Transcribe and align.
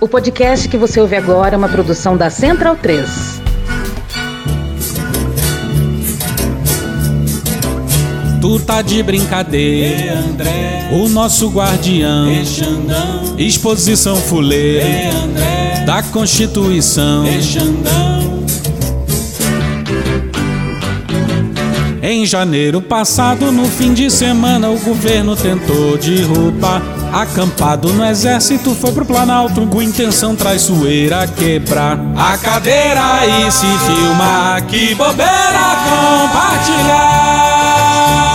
O 0.00 0.08
podcast 0.08 0.66
que 0.66 0.78
você 0.78 0.98
ouve 0.98 1.14
agora 1.14 1.54
é 1.54 1.58
uma 1.58 1.68
produção 1.68 2.16
da 2.16 2.30
Central 2.30 2.74
3. 2.74 3.42
Tu 8.40 8.60
tá 8.60 8.80
de 8.80 9.02
brincadeira, 9.02 10.20
André, 10.20 10.88
o 10.90 11.06
nosso 11.06 11.50
guardião, 11.50 12.32
Xandão, 12.46 13.34
exposição 13.36 14.16
fuleira, 14.16 15.14
André, 15.22 15.84
da 15.84 16.02
Constituição, 16.02 17.26
Em 22.10 22.26
janeiro 22.26 22.82
passado, 22.82 23.52
no 23.52 23.66
fim 23.66 23.94
de 23.94 24.10
semana, 24.10 24.68
o 24.68 24.76
governo 24.80 25.36
tentou 25.36 25.96
derrubar. 25.96 26.82
Acampado 27.12 27.92
no 27.92 28.04
exército, 28.04 28.74
foi 28.74 28.90
pro 28.90 29.06
Planalto 29.06 29.64
com 29.68 29.80
intenção 29.80 30.34
traiçoeira 30.34 31.28
quebrar 31.28 31.96
a 32.16 32.36
cadeira 32.36 33.24
e 33.24 33.48
se 33.52 33.64
filmar. 33.64 34.66
Que 34.66 34.92
bobeira 34.96 35.76
compartilhar. 36.28 38.29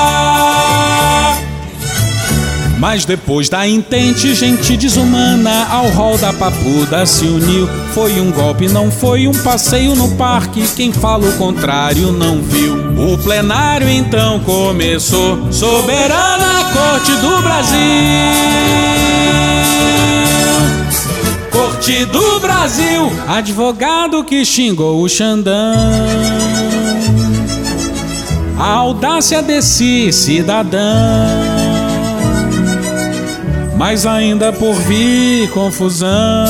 Mas 2.87 3.03
depois 3.03 3.49
da 3.49 3.67
intente, 3.67 4.35
gente 4.35 4.77
desumana 4.77 5.65
ao 5.71 5.87
rol 5.87 6.19
da 6.19 6.31
papuda 6.31 7.03
se 7.07 7.25
uniu. 7.25 7.67
Foi 7.95 8.21
um 8.21 8.31
golpe, 8.31 8.67
não 8.67 8.91
foi 8.91 9.27
um 9.27 9.33
passeio 9.33 9.95
no 9.95 10.15
parque. 10.15 10.63
Quem 10.75 10.93
fala 10.93 11.27
o 11.27 11.35
contrário 11.35 12.11
não 12.11 12.43
viu. 12.43 12.75
O 13.11 13.17
plenário 13.17 13.89
então 13.89 14.39
começou. 14.41 15.51
Soberana 15.51 16.63
Corte 16.71 17.11
do 17.13 17.41
Brasil. 17.41 17.79
Corte 21.51 22.05
do 22.05 22.39
Brasil. 22.39 23.11
Advogado 23.27 24.23
que 24.23 24.45
xingou 24.45 25.01
o 25.01 25.09
Xandão. 25.09 25.73
A 28.59 28.73
audácia 28.73 29.41
desse 29.41 30.13
cidadão 30.13 31.54
mas 33.75 34.05
ainda 34.05 34.51
por 34.53 34.73
vir 34.73 35.49
confusão 35.49 36.45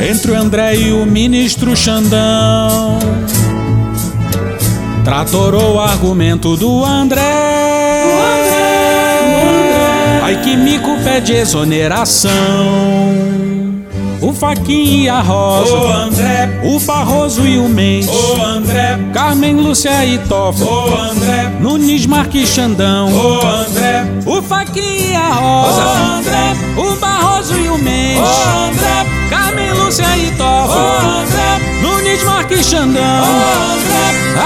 entre 0.00 0.30
o 0.30 0.34
André 0.36 0.76
e 0.76 0.92
o 0.92 1.04
ministro 1.04 1.76
Xandão. 1.76 2.98
Tratorou 5.04 5.76
o 5.76 5.80
argumento 5.80 6.56
do 6.56 6.84
André. 6.84 7.22
Ai 10.22 10.40
que 10.42 10.56
mico 10.56 10.96
pede 11.02 11.32
exoneração. 11.32 12.30
O 14.20 14.32
Faquinha 14.32 15.02
e 15.04 15.08
a 15.08 15.20
Rosa, 15.20 15.72
Ô 15.76 15.86
André, 15.92 16.60
o 16.64 16.80
Barroso 16.80 17.46
e 17.46 17.58
o 17.58 17.68
Mendes, 17.68 18.08
ô 18.08 18.42
André, 18.42 18.98
Carmen 19.14 19.54
Lúcia 19.56 20.04
e 20.04 20.18
Toffoli, 20.18 20.68
ô 20.68 20.96
André, 20.98 21.52
Nunes 21.60 22.04
Marques 22.06 22.48
Xandão, 22.48 23.12
ô 23.14 23.40
André, 23.46 24.04
o 24.26 24.42
Faquinha 24.42 25.12
e 25.12 25.14
a 25.14 25.28
Rosa, 25.34 25.82
Ô, 25.82 26.16
André. 26.18 26.56
o 26.76 26.96
Barroso 26.96 27.54
e 27.56 27.68
o 27.68 27.78
Mendes, 27.78 28.18
ô 28.20 28.68
André, 28.70 29.06
Carmen 29.30 29.72
Lúcia 29.74 30.16
e 30.16 30.28
ô 30.32 30.36
Toffoli, 30.36 31.06
André, 31.06 31.80
Nunes 31.82 32.24
Marques 32.24 32.47
Xandão, 32.68 33.24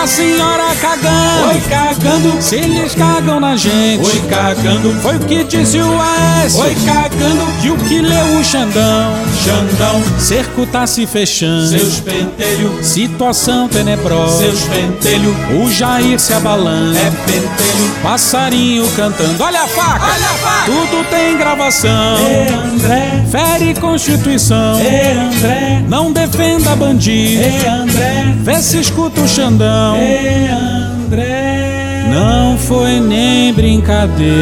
a 0.00 0.06
senhora 0.06 0.74
cagando, 0.80 1.48
Oi, 1.48 1.60
cagando. 1.68 2.40
se 2.40 2.54
eles 2.56 2.94
cagam 2.94 3.40
na 3.40 3.56
gente, 3.56 4.06
Oi, 4.06 4.22
cagando. 4.30 4.92
foi 5.02 5.16
o 5.16 5.18
que 5.20 5.42
disse 5.42 5.78
o 5.78 6.00
Aécio, 6.00 6.60
Oi, 6.62 6.76
cagando. 6.86 7.46
e 7.64 7.70
o 7.70 7.76
que 7.76 8.00
leu 8.00 8.38
o 8.38 8.44
Xandão, 8.44 9.12
Xandão, 9.44 10.02
cerco 10.20 10.64
tá 10.66 10.86
se 10.86 11.04
fechando, 11.04 11.66
seus 11.68 11.98
pentelhos, 12.00 12.86
situação 12.86 13.68
tenebrosa, 13.68 14.38
seus 14.38 14.60
pentelhos, 14.62 15.34
o 15.60 15.68
Jair 15.70 16.18
se 16.20 16.32
abalando, 16.32 16.96
é 16.96 17.10
pentelho. 17.26 17.92
passarinho 18.04 18.88
cantando, 18.92 19.42
olha 19.42 19.62
a 19.62 19.66
faca, 19.68 20.04
Olha 20.06 20.26
a 20.26 20.34
faca. 20.34 20.64
tudo 20.66 21.04
tem 21.10 21.36
gravação, 21.36 21.90
Ê 22.20 22.52
André, 22.54 23.24
fere 23.30 23.74
Constituição, 23.80 24.80
Ê 24.80 25.12
André, 25.12 25.82
não 25.88 26.12
defenda 26.12 26.74
bandido, 26.76 27.42
Ê 27.42 27.66
André, 27.68 28.11
vê 28.42 28.56
se 28.56 28.78
escuta 28.80 29.20
o 29.20 29.28
Xandão, 29.28 29.96
Ê 29.96 30.48
André, 30.48 32.08
não 32.12 32.58
foi 32.58 33.00
nem 33.00 33.52
brincadeira, 33.52 34.32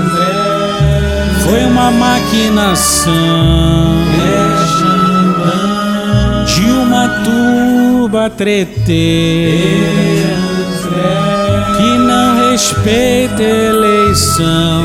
André, 0.00 1.40
foi 1.44 1.64
uma 1.64 1.90
maquinação. 1.90 3.12
Ê 4.14 4.56
Xandão, 4.78 6.44
de 6.44 6.70
uma 6.70 7.08
turba 7.24 8.30
treteira. 8.30 9.86
André, 10.84 11.76
que 11.76 11.98
não 11.98 12.50
respeita 12.50 13.42
eleição. 13.42 14.84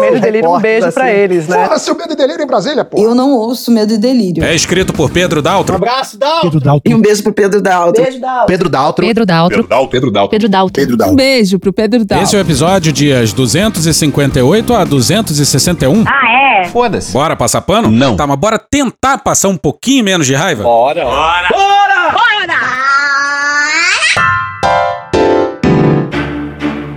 Medo 0.00 0.16
e 0.16 0.20
delírio, 0.20 0.50
um 0.50 0.58
beijo 0.60 0.92
pra 0.92 1.12
eles, 1.12 1.48
né? 1.48 1.64
Porra, 1.64 1.78
seu 1.78 1.94
medo 1.96 2.12
e 2.12 2.16
delírio 2.16 2.42
em 2.42 2.46
Brasília, 2.46 2.84
pô. 2.84 2.98
Eu 2.98 3.14
não 3.14 3.32
ouço 3.32 3.70
medo 3.70 3.92
e 3.92 3.98
delírio. 3.98 4.44
é 4.44 4.54
escrito 4.54 4.92
por 4.92 5.10
Pedro 5.10 5.40
Daltro. 5.42 5.76
Abraço, 5.76 6.18
Dal. 6.18 6.42
Pedro 6.42 6.82
E 6.84 6.94
um 6.94 7.00
beijo 7.00 7.22
pro 7.22 7.32
Pedro 7.32 7.60
Daltro. 7.60 8.02
Beijo 8.02 8.20
da 8.20 8.44
Pedro 8.46 8.68
Daltro. 8.68 9.06
Pedro 9.06 9.26
Daltro. 9.26 9.56
Pedro 9.56 9.68
Dalto. 9.68 9.90
Pedro 9.90 10.10
Dalton. 10.48 10.72
Pedro 10.72 10.96
Dalto. 10.96 11.12
Um 11.12 11.16
beijo 11.16 11.58
pro 11.58 11.72
Pedro 11.72 12.04
Dalton. 12.04 12.24
Esse 12.24 12.36
é 12.36 12.38
o 12.38 12.42
episódio 12.42 12.92
dias 12.92 13.32
258 13.32 14.74
a 14.74 14.84
261. 14.84 16.04
Ah, 16.06 16.62
é? 16.62 16.64
Foda-se. 16.68 17.12
Bora 17.12 17.36
passar 17.36 17.60
pano? 17.62 17.90
Não. 17.90 18.16
Tá, 18.16 18.26
mas 18.26 18.38
bora 18.38 18.58
tentar 18.58 19.18
passar 19.18 19.48
um 19.48 19.56
pouquinho 19.56 20.04
menos 20.04 20.26
de 20.26 20.34
raiva? 20.34 20.64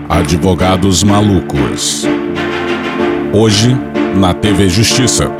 Advogados 0.09 1.03
malucos. 1.03 2.05
Hoje, 3.33 3.69
na 4.19 4.33
TV 4.33 4.67
Justiça. 4.67 5.31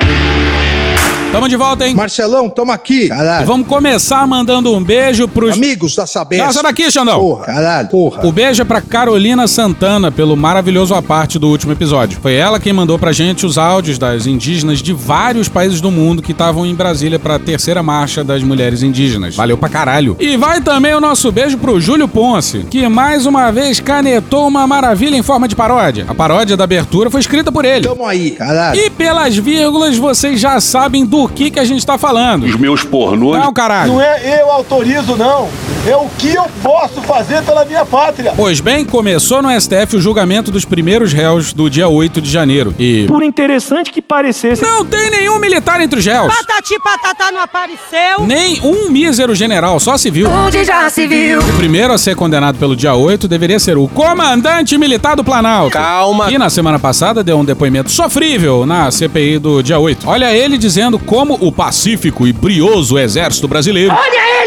Tamo 1.31 1.47
de 1.47 1.55
volta, 1.55 1.87
hein? 1.87 1.95
Marcelão, 1.95 2.49
tamo 2.49 2.73
aqui. 2.73 3.07
Caralho. 3.07 3.47
vamos 3.47 3.65
começar 3.65 4.27
mandando 4.27 4.75
um 4.75 4.83
beijo 4.83 5.29
pros. 5.29 5.55
Amigos 5.55 5.95
da 5.95 6.05
Sabesp. 6.05 6.51
Sai 6.51 6.61
daqui, 6.63 6.91
Xandão! 6.91 7.17
Porra, 7.17 7.45
caralho. 7.45 7.87
Porra. 7.87 8.27
O 8.27 8.33
beijo 8.33 8.61
é 8.61 8.65
pra 8.65 8.81
Carolina 8.81 9.47
Santana 9.47 10.11
pelo 10.11 10.35
maravilhoso 10.35 10.93
a 10.93 11.01
parte 11.01 11.39
do 11.39 11.47
último 11.47 11.71
episódio. 11.71 12.19
Foi 12.21 12.33
ela 12.33 12.59
quem 12.59 12.73
mandou 12.73 12.99
pra 12.99 13.13
gente 13.13 13.45
os 13.45 13.57
áudios 13.57 13.97
das 13.97 14.27
indígenas 14.27 14.79
de 14.79 14.91
vários 14.91 15.47
países 15.47 15.79
do 15.79 15.89
mundo 15.89 16.21
que 16.21 16.33
estavam 16.33 16.65
em 16.65 16.75
Brasília 16.75 17.17
pra 17.17 17.39
terceira 17.39 17.81
marcha 17.81 18.25
das 18.25 18.43
mulheres 18.43 18.83
indígenas. 18.83 19.33
Valeu 19.33 19.57
pra 19.57 19.69
caralho. 19.69 20.17
E 20.19 20.35
vai 20.35 20.59
também 20.59 20.93
o 20.93 20.99
nosso 20.99 21.31
beijo 21.31 21.57
pro 21.57 21.79
Júlio 21.79 22.09
Ponce, 22.09 22.65
que 22.69 22.89
mais 22.89 23.25
uma 23.25 23.51
vez 23.51 23.79
canetou 23.79 24.45
uma 24.45 24.67
maravilha 24.67 25.15
em 25.15 25.23
forma 25.23 25.47
de 25.47 25.55
paródia. 25.55 26.05
A 26.09 26.13
paródia 26.13 26.57
da 26.57 26.65
abertura 26.65 27.09
foi 27.09 27.21
escrita 27.21 27.53
por 27.53 27.63
ele. 27.63 27.87
Tamo 27.87 28.05
aí, 28.05 28.31
caralho. 28.31 28.77
E 28.77 28.89
pelas 28.89 29.37
vírgulas, 29.37 29.97
vocês 29.97 30.37
já 30.37 30.59
sabem 30.59 31.05
do 31.05 31.20
o 31.23 31.29
que, 31.29 31.51
que 31.51 31.59
a 31.59 31.65
gente 31.65 31.85
tá 31.85 31.97
falando. 31.97 32.43
Os 32.45 32.55
meus 32.55 32.83
pornôs. 32.83 33.39
Não, 33.39 33.53
caralho. 33.53 33.93
Não 33.93 34.01
é 34.01 34.41
eu 34.41 34.51
autorizo, 34.51 35.15
não. 35.15 35.49
É 35.87 35.95
o 35.95 36.07
que 36.19 36.35
eu 36.35 36.45
posso 36.61 37.01
fazer 37.01 37.41
pela 37.41 37.65
minha 37.65 37.83
pátria. 37.83 38.33
Pois 38.37 38.59
bem, 38.59 38.85
começou 38.85 39.41
no 39.41 39.49
STF 39.59 39.95
o 39.95 39.99
julgamento 39.99 40.51
dos 40.51 40.63
primeiros 40.63 41.11
réus 41.11 41.53
do 41.53 41.71
dia 41.71 41.87
8 41.87 42.21
de 42.21 42.29
janeiro. 42.29 42.71
E. 42.77 43.05
Por 43.07 43.23
interessante 43.23 43.91
que 43.91 43.99
parecesse. 43.99 44.61
Não 44.61 44.85
tem 44.85 45.09
nenhum 45.09 45.39
militar 45.39 45.81
entre 45.81 45.97
os 45.97 46.05
réus. 46.05 46.31
Patati 46.31 46.79
patatá 46.83 47.31
não 47.31 47.41
apareceu. 47.41 48.27
Nem 48.27 48.61
um 48.61 48.91
mísero 48.91 49.33
general, 49.33 49.79
só 49.79 49.97
civil. 49.97 50.29
Onde 50.29 50.63
já 50.63 50.87
se 50.87 51.07
viu? 51.07 51.39
O 51.39 51.57
primeiro 51.57 51.91
a 51.91 51.97
ser 51.97 52.15
condenado 52.15 52.59
pelo 52.59 52.75
dia 52.75 52.93
8 52.93 53.27
deveria 53.27 53.59
ser 53.59 53.75
o 53.75 53.87
comandante 53.87 54.77
militar 54.77 55.15
do 55.15 55.23
Planalto. 55.23 55.71
Calma. 55.71 56.31
E 56.31 56.37
na 56.37 56.51
semana 56.51 56.77
passada 56.77 57.23
deu 57.23 57.39
um 57.39 57.45
depoimento 57.45 57.89
sofrível 57.89 58.67
na 58.67 58.91
CPI 58.91 59.39
do 59.39 59.63
dia 59.63 59.79
8. 59.79 60.07
Olha 60.07 60.31
ele 60.31 60.59
dizendo 60.59 60.99
como 60.99 61.39
o 61.41 61.51
pacífico 61.51 62.27
e 62.27 62.31
brioso 62.31 62.99
exército 62.99 63.47
brasileiro 63.47 63.95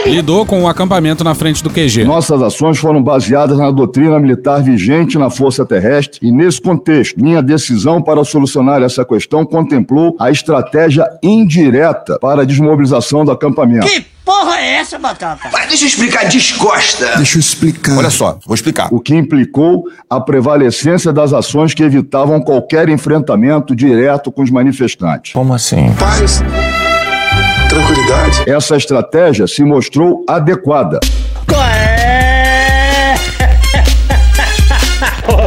lidou 0.07 0.47
com 0.47 0.63
o 0.63 0.69
acampamento 0.69 1.24
na 1.25 1.35
frente 1.35 1.65
do 1.65 1.71
QG. 1.71 2.05
Nossas 2.05 2.41
ações 2.43 2.79
foram 2.79 3.03
baseadas 3.03 3.59
na 3.59 3.71
doutrina 3.71 4.21
militar 4.21 4.63
vigente 4.63 5.19
na 5.19 5.31
Força 5.31 5.65
Terrestre 5.65 6.21
e, 6.23 6.31
nesse 6.31 6.61
contexto, 6.61 7.21
minha 7.21 7.43
decisão 7.43 8.01
para 8.01 8.23
solucionar 8.25 8.83
essa 8.83 9.05
questão 9.05 9.45
contemplou 9.45 10.15
a 10.21 10.31
estratégia 10.31 11.09
indireta 11.23 12.19
para 12.21 12.43
a 12.43 12.45
desmobilização 12.45 13.25
do 13.25 13.33
acampamento. 13.33 13.87
Que 13.87 14.05
porra 14.25 14.61
é 14.61 14.75
essa, 14.75 14.99
Batata? 14.99 15.49
Mas 15.53 15.69
deixa 15.69 15.85
eu 15.85 15.89
explicar, 15.89 16.29
descosta. 16.29 17.17
Deixa 17.17 17.39
eu 17.39 17.41
explicar. 17.41 17.97
Olha 17.97 18.11
só, 18.11 18.39
vou 18.47 18.55
explicar. 18.55 18.89
O 18.93 19.01
que 19.01 19.15
implicou 19.15 19.85
a 20.09 20.21
prevalecência 20.21 21.13
das 21.13 21.33
ações 21.33 21.73
que 21.73 21.83
evitavam 21.83 22.41
qualquer 22.41 22.89
enfrentamento 22.89 23.75
direto 23.75 24.31
com 24.31 24.43
os 24.43 24.51
manifestantes. 24.51 25.33
Como 25.33 25.55
assim? 25.55 25.93
Paz. 25.99 26.43
Tranquilidade. 27.75 28.49
Essa 28.49 28.77
estratégia 28.77 29.49
se 29.49 29.65
mostrou 29.65 30.25
adequada. 30.29 31.01
Oh, 31.49 31.94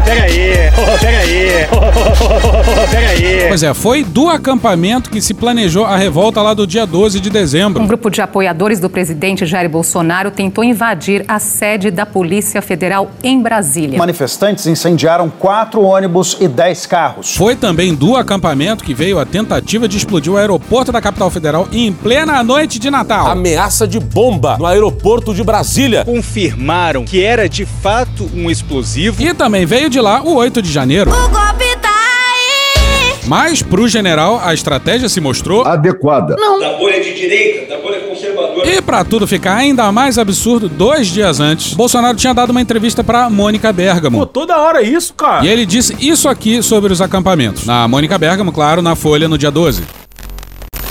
peraí, 0.07 0.51
oh, 0.77 0.99
peraí, 0.99 1.67
oh, 1.71 2.89
peraí. 2.89 3.47
Pois 3.49 3.63
é, 3.63 3.73
foi 3.73 4.03
do 4.03 4.29
acampamento 4.29 5.09
que 5.09 5.21
se 5.21 5.33
planejou 5.33 5.85
a 5.85 5.97
revolta 5.97 6.41
lá 6.41 6.53
do 6.53 6.65
dia 6.65 6.85
12 6.85 7.19
de 7.19 7.29
dezembro. 7.29 7.81
Um 7.83 7.87
grupo 7.87 8.09
de 8.09 8.21
apoiadores 8.21 8.79
do 8.79 8.89
presidente 8.89 9.45
Jair 9.45 9.69
Bolsonaro 9.69 10.31
tentou 10.31 10.63
invadir 10.63 11.25
a 11.27 11.39
sede 11.39 11.91
da 11.91 12.05
Polícia 12.05 12.61
Federal 12.61 13.11
em 13.23 13.41
Brasília. 13.41 13.97
Manifestantes 13.97 14.65
incendiaram 14.67 15.29
quatro 15.29 15.81
ônibus 15.81 16.37
e 16.39 16.47
dez 16.47 16.85
carros. 16.85 17.35
Foi 17.35 17.55
também 17.55 17.93
do 17.93 18.15
acampamento 18.15 18.83
que 18.83 18.93
veio 18.93 19.19
a 19.19 19.25
tentativa 19.25 19.87
de 19.87 19.97
explodir 19.97 20.31
o 20.31 20.37
aeroporto 20.37 20.91
da 20.91 21.01
capital 21.01 21.29
federal 21.29 21.67
em 21.71 21.91
plena 21.91 22.41
noite 22.43 22.79
de 22.79 22.89
Natal. 22.89 23.27
Ameaça 23.27 23.87
de 23.87 23.99
bomba 23.99 24.57
no 24.57 24.65
aeroporto 24.65 25.33
de 25.33 25.43
Brasília. 25.43 26.05
Confirmaram 26.05 27.03
que 27.03 27.23
era 27.23 27.49
de 27.49 27.65
fato 27.65 28.29
um 28.33 28.49
explosivo. 28.49 29.21
E 29.21 29.33
também 29.33 29.65
veio 29.65 29.89
de 29.89 29.96
lá 29.99 30.21
o 30.21 30.35
8 30.35 30.61
de 30.61 30.71
janeiro. 30.71 31.11
O 31.11 31.29
golpe 31.29 31.77
tá 31.81 31.89
aí. 31.89 33.13
Mas, 33.25 33.61
pro 33.61 33.87
general, 33.87 34.41
a 34.43 34.53
estratégia 34.53 35.09
se 35.09 35.19
mostrou 35.19 35.65
adequada. 35.65 36.35
Não. 36.37 36.59
Da 36.59 36.73
bolha 36.77 37.01
de 37.01 37.13
direita, 37.13 37.75
da 37.75 37.81
bolha 37.81 37.99
conservadora. 38.01 38.67
E 38.67 38.81
pra 38.81 39.03
tudo 39.03 39.27
ficar 39.27 39.55
ainda 39.55 39.91
mais 39.91 40.17
absurdo, 40.17 40.69
dois 40.69 41.07
dias 41.07 41.39
antes, 41.39 41.73
Bolsonaro 41.73 42.17
tinha 42.17 42.33
dado 42.33 42.51
uma 42.51 42.61
entrevista 42.61 43.03
pra 43.03 43.29
Mônica 43.29 43.71
Bergamo. 43.73 44.19
Pô, 44.19 44.25
toda 44.25 44.57
hora 44.57 44.81
isso, 44.81 45.13
cara. 45.13 45.45
E 45.45 45.49
ele 45.49 45.65
disse 45.65 45.95
isso 45.99 46.27
aqui 46.29 46.61
sobre 46.63 46.91
os 46.93 47.01
acampamentos. 47.01 47.65
Na 47.65 47.87
Mônica 47.87 48.17
Bergamo, 48.17 48.51
claro, 48.51 48.81
na 48.81 48.95
Folha, 48.95 49.27
no 49.27 49.37
dia 49.37 49.51
12. 49.51 49.83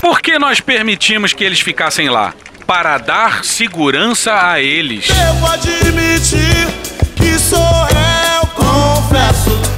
Por 0.01 0.21
que 0.21 0.37
nós 0.39 0.61
permitimos 0.61 1.33
que 1.33 1.43
eles 1.43 1.59
ficassem 1.59 2.09
lá? 2.09 2.33
Para 2.65 2.97
dar 2.97 3.43
segurança 3.43 4.33
a 4.51 4.61
eles. 4.61 5.07
Devo 5.07 5.47
admitir 5.47 6.67
que 7.27 7.37
sou 7.39 7.59
eu, 7.59 8.47
confesso. 8.55 9.76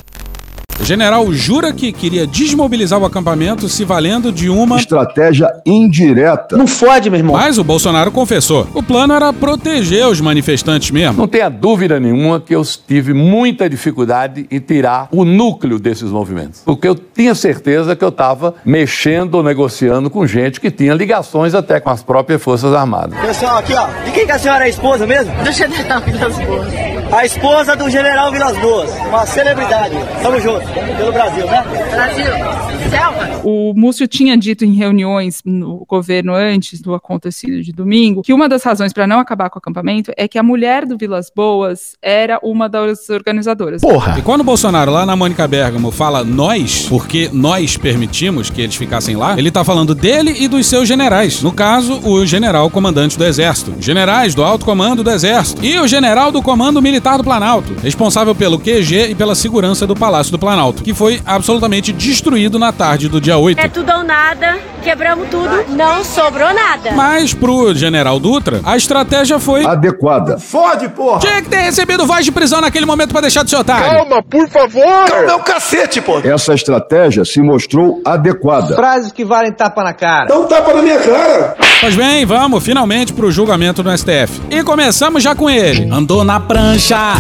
O 0.89 0.91
general 0.91 1.31
jura 1.31 1.71
que 1.71 1.91
queria 1.91 2.25
desmobilizar 2.25 2.99
o 2.99 3.05
acampamento 3.05 3.69
se 3.69 3.85
valendo 3.85 4.31
de 4.31 4.49
uma 4.49 4.77
estratégia 4.77 5.47
indireta. 5.63 6.57
Não 6.57 6.65
fode, 6.65 7.11
meu 7.11 7.19
irmão. 7.19 7.35
Mas 7.35 7.59
o 7.59 7.63
Bolsonaro 7.63 8.11
confessou. 8.11 8.67
O 8.73 8.81
plano 8.81 9.13
era 9.13 9.31
proteger 9.31 10.07
os 10.07 10.19
manifestantes 10.19 10.89
mesmo. 10.89 11.15
Não 11.15 11.27
tenha 11.27 11.47
dúvida 11.47 11.99
nenhuma 11.99 12.39
que 12.39 12.55
eu 12.55 12.63
tive 12.65 13.13
muita 13.13 13.69
dificuldade 13.69 14.47
em 14.49 14.59
tirar 14.59 15.07
o 15.11 15.23
núcleo 15.23 15.77
desses 15.77 16.09
movimentos. 16.09 16.63
Porque 16.65 16.87
eu 16.87 16.95
tinha 16.95 17.35
certeza 17.35 17.95
que 17.95 18.03
eu 18.03 18.09
estava 18.09 18.55
mexendo 18.65 19.35
ou 19.35 19.43
negociando 19.43 20.09
com 20.09 20.25
gente 20.25 20.59
que 20.59 20.71
tinha 20.71 20.95
ligações 20.95 21.53
até 21.53 21.79
com 21.79 21.91
as 21.91 22.01
próprias 22.01 22.41
Forças 22.41 22.73
Armadas. 22.73 23.15
Pessoal, 23.19 23.57
aqui 23.59 23.75
ó, 23.75 23.85
de 24.05 24.11
quem 24.11 24.25
que 24.25 24.31
a 24.31 24.39
senhora 24.39 24.63
é 24.63 24.65
a 24.65 24.69
esposa 24.69 25.05
mesmo? 25.05 25.31
Do 25.43 25.51
general 25.51 26.01
Vilas 26.01 26.35
Boas. 26.39 26.67
A 27.11 27.25
esposa 27.25 27.75
do 27.75 27.89
general 27.91 28.31
Vilas 28.31 28.57
Boas, 28.57 28.91
uma 29.07 29.25
celebridade. 29.27 29.95
Tamo 30.21 30.39
junto, 30.39 30.78
pelo 30.97 31.11
Brasil, 31.11 31.45
né? 31.45 31.63
Brasil. 31.91 32.68
Selva. 32.99 33.41
O 33.43 33.73
Múcio 33.73 34.07
tinha 34.07 34.37
dito 34.37 34.65
em 34.65 34.73
reuniões 34.73 35.41
no 35.45 35.85
governo 35.87 36.33
antes 36.33 36.81
do 36.81 36.93
acontecido 36.93 37.61
de 37.61 37.71
domingo 37.71 38.21
que 38.21 38.33
uma 38.33 38.49
das 38.49 38.63
razões 38.63 38.91
para 38.91 39.07
não 39.07 39.19
acabar 39.19 39.49
com 39.49 39.57
o 39.57 39.59
acampamento 39.59 40.11
é 40.17 40.27
que 40.27 40.37
a 40.37 40.43
mulher 40.43 40.85
do 40.85 40.97
Vilas 40.97 41.31
Boas 41.33 41.95
era 42.01 42.39
uma 42.43 42.67
das 42.67 43.09
organizadoras. 43.09 43.81
Porra! 43.81 44.19
E 44.19 44.21
quando 44.21 44.41
o 44.41 44.43
Bolsonaro 44.43 44.91
lá 44.91 45.05
na 45.05 45.15
Mônica 45.15 45.47
Bergamo 45.47 45.91
fala 45.91 46.23
nós, 46.23 46.87
porque 46.89 47.29
nós 47.31 47.77
permitimos 47.77 48.49
que 48.49 48.61
eles 48.61 48.75
ficassem 48.75 49.15
lá, 49.15 49.37
ele 49.37 49.51
tá 49.51 49.63
falando 49.63 49.95
dele 49.95 50.35
e 50.37 50.47
dos 50.47 50.67
seus 50.67 50.87
generais. 50.87 51.41
No 51.41 51.51
caso, 51.51 51.99
o 52.03 52.25
general 52.25 52.69
comandante 52.69 53.17
do 53.17 53.25
exército, 53.25 53.73
generais 53.79 54.35
do 54.35 54.43
alto 54.43 54.65
comando 54.65 55.03
do 55.03 55.09
exército 55.09 55.63
e 55.63 55.79
o 55.79 55.87
general 55.87 56.31
do 56.31 56.41
comando 56.41 56.81
militar 56.81 57.17
do 57.17 57.23
Planalto, 57.23 57.73
responsável 57.81 58.35
pelo 58.35 58.59
QG 58.59 59.11
e 59.11 59.15
pela 59.15 59.35
segurança 59.35 59.87
do 59.87 59.95
Palácio 59.95 60.31
do 60.31 60.39
Planalto, 60.39 60.83
que 60.83 60.93
foi 60.93 61.21
absolutamente 61.25 61.93
destruído 61.93 62.59
na 62.59 62.71
tarde 62.71 62.88
do 62.97 63.21
dia 63.21 63.37
8. 63.37 63.59
É 63.59 63.67
tudo 63.67 63.91
ou 63.91 64.03
nada, 64.03 64.57
quebramos 64.83 65.27
tudo, 65.29 65.65
não 65.69 66.03
sobrou 66.03 66.53
nada. 66.53 66.91
Mas 66.91 67.33
pro 67.33 67.73
general 67.73 68.19
Dutra, 68.19 68.61
a 68.63 68.75
estratégia 68.75 69.39
foi 69.39 69.65
adequada. 69.65 70.37
Fode, 70.39 70.89
porra! 70.89 71.19
Tinha 71.19 71.41
que 71.41 71.49
ter 71.49 71.61
recebido 71.61 72.05
voz 72.05 72.25
de 72.25 72.31
prisão 72.31 72.61
naquele 72.61 72.85
momento 72.85 73.11
pra 73.11 73.21
deixar 73.21 73.43
de 73.43 73.49
ser 73.49 73.57
otário. 73.57 73.97
Calma, 73.97 74.23
por 74.23 74.49
favor! 74.49 75.05
Calma, 75.09 75.31
é 75.31 75.35
o 75.35 75.39
cacete, 75.39 76.01
pô! 76.01 76.19
Essa 76.19 76.53
estratégia 76.53 77.23
se 77.25 77.41
mostrou 77.41 78.01
adequada. 78.05 78.75
Frases 78.75 79.11
que 79.11 79.23
valem 79.23 79.51
tapa 79.51 79.83
na 79.83 79.93
cara. 79.93 80.25
Dá 80.27 80.39
um 80.39 80.47
tapa 80.47 80.73
na 80.73 80.81
minha 80.81 80.99
cara! 80.99 81.55
Pois 81.81 81.95
bem, 81.95 82.25
vamos 82.25 82.63
finalmente 82.63 83.13
pro 83.13 83.31
julgamento 83.31 83.83
no 83.83 83.97
STF. 83.97 84.41
E 84.49 84.63
começamos 84.63 85.23
já 85.23 85.33
com 85.33 85.49
ele. 85.49 85.89
Andou 85.91 86.23
na 86.23 86.39
prancha. 86.39 87.13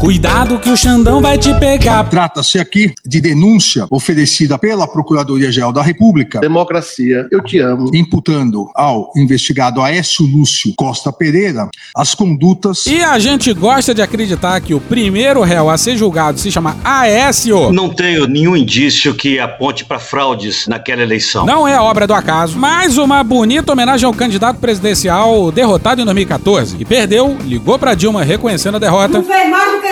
Cuidado 0.00 0.58
que 0.58 0.70
o 0.70 0.76
Xandão 0.78 1.20
vai 1.20 1.36
te 1.36 1.52
pegar. 1.60 2.02
Trata-se 2.04 2.58
aqui 2.58 2.94
de 3.04 3.20
denúncia 3.20 3.86
oferecida 3.90 4.56
pela 4.56 4.88
Procuradoria-Geral 4.88 5.74
da 5.74 5.82
República. 5.82 6.40
Democracia, 6.40 7.28
eu 7.30 7.44
te 7.44 7.58
amo. 7.58 7.90
Imputando 7.94 8.70
ao 8.74 9.12
investigado 9.14 9.82
Aécio 9.82 10.24
Lúcio 10.24 10.72
Costa 10.74 11.12
Pereira 11.12 11.68
as 11.94 12.14
condutas. 12.14 12.86
E 12.86 13.02
a 13.02 13.18
gente 13.18 13.52
gosta 13.52 13.94
de 13.94 14.00
acreditar 14.00 14.58
que 14.62 14.72
o 14.72 14.80
primeiro 14.80 15.42
réu 15.42 15.68
a 15.68 15.76
ser 15.76 15.98
julgado 15.98 16.40
se 16.40 16.50
chama 16.50 16.78
Aécio. 16.82 17.70
Não 17.70 17.90
tenho 17.90 18.26
nenhum 18.26 18.56
indício 18.56 19.14
que 19.14 19.38
aponte 19.38 19.84
para 19.84 19.98
fraudes 19.98 20.66
naquela 20.66 21.02
eleição. 21.02 21.44
Não 21.44 21.68
é 21.68 21.78
obra 21.78 22.06
do 22.06 22.14
acaso, 22.14 22.58
mas 22.58 22.96
uma 22.96 23.22
bonita 23.22 23.70
homenagem 23.72 24.06
ao 24.06 24.14
candidato 24.14 24.60
presidencial 24.60 25.52
derrotado 25.52 26.00
em 26.00 26.06
2014 26.06 26.78
e 26.80 26.86
perdeu, 26.86 27.36
ligou 27.44 27.78
para 27.78 27.94
Dilma 27.94 28.24
reconhecendo 28.24 28.76
a 28.76 28.78
derrota. 28.78 29.18
Não 29.18 29.24
fez 29.24 29.50
mais 29.50 29.72
do 29.72 29.82
que. 29.82 29.89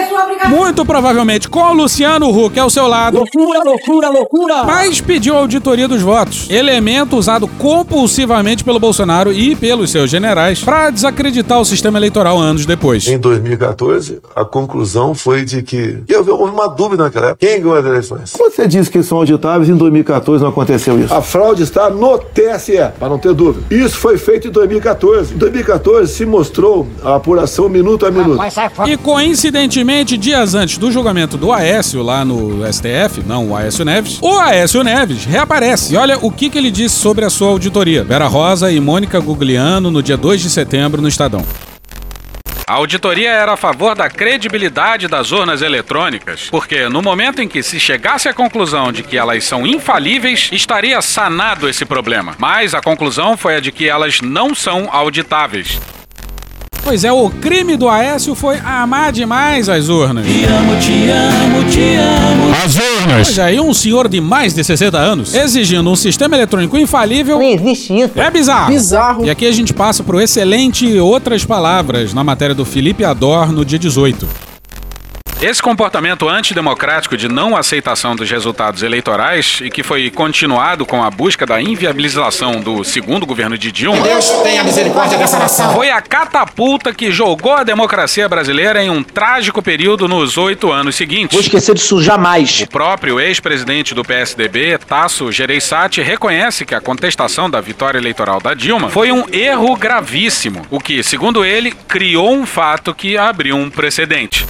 Muito 0.48 0.84
provavelmente 0.84 1.48
com 1.48 1.60
o 1.60 1.72
Luciano 1.72 2.28
Huck 2.28 2.58
ao 2.58 2.70
seu 2.70 2.86
lado. 2.86 3.18
Loucura, 3.18 3.60
loucura, 3.64 4.08
loucura. 4.08 4.64
Mas 4.64 5.00
pediu 5.00 5.36
auditoria 5.36 5.86
dos 5.86 6.02
votos. 6.02 6.48
Elemento 6.50 7.16
usado 7.16 7.46
compulsivamente 7.46 8.64
pelo 8.64 8.78
Bolsonaro 8.80 9.32
e 9.32 9.54
pelos 9.54 9.90
seus 9.90 10.10
generais 10.10 10.62
para 10.62 10.90
desacreditar 10.90 11.60
o 11.60 11.64
sistema 11.64 11.98
eleitoral 11.98 12.38
anos 12.38 12.64
depois. 12.64 13.06
Em 13.06 13.18
2014, 13.18 14.20
a 14.34 14.44
conclusão 14.44 15.14
foi 15.14 15.44
de 15.44 15.62
que 15.62 15.98
e 16.08 16.14
houve 16.14 16.30
uma 16.30 16.68
dúvida 16.68 17.04
naquela 17.04 17.28
época. 17.28 17.46
Quem 17.46 17.60
ganhou 17.60 17.76
as 17.76 17.84
eleições? 17.84 18.32
Você 18.36 18.66
disse 18.66 18.90
que 18.90 19.02
são 19.02 19.18
auditáveis, 19.18 19.68
em 19.68 19.76
2014 19.76 20.42
não 20.42 20.50
aconteceu 20.50 20.98
isso. 20.98 21.12
A 21.14 21.20
fraude 21.20 21.62
está 21.62 21.90
no 21.90 22.18
TSE, 22.18 22.78
para 22.98 23.08
não 23.08 23.18
ter 23.18 23.34
dúvida. 23.34 23.66
Isso 23.74 23.96
foi 23.96 24.16
feito 24.16 24.48
em 24.48 24.50
2014. 24.50 25.34
Em 25.34 25.38
2014 25.38 26.12
se 26.12 26.24
mostrou 26.24 26.88
a 27.04 27.16
apuração 27.16 27.68
minuto 27.68 28.06
a 28.06 28.10
minuto. 28.10 28.40
E 28.86 28.96
coincidentemente, 28.96 30.07
dias 30.16 30.54
antes 30.54 30.78
do 30.78 30.90
julgamento 30.90 31.36
do 31.36 31.52
Aécio 31.52 32.02
lá 32.02 32.24
no 32.24 32.64
STF, 32.72 33.22
não 33.26 33.50
o 33.50 33.56
Aécio 33.56 33.84
Neves, 33.84 34.18
o 34.22 34.38
Aécio 34.38 34.82
Neves 34.82 35.24
reaparece. 35.24 35.94
E 35.94 35.96
olha 35.96 36.18
o 36.18 36.30
que, 36.30 36.48
que 36.48 36.56
ele 36.56 36.70
disse 36.70 36.96
sobre 36.96 37.24
a 37.24 37.30
sua 37.30 37.48
auditoria. 37.48 38.04
Vera 38.04 38.26
Rosa 38.26 38.70
e 38.70 38.80
Mônica 38.80 39.20
Gugliano 39.20 39.90
no 39.90 40.02
dia 40.02 40.16
2 40.16 40.40
de 40.40 40.50
setembro 40.50 41.02
no 41.02 41.08
Estadão. 41.08 41.44
A 42.68 42.74
auditoria 42.74 43.30
era 43.30 43.54
a 43.54 43.56
favor 43.56 43.94
da 43.94 44.10
credibilidade 44.10 45.08
das 45.08 45.32
urnas 45.32 45.62
eletrônicas, 45.62 46.48
porque 46.50 46.86
no 46.86 47.00
momento 47.00 47.40
em 47.40 47.48
que 47.48 47.62
se 47.62 47.80
chegasse 47.80 48.28
à 48.28 48.34
conclusão 48.34 48.92
de 48.92 49.02
que 49.02 49.16
elas 49.16 49.42
são 49.44 49.66
infalíveis, 49.66 50.50
estaria 50.52 51.00
sanado 51.00 51.66
esse 51.66 51.86
problema. 51.86 52.34
Mas 52.36 52.74
a 52.74 52.82
conclusão 52.82 53.38
foi 53.38 53.56
a 53.56 53.60
de 53.60 53.72
que 53.72 53.88
elas 53.88 54.20
não 54.20 54.54
são 54.54 54.86
auditáveis. 54.92 55.80
Pois 56.88 57.04
é, 57.04 57.12
o 57.12 57.28
crime 57.28 57.76
do 57.76 57.86
Aécio 57.86 58.34
foi 58.34 58.56
amar 58.60 59.12
demais 59.12 59.68
as 59.68 59.90
urnas. 59.90 60.24
Te 60.24 60.44
amo, 60.46 60.74
te 60.80 61.10
amo, 61.10 61.70
te 61.70 61.96
amo. 61.96 62.50
As 62.64 62.76
urnas! 62.76 63.26
Pois 63.26 63.38
é, 63.38 63.54
e 63.56 63.60
um 63.60 63.74
senhor 63.74 64.08
de 64.08 64.22
mais 64.22 64.54
de 64.54 64.64
60 64.64 64.96
anos 64.96 65.34
exigindo 65.34 65.90
um 65.90 65.94
sistema 65.94 66.34
eletrônico 66.34 66.78
infalível. 66.78 67.40
Não 67.40 67.44
existe 67.44 67.92
isso. 67.92 68.18
É 68.18 68.30
bizarro. 68.30 68.72
Bizarro. 68.72 69.26
E 69.26 69.28
aqui 69.28 69.46
a 69.46 69.52
gente 69.52 69.74
passa 69.74 70.02
pro 70.02 70.18
excelente 70.18 70.98
Outras 70.98 71.44
Palavras 71.44 72.14
na 72.14 72.24
matéria 72.24 72.54
do 72.54 72.64
Felipe 72.64 73.04
Ador 73.04 73.52
no 73.52 73.66
dia 73.66 73.78
18. 73.78 74.47
Esse 75.40 75.62
comportamento 75.62 76.28
antidemocrático 76.28 77.16
de 77.16 77.28
não 77.28 77.56
aceitação 77.56 78.16
dos 78.16 78.28
resultados 78.28 78.82
eleitorais 78.82 79.60
e 79.62 79.70
que 79.70 79.84
foi 79.84 80.10
continuado 80.10 80.84
com 80.84 81.00
a 81.00 81.08
busca 81.12 81.46
da 81.46 81.62
inviabilização 81.62 82.60
do 82.60 82.82
segundo 82.82 83.24
governo 83.24 83.56
de 83.56 83.70
Dilma. 83.70 84.02
Deus 84.02 84.28
tenha 84.42 84.64
misericórdia 84.64 85.16
dessa 85.16 85.38
nação. 85.38 85.74
Foi 85.74 85.92
a 85.92 86.02
catapulta 86.02 86.92
que 86.92 87.12
jogou 87.12 87.52
a 87.52 87.62
democracia 87.62 88.28
brasileira 88.28 88.82
em 88.82 88.90
um 88.90 89.04
trágico 89.04 89.62
período 89.62 90.08
nos 90.08 90.36
oito 90.36 90.72
anos 90.72 90.96
seguintes. 90.96 91.36
Vou 91.36 91.40
esquecer 91.40 91.76
disso 91.76 92.02
jamais. 92.02 92.62
O 92.62 92.66
próprio 92.66 93.20
ex-presidente 93.20 93.94
do 93.94 94.02
PSDB, 94.02 94.76
Tasso 94.78 95.30
Gereissati, 95.30 96.02
reconhece 96.02 96.66
que 96.66 96.74
a 96.74 96.80
contestação 96.80 97.48
da 97.48 97.60
vitória 97.60 97.96
eleitoral 97.96 98.40
da 98.40 98.54
Dilma 98.54 98.88
foi 98.88 99.12
um 99.12 99.24
erro 99.32 99.76
gravíssimo, 99.76 100.66
o 100.68 100.80
que, 100.80 101.00
segundo 101.04 101.44
ele, 101.44 101.70
criou 101.86 102.34
um 102.34 102.44
fato 102.44 102.92
que 102.92 103.16
abriu 103.16 103.54
um 103.54 103.70
precedente. 103.70 104.44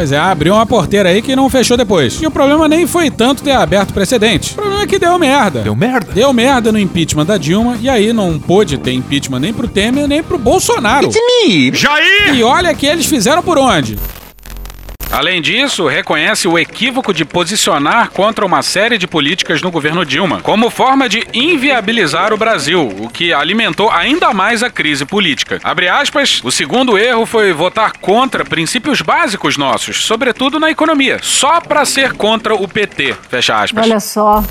Pois 0.00 0.12
é, 0.12 0.18
abriu 0.18 0.54
uma 0.54 0.64
porteira 0.64 1.10
aí 1.10 1.20
que 1.20 1.36
não 1.36 1.50
fechou 1.50 1.76
depois. 1.76 2.22
E 2.22 2.26
o 2.26 2.30
problema 2.30 2.66
nem 2.66 2.86
foi 2.86 3.10
tanto 3.10 3.42
ter 3.42 3.50
aberto 3.50 3.92
precedente. 3.92 4.52
O 4.52 4.54
problema 4.54 4.82
é 4.84 4.86
que 4.86 4.98
deu 4.98 5.18
merda. 5.18 5.60
Deu 5.60 5.76
merda? 5.76 6.10
Deu 6.14 6.32
merda 6.32 6.72
no 6.72 6.78
impeachment 6.78 7.26
da 7.26 7.36
Dilma 7.36 7.76
e 7.82 7.86
aí 7.86 8.10
não 8.10 8.38
pôde 8.38 8.78
ter 8.78 8.92
impeachment 8.92 9.40
nem 9.40 9.52
pro 9.52 9.68
Temer 9.68 10.08
nem 10.08 10.22
pro 10.22 10.38
Bolsonaro. 10.38 11.04
It's 11.04 11.20
me, 11.20 11.70
Jair! 11.74 12.34
E 12.34 12.42
olha 12.42 12.72
que 12.72 12.86
eles 12.86 13.04
fizeram 13.04 13.42
por 13.42 13.58
onde? 13.58 13.98
Além 15.12 15.42
disso, 15.42 15.88
reconhece 15.88 16.46
o 16.46 16.56
equívoco 16.56 17.12
de 17.12 17.24
posicionar 17.24 18.10
contra 18.10 18.46
uma 18.46 18.62
série 18.62 18.96
de 18.96 19.08
políticas 19.08 19.60
no 19.60 19.70
governo 19.70 20.06
Dilma, 20.06 20.40
como 20.40 20.70
forma 20.70 21.08
de 21.08 21.26
inviabilizar 21.34 22.32
o 22.32 22.36
Brasil, 22.36 22.86
o 22.86 23.08
que 23.08 23.32
alimentou 23.32 23.90
ainda 23.90 24.32
mais 24.32 24.62
a 24.62 24.70
crise 24.70 25.04
política. 25.04 25.58
Abre 25.64 25.88
aspas, 25.88 26.40
o 26.44 26.52
segundo 26.52 26.96
erro 26.96 27.26
foi 27.26 27.52
votar 27.52 27.92
contra 27.98 28.44
princípios 28.44 29.02
básicos 29.02 29.56
nossos, 29.56 30.04
sobretudo 30.04 30.60
na 30.60 30.70
economia, 30.70 31.18
só 31.20 31.60
para 31.60 31.84
ser 31.84 32.12
contra 32.12 32.54
o 32.54 32.68
PT. 32.68 33.16
Fecha 33.28 33.60
aspas. 33.60 33.84
Olha 33.84 33.98
só. 33.98 34.44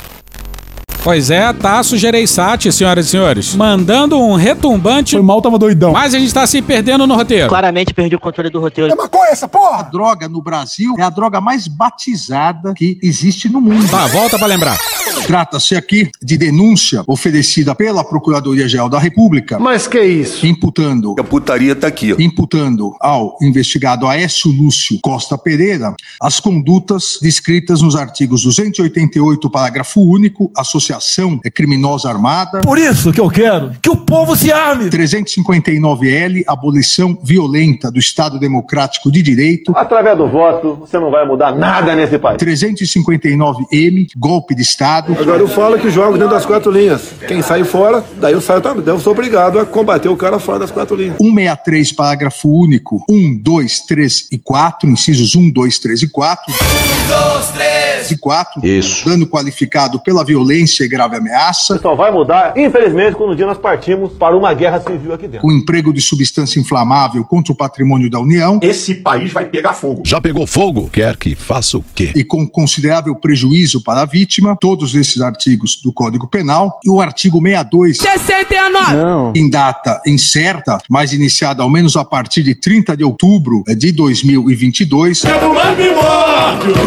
Pois 1.01 1.31
é, 1.31 1.51
Tasso 1.53 1.97
Gereissati, 1.97 2.71
senhoras 2.71 3.07
e 3.07 3.09
senhores, 3.09 3.55
mandando 3.55 4.19
um 4.19 4.35
retumbante. 4.35 5.13
Foi 5.13 5.21
mal, 5.21 5.41
tava 5.41 5.57
doidão. 5.57 5.93
Mas 5.93 6.13
a 6.13 6.19
gente 6.19 6.33
tá 6.33 6.45
se 6.45 6.61
perdendo 6.61 7.07
no 7.07 7.15
roteiro. 7.15 7.47
Claramente 7.47 7.93
perdi 7.93 8.15
o 8.15 8.19
controle 8.19 8.49
do 8.49 8.59
roteiro. 8.59 8.91
É 8.91 8.95
maconha 8.95 9.31
essa 9.31 9.47
porra! 9.47 9.79
A 9.79 9.83
droga 9.83 10.27
no 10.27 10.41
Brasil 10.41 10.95
é 10.97 11.01
a 11.01 11.09
droga 11.09 11.39
mais 11.39 11.67
batizada 11.67 12.73
que 12.73 12.99
existe 13.01 13.47
no 13.47 13.61
mundo. 13.61 13.89
Tá, 13.89 14.07
volta 14.07 14.37
pra 14.37 14.45
lembrar. 14.45 14.77
Trata-se 15.25 15.75
aqui 15.75 16.09
de 16.21 16.37
denúncia 16.37 17.03
oferecida 17.07 17.73
pela 17.75 18.03
Procuradoria-Geral 18.03 18.89
da 18.89 18.99
República. 18.99 19.59
Mas 19.59 19.87
que 19.87 20.01
isso? 20.01 20.45
Imputando. 20.45 21.15
A 21.19 21.23
putaria 21.23 21.75
tá 21.75 21.87
aqui, 21.87 22.13
ó. 22.13 22.15
Imputando 22.19 22.95
ao 22.99 23.37
investigado 23.41 24.07
Aécio 24.07 24.51
Lúcio 24.51 24.99
Costa 25.01 25.37
Pereira 25.37 25.93
as 26.21 26.39
condutas 26.39 27.19
descritas 27.21 27.81
nos 27.81 27.95
artigos 27.95 28.43
288, 28.43 29.49
parágrafo 29.49 30.01
único, 30.01 30.51
associação 30.93 31.39
criminosa 31.53 32.09
armada. 32.09 32.61
Por 32.61 32.77
isso 32.77 33.11
que 33.11 33.19
eu 33.19 33.29
quero 33.29 33.71
que 33.81 33.89
o 33.89 33.95
povo 33.95 34.35
se 34.35 34.51
arme. 34.51 34.89
359L, 34.89 36.43
abolição 36.47 37.17
violenta 37.23 37.91
do 37.91 37.99
Estado 37.99 38.39
Democrático 38.39 39.11
de 39.11 39.21
Direito. 39.21 39.73
Através 39.75 40.17
do 40.17 40.27
voto, 40.27 40.75
você 40.75 40.97
não 40.97 41.11
vai 41.11 41.25
mudar 41.25 41.55
nada 41.55 41.95
nesse 41.95 42.17
país. 42.17 42.37
359M, 42.37 44.07
golpe 44.17 44.55
de 44.55 44.61
Estado. 44.61 45.15
Agora 45.19 45.39
eu 45.39 45.47
falo 45.47 45.77
que 45.77 45.89
jogo 45.89 46.13
dentro 46.13 46.33
das 46.33 46.45
quatro 46.45 46.71
linhas. 46.71 47.13
Quem 47.27 47.41
sai 47.41 47.63
fora, 47.63 48.03
daí 48.19 48.33
eu 48.33 48.41
saio 48.41 48.61
também. 48.61 48.83
Eu 48.85 48.99
sou 48.99 49.13
obrigado 49.13 49.59
a 49.59 49.65
combater 49.65 50.09
o 50.09 50.17
cara 50.17 50.39
fora 50.39 50.59
das 50.59 50.71
quatro 50.71 50.95
linhas. 50.95 51.17
163, 51.17 51.91
parágrafo 51.91 52.49
único, 52.49 53.03
1, 53.09 53.37
2, 53.41 53.79
3 53.81 54.27
e 54.31 54.37
4, 54.37 54.89
incisos 54.89 55.35
1, 55.35 55.51
2, 55.51 55.79
3 55.79 56.01
e 56.03 56.09
4. 56.09 56.53
1, 56.53 57.33
2, 57.33 57.47
3 57.49 57.98
e 58.11 58.17
4. 58.17 58.65
Isso. 58.65 59.07
Dano 59.07 59.27
qualificado 59.27 59.99
pela 59.99 60.23
violência 60.23 60.83
e 60.83 60.87
grave 60.87 61.17
ameaça. 61.17 61.79
Só 61.79 61.95
vai 61.95 62.11
mudar, 62.11 62.53
infelizmente, 62.57 63.15
quando 63.15 63.33
um 63.33 63.35
dia 63.35 63.45
nós 63.45 63.57
partimos 63.57 64.13
para 64.13 64.35
uma 64.35 64.53
guerra 64.53 64.79
civil 64.81 65.13
aqui 65.13 65.27
dentro. 65.27 65.47
O 65.47 65.51
emprego 65.51 65.93
de 65.93 66.01
substância 66.01 66.59
inflamável 66.59 67.23
contra 67.23 67.53
o 67.53 67.55
patrimônio 67.55 68.09
da 68.09 68.19
União. 68.19 68.59
Esse 68.61 68.95
país 68.95 69.31
vai 69.31 69.45
pegar 69.45 69.73
fogo. 69.73 70.03
Já 70.05 70.19
pegou 70.21 70.45
fogo? 70.45 70.89
Quer 70.91 71.17
que 71.17 71.35
faça 71.35 71.77
o 71.77 71.85
quê? 71.95 72.11
E 72.15 72.23
com 72.23 72.47
considerável 72.47 73.15
prejuízo 73.15 73.83
para 73.83 74.01
a 74.01 74.05
vítima, 74.05 74.55
todos 74.59 74.95
esses 74.95 75.21
artigos 75.21 75.79
do 75.83 75.91
Código 75.91 76.27
Penal. 76.27 76.79
E 76.83 76.89
o 76.89 77.01
artigo 77.01 77.39
62. 77.41 77.97
69! 77.97 78.95
Não. 78.95 79.33
Em 79.35 79.49
data 79.49 80.01
incerta, 80.05 80.77
mas 80.89 81.13
iniciada 81.13 81.63
ao 81.63 81.69
menos 81.69 81.95
a 81.95 82.03
partir 82.03 82.43
de 82.43 82.55
30 82.55 82.97
de 82.97 83.03
outubro 83.03 83.63
de 83.77 83.91
2022. 83.91 85.23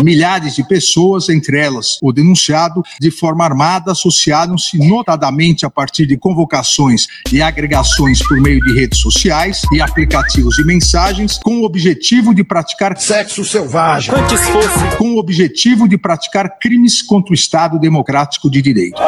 Milhares 0.03 0.55
de 0.55 0.67
pessoas, 0.67 1.02
entre 1.29 1.59
elas 1.59 1.99
o 2.03 2.13
denunciado, 2.13 2.83
de 3.01 3.11
forma 3.11 3.45
armada, 3.45 3.93
associaram-se 3.93 4.79
notadamente 4.79 5.67
a 5.67 5.71
partir 5.71 6.07
de 6.07 6.17
convocações 6.17 7.07
e 7.33 7.43
agregações 7.43 8.27
por 8.27 8.41
meio 8.41 8.61
de 8.61 8.75
redes 8.75 8.99
sociais 9.01 9.63
e 9.73 9.81
aplicativos 9.81 10.57
de 10.57 10.65
mensagens, 10.65 11.39
com 11.43 11.61
o 11.61 11.65
objetivo 11.65 12.35
de 12.35 12.45
praticar 12.45 12.97
Sexo 12.99 13.45
selvagem. 13.45 14.15
Antes 14.15 14.41
fosse. 14.49 14.97
com 14.97 15.15
o 15.15 15.19
objetivo 15.19 15.89
de 15.89 15.99
praticar 15.99 16.59
crimes 16.59 17.03
contra 17.03 17.33
o 17.33 17.35
Estado 17.35 17.79
Democrático 17.79 18.51
de 18.51 18.63
Direito. 18.63 19.01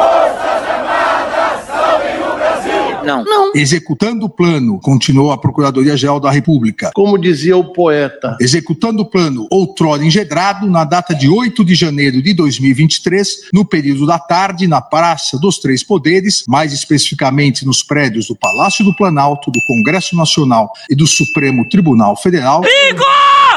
Não. 3.05 3.51
Executando 3.55 4.25
o 4.25 4.29
plano, 4.29 4.79
continuou 4.79 5.31
a 5.31 5.37
Procuradoria-Geral 5.37 6.19
da 6.19 6.31
República. 6.31 6.91
Como 6.93 7.17
dizia 7.17 7.55
o 7.55 7.71
poeta. 7.71 8.37
Executando 8.39 9.01
o 9.03 9.05
plano 9.05 9.47
outrora 9.51 10.03
engedrado, 10.03 10.69
na 10.69 10.83
data 10.83 11.13
de 11.13 11.29
8 11.29 11.63
de 11.63 11.75
janeiro 11.75 12.21
de 12.21 12.33
2023, 12.33 13.49
no 13.53 13.65
período 13.65 14.05
da 14.05 14.19
tarde, 14.19 14.67
na 14.67 14.81
Praça 14.81 15.37
dos 15.37 15.59
Três 15.59 15.83
Poderes, 15.83 16.43
mais 16.47 16.73
especificamente 16.73 17.65
nos 17.65 17.83
prédios 17.83 18.27
do 18.27 18.35
Palácio 18.35 18.83
do 18.83 18.95
Planalto, 18.95 19.51
do 19.51 19.59
Congresso 19.67 20.15
Nacional 20.15 20.71
e 20.89 20.95
do 20.95 21.07
Supremo 21.07 21.67
Tribunal 21.69 22.15
Federal. 22.15 22.61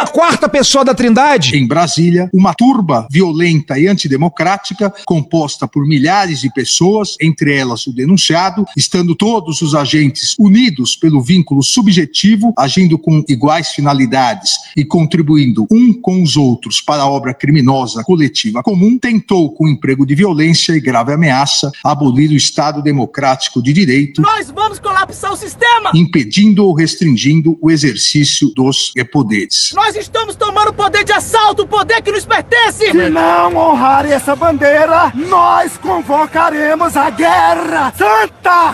A 0.01 0.07
quarta 0.07 0.49
pessoa 0.49 0.85
da 0.85 0.95
Trindade. 0.95 1.57
Em 1.57 1.67
Brasília, 1.67 2.31
uma 2.33 2.55
turba 2.55 3.07
violenta 3.11 3.79
e 3.79 3.89
antidemocrática, 3.89 4.93
composta 5.05 5.67
por 5.67 5.85
milhares 5.87 6.41
de 6.41 6.53
pessoas, 6.53 7.17
entre 7.21 7.57
elas 7.57 7.87
o 7.87 7.93
denunciado, 7.93 8.65
estando 8.77 9.15
todos 9.17 9.38
os 9.47 9.75
agentes 9.75 10.35
unidos 10.39 10.97
pelo 10.97 11.23
vínculo 11.23 11.63
subjetivo, 11.63 12.53
agindo 12.57 12.99
com 12.99 13.25
iguais 13.29 13.69
finalidades 13.69 14.53
e 14.77 14.85
contribuindo 14.85 15.67
um 15.71 15.93
com 15.93 16.23
os 16.23 16.37
outros 16.37 16.81
para 16.81 17.03
a 17.03 17.09
obra 17.09 17.33
criminosa 17.33 18.03
coletiva 18.05 18.63
comum, 18.63 18.99
tentou, 18.99 19.53
com 19.53 19.69
emprego 19.69 20.05
de 20.05 20.15
violência 20.15 20.73
e 20.73 20.81
grave 20.81 21.13
ameaça, 21.13 21.71
abolir 21.85 22.31
o 22.31 22.37
Estado 22.37 22.83
Democrático 22.83 23.63
de 23.63 23.73
Direito, 23.73 24.21
Nós 24.21 24.51
vamos 24.51 24.79
colapsar 24.79 25.33
o 25.33 25.37
sistema! 25.37 25.91
impedindo 25.95 26.65
ou 26.65 26.75
restringindo 26.75 27.59
o 27.61 27.71
exercício 27.71 28.53
dos 28.55 28.93
poderes. 29.13 29.73
Nós 29.75 29.97
estamos 29.97 30.37
tomando 30.37 30.69
o 30.69 30.73
poder 30.73 31.05
de 31.05 31.13
assalto, 31.13 31.63
o 31.63 31.67
poder 31.67 32.03
que 32.03 32.13
nos 32.13 32.25
pertence! 32.25 32.91
Se 32.91 33.11
não 33.11 33.57
honrarem 33.57 34.13
essa 34.13 34.35
bandeira, 34.37 35.13
nós 35.15 35.77
convocaremos 35.77 36.97
a 36.97 37.11
guerra 37.11 37.93
santa! 37.97 38.73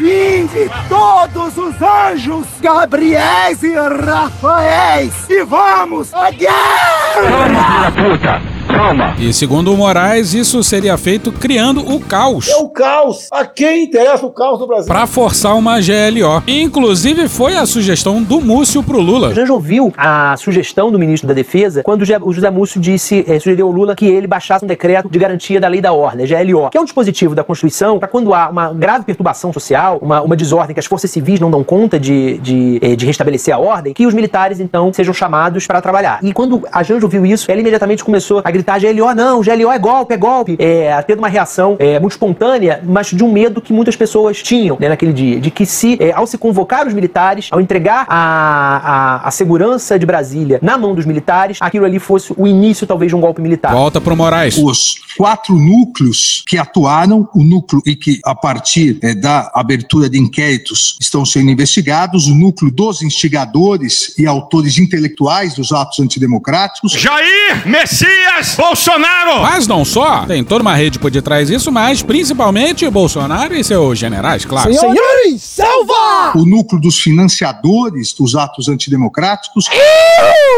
Vinde 0.55 0.71
todos 0.89 1.59
os 1.59 1.83
anjos, 1.83 2.47
Gabriéis 2.61 3.61
e 3.65 3.75
Rafaéis, 3.75 5.29
e 5.29 5.43
vamos 5.43 6.15
à 6.15 6.31
guerra! 6.31 7.91
puta! 7.91 8.54
Calma. 8.75 9.15
E 9.21 9.33
segundo 9.33 9.73
o 9.73 9.77
Moraes, 9.77 10.35
isso 10.35 10.63
seria 10.65 10.97
feito 10.99 11.31
criando 11.31 11.81
o 11.95 12.01
caos. 12.01 12.49
É 12.49 12.57
o 12.57 12.69
caos. 12.69 13.29
A 13.31 13.45
quem 13.47 13.85
interessa 13.85 14.27
o 14.27 14.31
caos 14.31 14.59
do 14.59 14.67
Brasil? 14.67 14.87
Pra 14.87 15.07
forçar 15.07 15.55
uma 15.57 15.77
GLO. 15.81 16.43
Inclusive, 16.47 17.29
foi 17.29 17.57
a 17.57 17.67
sugestão 17.67 18.21
do 18.23 18.41
Múcio 18.41 18.83
pro 18.83 19.01
Lula. 19.01 19.29
A 19.29 19.35
gente 19.35 19.53
ouviu 19.53 19.93
a 19.97 20.37
sugestão 20.37 20.91
do 20.91 20.99
ministro 20.99 21.29
da 21.29 21.35
Defesa 21.35 21.83
quando 21.85 22.03
o 22.03 22.33
José- 22.33 22.51
Múcio 22.51 22.81
disse, 22.81 23.25
eh, 23.29 23.39
sugeriu 23.39 23.67
ao 23.67 23.73
Lula 23.73 23.95
que 23.95 24.07
ele 24.07 24.27
baixasse 24.27 24.65
um 24.65 24.69
decreto 24.69 25.09
de 25.09 25.19
garantia 25.19 25.61
da 25.61 25.69
lei 25.69 25.81
da 25.81 25.93
ordem, 25.93 26.25
a 26.25 26.29
GLO, 26.45 26.69
que 26.71 26.77
é 26.77 26.81
um 26.81 26.85
dispositivo 26.85 27.35
da 27.35 27.43
Constituição 27.45 27.99
para 27.99 28.09
quando 28.09 28.35
há 28.35 28.49
uma 28.49 28.73
grave 28.73 29.05
perturbação 29.05 29.53
social, 29.53 29.99
uma, 30.03 30.21
uma 30.21 30.37
desordem 30.37 30.75
que 30.75 30.81
as 30.81 30.87
forças 30.87 31.11
civis 31.11 31.39
não 31.41 31.51
dão 31.51 31.63
conta 31.65 31.99
de, 31.99 32.39
de, 32.39 32.79
eh, 32.83 32.97
de 32.97 33.07
restabelecer 33.07 33.55
a 33.55 33.59
ordem, 33.59 33.93
que 33.95 34.07
os 34.07 34.15
militares 34.15 34.59
então 34.61 34.93
sejam 34.93 35.15
chamados 35.15 35.67
para 35.67 35.81
trabalhar. 35.81 36.19
E 36.23 36.33
quando 36.33 36.63
a 36.73 36.83
Janja 36.83 37.07
ouviu 37.07 37.25
isso, 37.25 37.51
ela 37.51 37.61
imediatamente 37.61 38.03
começou 38.05 38.41
a 38.45 38.51
gritar 38.51 38.64
GLO, 38.65 39.15
não, 39.15 39.41
GLO 39.41 39.71
é 39.71 39.79
golpe, 39.79 40.15
é 40.15 40.17
golpe, 40.17 40.57
é, 40.59 41.01
tendo 41.03 41.19
uma 41.19 41.29
reação 41.29 41.77
é, 41.79 41.99
muito 42.01 42.13
espontânea, 42.13 42.81
mas 42.85 43.09
de 43.09 43.23
um 43.23 43.33
medo 43.33 43.61
que 43.61 43.73
muitas 43.73 43.97
pessoas 43.97 44.43
tinham 44.43 44.77
né, 44.81 44.89
naquele 44.89 45.13
dia, 45.13 45.41
de 45.41 45.51
que 45.51 45.67
se, 45.67 45.97
é, 46.01 46.13
ao 46.13 46.27
se 46.27 46.39
convocar 46.39 46.87
os 46.87 46.95
militares, 46.95 47.49
ao 47.51 47.61
entregar 47.61 48.07
a, 48.09 49.23
a, 49.25 49.29
a 49.29 49.31
segurança 49.31 49.99
de 49.99 50.07
Brasília 50.07 50.59
na 50.63 50.79
mão 50.79 50.95
dos 50.95 51.07
militares, 51.07 51.59
aquilo 51.61 51.85
ali 51.85 51.99
fosse 51.99 52.33
o 52.37 52.47
início 52.47 52.87
talvez 52.87 53.11
de 53.11 53.17
um 53.17 53.21
golpe 53.21 53.41
militar. 53.41 53.73
Volta 53.73 54.01
pro 54.01 54.17
Moraes. 54.17 54.57
Os 54.57 54.97
quatro 55.17 55.55
núcleos 55.55 56.43
que 56.47 56.59
atuaram, 56.59 57.29
o 57.35 57.43
núcleo 57.43 57.83
e 57.87 57.95
que, 57.95 58.21
a 58.25 58.35
partir 58.35 58.99
eh, 59.03 59.15
da 59.15 59.51
abertura 59.55 60.09
de 60.09 60.19
inquéritos, 60.19 60.97
estão 61.01 61.25
sendo 61.25 61.51
investigados, 61.51 62.27
o 62.27 62.35
núcleo 62.35 62.71
dos 62.71 63.03
instigadores 63.03 64.15
e 64.19 64.27
autores 64.27 64.79
intelectuais 64.79 65.55
dos 65.55 65.73
atos 65.73 66.01
antidemocráticos. 66.01 66.93
Jair 66.93 67.67
Messias 67.67 68.54
Bolsonaro! 68.57 69.43
Mas 69.43 69.67
não 69.67 69.85
só, 69.85 70.25
tem 70.27 70.45
toda 70.45 70.63
uma 70.63 70.75
rede 70.75 70.99
por 70.99 71.11
detrás 71.11 71.49
disso, 71.49 71.71
mas 71.73 72.03
principalmente 72.03 72.89
Bolsonaro 72.89 73.55
e 73.55 73.65
seus 73.65 73.99
generais, 73.99 74.45
claro. 74.45 74.73
Senhores, 74.73 75.43
selva! 75.43 76.33
O 76.37 76.45
núcleo 76.45 76.81
dos 76.81 76.99
financiadores 76.99 78.13
dos 78.13 78.35
atos 78.35 78.69
antidemocráticos, 78.69 79.67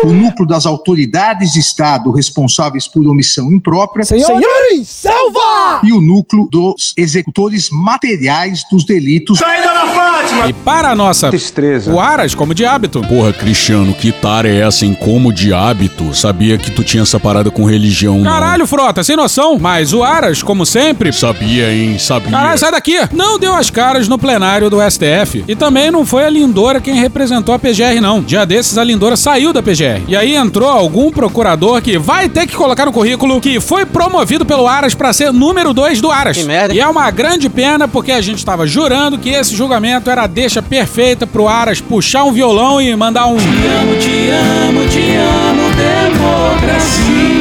o 0.05 0.13
núcleo 0.13 0.47
das 0.47 0.67
autoridades 0.67 1.53
de 1.53 1.61
Estado 1.61 2.11
responsáveis 2.13 2.87
por 2.87 3.07
omissão 3.07 3.53
imprópria, 3.53 4.05
Senhores, 4.05 4.89
selva! 4.89 5.81
e 5.83 5.93
o 5.93 6.01
núcleo 6.01 6.49
dos 6.51 6.93
executores 6.97 7.69
materiais 7.71 8.65
dos 8.71 8.85
delitos. 8.85 9.39
Sai, 9.39 9.63
dona 9.63 9.87
Fátima! 9.87 10.49
E 10.49 10.53
para 10.53 10.91
a 10.91 10.95
nossa 10.95 11.31
Destreza. 11.31 11.93
o 11.93 12.01
Aras, 12.01 12.35
como 12.35 12.55
de 12.55 12.65
hábito. 12.65 13.01
Porra, 13.03 13.33
Cristiano, 13.33 13.95
que 13.95 14.13
tara 14.13 14.49
é 14.49 14.61
essa 14.61 14.85
em 14.85 14.95
como 14.95 15.33
de 15.33 15.53
hábito? 15.53 16.15
Sabia 16.15 16.59
que 16.59 16.71
tu 16.71 16.83
tinha 16.85 17.03
essa 17.03 17.19
parada 17.19 17.51
com 17.51 17.65
religião, 17.65 17.86
não. 18.03 18.23
Caralho, 18.23 18.67
Frota, 18.67 19.03
sem 19.03 19.17
noção. 19.17 19.59
Mas 19.59 19.93
o 19.93 20.03
Aras, 20.03 20.43
como 20.43 20.65
sempre. 20.67 21.13
Sabia, 21.13 21.73
hein? 21.73 21.99
Sabia. 21.99 22.31
Caralho, 22.31 22.59
sai 22.59 22.71
daqui! 22.71 22.99
Não 23.13 23.39
deu 23.39 23.55
as 23.55 23.71
caras 23.71 24.09
no 24.09 24.19
plenário 24.19 24.69
do 24.71 24.79
STF. 24.81 25.45
E 25.47 25.55
também 25.55 25.91
não 25.91 26.05
foi 26.05 26.25
a 26.25 26.31
Lindora 26.31 26.81
quem 26.81 26.95
representou 26.95 27.55
a 27.55 27.59
PGR, 27.59 28.01
não. 28.01 28.21
Dia 28.21 28.45
desses, 28.45 28.79
a 28.79 28.85
Lindora 28.85 29.17
saiu 29.17 29.53
da 29.53 29.63
PGR. 29.63 30.03
E 30.09 30.17
aí 30.17 30.35
entrou 30.35 30.69
algum 30.69 31.11
procurador 31.11 31.81
que 31.81 31.99
vai 31.99 32.29
ter 32.29 32.47
que 32.47 32.57
colocar 32.57 32.87
no 32.87 32.93
currículo 32.93 33.41
que 33.41 33.61
foi 33.61 33.85
promovido 33.85 34.45
pelo 34.45 34.67
Aras 34.67 34.95
pra 34.95 35.13
ser 35.13 35.33
número 35.33 35.73
2 35.73 36.01
do 36.01 36.11
Aras. 36.11 36.37
Que 36.37 36.45
merda. 36.45 36.75
E 36.75 36.81
é 36.81 36.87
uma 36.87 37.11
grande 37.11 37.49
pena 37.49 37.87
porque 37.89 38.13
a 38.13 38.21
gente 38.21 38.45
tava 38.45 38.67
jurando 38.67 39.19
que 39.19 39.31
esse 39.31 39.55
julgamento 39.55 40.11
era 40.11 40.23
a 40.23 40.27
deixa 40.27 40.63
perfeita 40.63 41.27
pro 41.27 41.49
Aras 41.49 41.81
puxar 41.81 42.25
um 42.25 42.33
violão 42.33 42.81
e 42.81 42.95
mandar 42.97 43.27
um. 43.27 43.37
Te 43.37 43.45
amo, 43.45 43.97
te 43.99 44.31
amo, 44.31 44.89
te 44.89 45.17
amo, 45.17 45.71
democracia. 45.77 47.36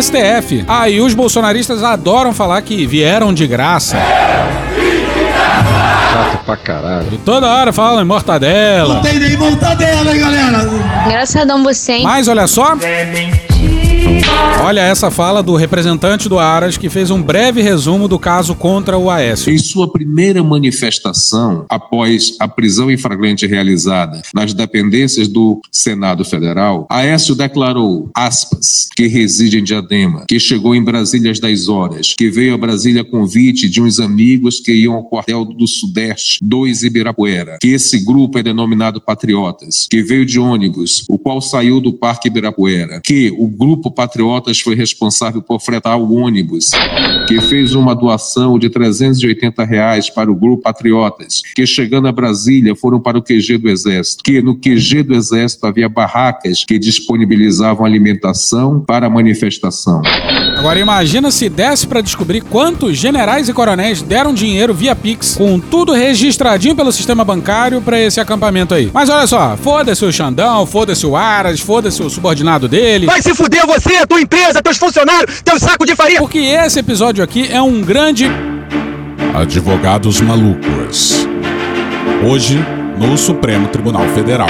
STF. 0.00 0.64
Aí 0.68 1.00
os 1.00 1.14
bolsonaristas 1.14 1.82
adoram 1.82 2.32
falar 2.32 2.60
que 2.62 2.86
vieram 2.86 3.32
de 3.34 3.46
graça. 3.46 3.96
Chato 6.12 6.44
pra 6.44 6.56
caralho. 6.56 7.08
E 7.12 7.18
toda 7.18 7.46
hora 7.46 7.72
falam 7.72 8.02
em 8.02 8.06
mortadela. 8.06 9.00
Tem 9.02 9.18
nem 9.18 9.36
mortadela, 9.36 10.14
hein, 10.14 10.20
galera? 10.20 10.70
Engraçadão 11.06 11.62
você, 11.62 11.92
hein? 11.92 12.02
Mas 12.04 12.28
olha 12.28 12.46
só. 12.46 12.76
Olha 14.68 14.80
essa 14.80 15.10
fala 15.10 15.42
do 15.42 15.56
representante 15.56 16.28
do 16.28 16.38
Aras 16.38 16.76
que 16.76 16.90
fez 16.90 17.10
um 17.10 17.22
breve 17.22 17.62
resumo 17.62 18.06
do 18.06 18.18
caso 18.18 18.54
contra 18.54 18.98
o 18.98 19.08
Aécio. 19.08 19.50
Em 19.50 19.56
sua 19.56 19.90
primeira 19.90 20.42
manifestação, 20.42 21.64
após 21.70 22.36
a 22.38 22.46
prisão 22.46 22.90
em 22.90 22.98
flagrante 22.98 23.46
realizada 23.46 24.20
nas 24.34 24.52
dependências 24.52 25.28
do 25.28 25.60
Senado 25.72 26.24
Federal, 26.24 26.86
Aécio 26.90 27.34
declarou, 27.34 28.10
aspas, 28.14 28.88
que 28.94 29.06
reside 29.06 29.58
em 29.58 29.64
Diadema, 29.64 30.24
que 30.28 30.38
chegou 30.38 30.74
em 30.74 30.82
Brasília 30.82 31.30
às 31.30 31.40
10 31.40 31.68
horas, 31.68 32.14
que 32.18 32.28
veio 32.28 32.54
a 32.54 32.58
Brasília 32.58 33.02
a 33.02 33.04
convite 33.04 33.68
de 33.68 33.80
uns 33.80 33.98
amigos 34.00 34.60
que 34.60 34.72
iam 34.72 34.94
ao 34.94 35.04
quartel 35.04 35.44
do 35.44 35.66
Sudeste, 35.66 36.40
2 36.42 36.82
Ibirapuera, 36.82 37.58
que 37.60 37.68
esse 37.68 38.04
grupo 38.04 38.38
é 38.38 38.42
denominado 38.42 39.00
Patriotas, 39.00 39.86
que 39.88 40.02
veio 40.02 40.26
de 40.26 40.38
ônibus, 40.38 41.04
o 41.08 41.18
qual 41.18 41.40
saiu 41.40 41.80
do 41.80 41.92
Parque 41.92 42.28
Ibirapuera, 42.28 43.00
que 43.02 43.32
o 43.38 43.46
grupo 43.46 43.87
Patriotas 43.90 44.60
foi 44.60 44.74
responsável 44.74 45.42
por 45.42 45.60
fretar 45.60 45.98
o 45.98 46.14
ônibus, 46.14 46.70
que 47.26 47.40
fez 47.40 47.74
uma 47.74 47.94
doação 47.94 48.58
de 48.58 48.68
380 48.68 49.64
reais 49.64 50.10
para 50.10 50.30
o 50.30 50.34
grupo 50.34 50.62
Patriotas, 50.62 51.42
que 51.54 51.66
chegando 51.66 52.08
a 52.08 52.12
Brasília 52.12 52.74
foram 52.74 53.00
para 53.00 53.18
o 53.18 53.22
QG 53.22 53.58
do 53.58 53.68
Exército, 53.68 54.22
que 54.22 54.40
no 54.40 54.56
QG 54.56 55.02
do 55.02 55.14
Exército 55.14 55.66
havia 55.66 55.88
barracas 55.88 56.64
que 56.64 56.78
disponibilizavam 56.78 57.86
alimentação 57.86 58.80
para 58.80 59.06
a 59.06 59.10
manifestação. 59.10 60.02
Agora 60.56 60.80
imagina 60.80 61.30
se 61.30 61.48
desse 61.48 61.86
pra 61.86 62.00
descobrir 62.00 62.40
quantos 62.40 62.96
generais 62.96 63.48
e 63.48 63.52
coronéis 63.52 64.02
deram 64.02 64.34
dinheiro 64.34 64.74
via 64.74 64.94
Pix, 64.94 65.36
com 65.36 65.60
tudo 65.60 65.92
registradinho 65.92 66.74
pelo 66.74 66.90
sistema 66.90 67.24
bancário 67.24 67.80
pra 67.80 68.00
esse 68.00 68.20
acampamento 68.20 68.74
aí. 68.74 68.90
Mas 68.92 69.08
olha 69.08 69.26
só, 69.26 69.56
foda-se 69.56 70.04
o 70.04 70.12
Xandão, 70.12 70.66
foda-se 70.66 71.06
o 71.06 71.16
Aras, 71.16 71.60
foda-se 71.60 72.02
o 72.02 72.10
subordinado 72.10 72.68
dele. 72.68 73.06
Vai 73.06 73.22
se 73.22 73.34
fuder 73.34 73.66
você, 73.66 73.77
tua 74.06 74.20
empresa, 74.20 74.62
teus 74.62 74.76
funcionários, 74.76 75.42
teu 75.42 75.58
saco 75.58 75.86
de 75.86 75.94
farinha! 75.94 76.20
Porque 76.20 76.38
esse 76.38 76.78
episódio 76.78 77.22
aqui 77.22 77.50
é 77.50 77.60
um 77.60 77.80
grande 77.80 78.30
Advogados 79.34 80.20
malucos. 80.20 81.26
Hoje, 82.28 82.58
no 82.98 83.16
Supremo 83.16 83.68
Tribunal 83.68 84.08
Federal. 84.08 84.48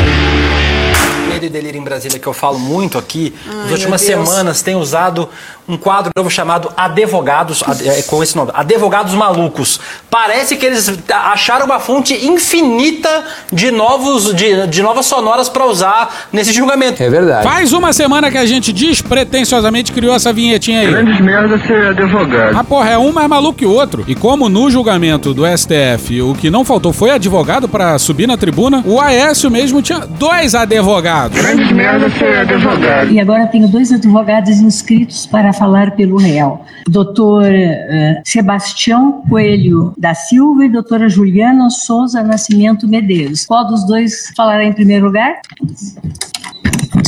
Medo 1.28 1.44
e 1.44 1.48
delírio 1.48 1.78
em 1.78 1.84
Brasília 1.84 2.18
que 2.18 2.26
eu 2.26 2.32
falo 2.32 2.58
muito 2.58 2.96
aqui, 2.96 3.34
nas 3.46 3.66
Ai, 3.66 3.72
últimas 3.72 4.02
meu 4.02 4.16
Deus. 4.16 4.28
semanas 4.28 4.62
tem 4.62 4.76
usado 4.76 5.28
um 5.68 5.76
quadro 5.76 6.10
novo 6.16 6.30
chamado 6.30 6.70
Advogados, 6.76 7.62
ad- 7.66 7.86
é, 7.86 8.02
com 8.02 8.22
esse 8.22 8.34
nome, 8.36 8.50
Advogados 8.54 9.12
Malucos. 9.14 9.78
Parece 10.10 10.56
que 10.56 10.64
eles 10.64 10.92
acharam 11.10 11.66
uma 11.66 11.78
fonte 11.78 12.14
infinita 12.26 13.24
de 13.52 13.70
novos 13.70 14.34
de, 14.34 14.66
de 14.66 14.82
novas 14.82 15.06
sonoras 15.06 15.48
para 15.48 15.66
usar 15.66 16.28
nesse 16.32 16.52
julgamento. 16.52 17.02
É 17.02 17.10
verdade. 17.10 17.42
Faz 17.46 17.72
uma 17.72 17.92
semana 17.92 18.30
que 18.30 18.38
a 18.38 18.46
gente 18.46 18.72
despretensiosamente 18.72 19.92
criou 19.92 20.14
essa 20.14 20.32
vinhetinha 20.32 20.80
aí. 20.80 20.86
Grandes 20.86 21.20
merda 21.20 21.58
ser 21.66 21.88
advogado. 21.88 22.56
Ah, 22.56 22.64
porra, 22.64 22.90
é 22.90 22.98
um 22.98 23.12
mais 23.12 23.28
maluco 23.28 23.58
que 23.58 23.66
o 23.66 23.70
outro. 23.72 24.04
E 24.08 24.14
como 24.14 24.48
no 24.48 24.70
julgamento 24.70 25.34
do 25.34 25.42
STF 25.46 26.22
o 26.22 26.34
que 26.34 26.50
não 26.50 26.64
faltou 26.64 26.92
foi 26.92 27.10
advogado 27.10 27.68
pra 27.68 27.98
subir 27.98 28.26
na 28.26 28.36
tribuna, 28.36 28.82
o 28.86 29.00
Aécio 29.00 29.50
mesmo 29.50 29.82
tinha 29.82 30.00
dois 30.00 30.54
advogados. 30.54 31.38
Grandes 31.40 31.70
merda 31.72 32.08
ser 32.10 32.38
advogado. 32.38 33.10
E 33.10 33.20
agora 33.20 33.46
tenho 33.46 33.68
dois 33.68 33.92
advogados 33.92 34.50
inscritos 34.60 35.26
para 35.26 35.52
falar 35.58 35.96
pelo 35.96 36.16
réu. 36.16 36.60
Doutor 36.88 37.44
eh, 37.44 38.22
Sebastião 38.24 39.22
Coelho 39.28 39.92
da 39.98 40.14
Silva 40.14 40.64
e 40.64 40.68
doutora 40.68 41.08
Juliana 41.08 41.68
Souza 41.70 42.22
Nascimento 42.22 42.86
Medeiros. 42.86 43.44
Qual 43.44 43.66
dos 43.66 43.86
dois 43.86 44.32
falará 44.36 44.64
em 44.64 44.72
primeiro 44.72 45.06
lugar? 45.06 45.40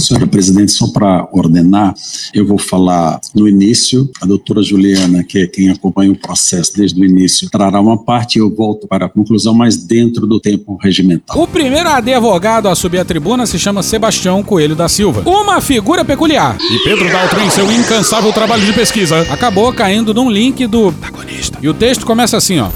Senhora 0.00 0.26
presidente, 0.26 0.72
só 0.72 0.88
para 0.88 1.28
ordenar, 1.32 1.94
eu 2.34 2.46
vou 2.46 2.58
falar 2.58 3.20
no 3.34 3.48
início. 3.48 4.08
A 4.20 4.26
doutora 4.26 4.62
Juliana, 4.62 5.22
que 5.22 5.38
é 5.38 5.46
quem 5.46 5.70
acompanha 5.70 6.10
o 6.12 6.16
processo 6.16 6.76
desde 6.76 7.00
o 7.00 7.04
início, 7.04 7.48
trará 7.50 7.80
uma 7.80 8.02
parte 8.02 8.36
e 8.36 8.40
eu 8.40 8.54
volto 8.54 8.86
para 8.86 9.06
a 9.06 9.08
conclusão, 9.08 9.54
mas 9.54 9.76
dentro 9.76 10.26
do 10.26 10.40
tempo 10.40 10.78
regimental. 10.82 11.40
O 11.40 11.46
primeiro 11.46 11.88
advogado 11.88 12.68
a 12.68 12.74
subir 12.74 12.98
a 12.98 13.04
tribuna 13.04 13.46
se 13.46 13.58
chama 13.58 13.82
Sebastião 13.82 14.42
Coelho 14.42 14.74
da 14.74 14.88
Silva. 14.88 15.22
Uma 15.28 15.60
figura 15.60 16.04
peculiar. 16.04 16.58
E 16.60 16.84
Pedro 16.84 17.10
Daltro, 17.10 17.40
em 17.40 17.50
seu 17.50 17.70
incansável 17.70 18.32
trabalho 18.32 18.64
de 18.64 18.72
pesquisa, 18.72 19.20
acabou 19.30 19.72
caindo 19.72 20.14
num 20.14 20.30
link 20.30 20.66
do 20.66 20.92
protagonista. 20.92 21.58
E 21.62 21.68
o 21.68 21.74
texto 21.74 22.06
começa 22.06 22.36
assim, 22.36 22.58
ó. 22.58 22.70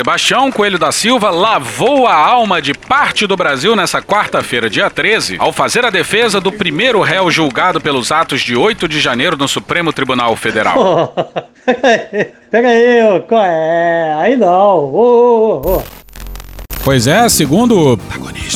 Sebastião 0.00 0.50
Coelho 0.50 0.78
da 0.78 0.90
Silva 0.90 1.28
lavou 1.28 2.06
a 2.06 2.14
alma 2.14 2.62
de 2.62 2.72
parte 2.72 3.26
do 3.26 3.36
Brasil 3.36 3.76
nessa 3.76 4.00
quarta-feira, 4.00 4.70
dia 4.70 4.88
13, 4.88 5.36
ao 5.38 5.52
fazer 5.52 5.84
a 5.84 5.90
defesa 5.90 6.40
do 6.40 6.50
primeiro 6.50 7.02
réu 7.02 7.30
julgado 7.30 7.82
pelos 7.82 8.10
atos 8.10 8.40
de 8.40 8.56
8 8.56 8.88
de 8.88 8.98
janeiro 8.98 9.36
no 9.36 9.46
Supremo 9.46 9.92
Tribunal 9.92 10.34
Federal. 10.36 11.14
Pega 12.50 12.68
aí, 12.68 13.20
qual 13.28 13.44
é? 13.44 14.14
Aí 14.20 14.36
não. 14.36 14.78
Ô, 14.78 15.60
ô, 15.62 15.76
ô. 15.76 15.99
Pois 16.82 17.06
é, 17.06 17.28
segundo 17.28 17.98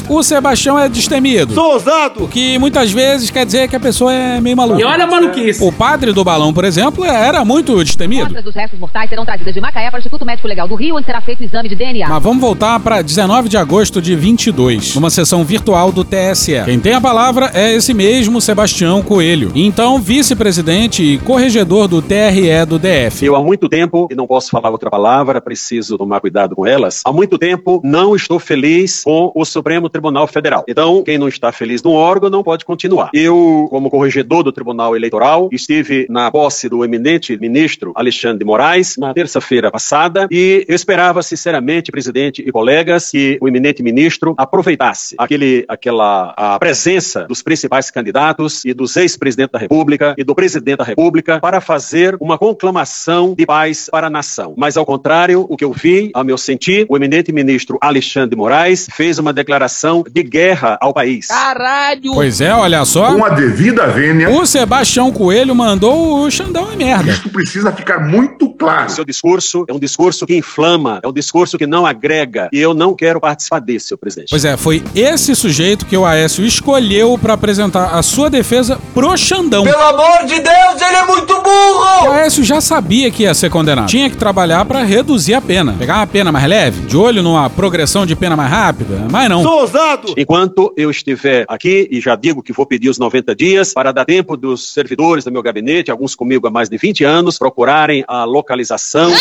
o 0.08 0.22
Sebastião 0.22 0.78
é 0.78 0.88
destemido. 0.88 1.54
Sou 1.54 1.72
ousado! 1.72 2.24
O 2.24 2.28
que 2.28 2.58
muitas 2.58 2.90
vezes 2.90 3.30
quer 3.30 3.44
dizer 3.44 3.68
que 3.68 3.76
a 3.76 3.80
pessoa 3.80 4.12
é 4.12 4.40
meio 4.40 4.56
maluca. 4.56 4.80
E 4.80 4.84
olha 4.84 5.04
a 5.04 5.06
maluquice. 5.06 5.62
O 5.62 5.70
padre 5.70 6.12
do 6.12 6.24
balão, 6.24 6.52
por 6.52 6.64
exemplo, 6.64 7.04
era 7.04 7.44
muito 7.44 7.82
destemido. 7.84 8.22
Amostras 8.22 8.44
dos 8.44 8.54
restos 8.54 8.78
mortais 8.78 9.08
serão 9.08 9.24
trazidas 9.24 9.52
de 9.52 9.60
Macaé 9.60 9.90
para 9.90 9.98
o 9.98 10.00
Instituto 10.00 10.24
Médico 10.24 10.48
Legal 10.48 10.66
do 10.66 10.74
Rio, 10.74 10.96
onde 10.96 11.06
será 11.06 11.20
feito 11.20 11.40
o 11.40 11.44
exame 11.44 11.68
de 11.68 11.74
DNA. 11.74 12.08
Mas 12.08 12.22
vamos 12.22 12.40
voltar 12.40 12.80
para 12.80 13.02
19 13.02 13.48
de 13.48 13.56
agosto 13.56 14.00
de 14.00 14.16
22, 14.16 14.94
numa 14.94 15.10
sessão 15.10 15.44
virtual 15.44 15.92
do 15.92 16.04
TSE. 16.04 16.62
Quem 16.64 16.80
tem 16.80 16.94
a 16.94 17.00
palavra 17.00 17.50
é 17.54 17.74
esse 17.74 17.92
mesmo 17.92 18.40
Sebastião 18.40 19.02
Coelho, 19.02 19.52
então 19.54 20.00
vice-presidente 20.00 21.02
e 21.02 21.18
corregedor 21.18 21.88
do 21.88 22.00
TRE 22.00 22.64
do 22.66 22.78
DF. 22.78 23.24
Eu 23.24 23.36
há 23.36 23.42
muito 23.42 23.68
tempo, 23.68 24.08
e 24.10 24.14
não 24.14 24.26
posso 24.26 24.50
falar 24.50 24.70
outra 24.70 24.90
palavra, 24.90 25.40
preciso 25.40 25.98
tomar 25.98 26.20
cuidado 26.20 26.56
com 26.56 26.66
elas, 26.66 27.02
há 27.04 27.12
muito 27.12 27.38
tempo 27.38 27.80
não 27.84 28.14
estou 28.14 28.23
feliz 28.38 29.02
com 29.04 29.30
o 29.34 29.44
Supremo 29.44 29.88
Tribunal 29.88 30.26
Federal. 30.26 30.64
Então, 30.68 31.02
quem 31.02 31.18
não 31.18 31.28
está 31.28 31.52
feliz 31.52 31.82
no 31.82 31.92
órgão 31.92 32.30
não 32.30 32.42
pode 32.42 32.64
continuar. 32.64 33.10
Eu, 33.12 33.66
como 33.70 33.90
corregedor 33.90 34.42
do 34.42 34.52
Tribunal 34.52 34.96
Eleitoral, 34.96 35.48
estive 35.52 36.06
na 36.08 36.30
posse 36.30 36.68
do 36.68 36.84
eminente 36.84 37.36
ministro 37.38 37.92
Alexandre 37.94 38.38
de 38.38 38.44
Moraes 38.44 38.96
na 38.96 39.12
terça-feira 39.12 39.70
passada 39.70 40.26
e 40.30 40.64
eu 40.68 40.74
esperava 40.74 41.22
sinceramente, 41.22 41.90
presidente 41.90 42.42
e 42.46 42.50
colegas, 42.50 43.10
que 43.10 43.38
o 43.40 43.48
eminente 43.48 43.82
ministro 43.82 44.34
aproveitasse 44.36 45.14
aquele, 45.18 45.64
aquela 45.68 46.34
a 46.36 46.58
presença 46.58 47.24
dos 47.24 47.42
principais 47.42 47.90
candidatos 47.90 48.64
e 48.64 48.72
dos 48.72 48.96
ex-presidentes 48.96 49.52
da 49.52 49.58
República 49.58 50.14
e 50.16 50.24
do 50.24 50.34
presidente 50.34 50.78
da 50.78 50.84
República 50.84 51.40
para 51.40 51.60
fazer 51.60 52.16
uma 52.20 52.38
conclamação 52.38 53.34
de 53.34 53.46
paz 53.46 53.88
para 53.90 54.06
a 54.06 54.10
nação. 54.10 54.54
Mas 54.56 54.76
ao 54.76 54.86
contrário, 54.86 55.46
o 55.48 55.56
que 55.56 55.64
eu 55.64 55.72
vi, 55.72 56.10
a 56.14 56.22
meu 56.24 56.38
sentir, 56.38 56.86
o 56.88 56.96
eminente 56.96 57.32
ministro 57.32 57.78
Alexandre 57.80 58.03
de 58.28 58.36
Moraes 58.36 58.88
fez 58.92 59.18
uma 59.18 59.32
declaração 59.32 60.04
de 60.08 60.22
guerra 60.22 60.78
ao 60.80 60.92
país. 60.92 61.28
Caralho! 61.28 62.12
Pois 62.14 62.40
é, 62.40 62.52
olha 62.54 62.84
só. 62.84 63.14
Com 63.14 63.24
a 63.24 63.30
devida 63.30 63.86
vênia. 63.88 64.30
O 64.30 64.46
Sebastião 64.46 65.10
Coelho 65.12 65.54
mandou 65.54 66.20
o 66.20 66.30
Xandão 66.30 66.70
a 66.70 66.76
merda. 66.76 67.12
Isso 67.12 67.28
precisa 67.30 67.72
ficar 67.72 68.00
muito 68.00 68.50
claro. 68.50 68.86
O 68.86 68.90
seu 68.90 69.04
discurso 69.04 69.64
é 69.68 69.72
um 69.72 69.78
discurso 69.78 70.26
que 70.26 70.36
inflama, 70.36 71.00
é 71.02 71.08
um 71.08 71.12
discurso 71.12 71.56
que 71.58 71.66
não 71.66 71.86
agrega. 71.86 72.48
E 72.52 72.58
eu 72.58 72.74
não 72.74 72.94
quero 72.94 73.20
participar 73.20 73.60
desse, 73.60 73.88
senhor 73.88 73.98
presidente. 73.98 74.30
Pois 74.30 74.44
é, 74.44 74.56
foi 74.56 74.82
esse 74.94 75.34
sujeito 75.34 75.86
que 75.86 75.96
o 75.96 76.04
Aécio 76.04 76.44
escolheu 76.44 77.18
para 77.18 77.34
apresentar 77.34 77.94
a 77.94 78.02
sua 78.02 78.30
defesa 78.30 78.78
pro 78.92 79.16
Xandão. 79.16 79.64
Pelo 79.64 79.82
amor 79.82 80.26
de 80.26 80.40
Deus, 80.40 80.82
ele 80.82 80.96
é 80.96 81.06
muito 81.06 81.34
burro! 81.34 82.08
O 82.08 82.12
Aécio 82.12 82.42
já 82.42 82.60
sabia 82.60 83.10
que 83.10 83.24
ia 83.24 83.34
ser 83.34 83.50
condenado. 83.50 83.86
Tinha 83.86 84.10
que 84.10 84.16
trabalhar 84.16 84.64
para 84.64 84.82
reduzir 84.82 85.34
a 85.34 85.40
pena. 85.40 85.74
Pegar 85.78 85.96
uma 85.96 86.06
pena 86.06 86.32
mais 86.32 86.46
leve, 86.48 86.86
de 86.86 86.96
olho 86.96 87.22
numa 87.22 87.48
progressão 87.50 87.93
de 88.04 88.16
pena 88.16 88.34
mais 88.36 88.50
rápida, 88.50 89.06
mas 89.08 89.28
não. 89.28 89.42
Sou 89.42 89.60
ousado! 89.60 90.14
Enquanto 90.18 90.74
eu 90.76 90.90
estiver 90.90 91.44
aqui, 91.48 91.86
e 91.92 92.00
já 92.00 92.16
digo 92.16 92.42
que 92.42 92.52
vou 92.52 92.66
pedir 92.66 92.88
os 92.88 92.98
90 92.98 93.36
dias, 93.36 93.72
para 93.72 93.92
dar 93.92 94.04
tempo 94.04 94.36
dos 94.36 94.72
servidores 94.72 95.24
do 95.24 95.30
meu 95.30 95.40
gabinete, 95.42 95.92
alguns 95.92 96.16
comigo 96.16 96.46
há 96.48 96.50
mais 96.50 96.68
de 96.68 96.76
20 96.76 97.04
anos, 97.04 97.38
procurarem 97.38 98.04
a 98.08 98.24
localização 98.24 99.12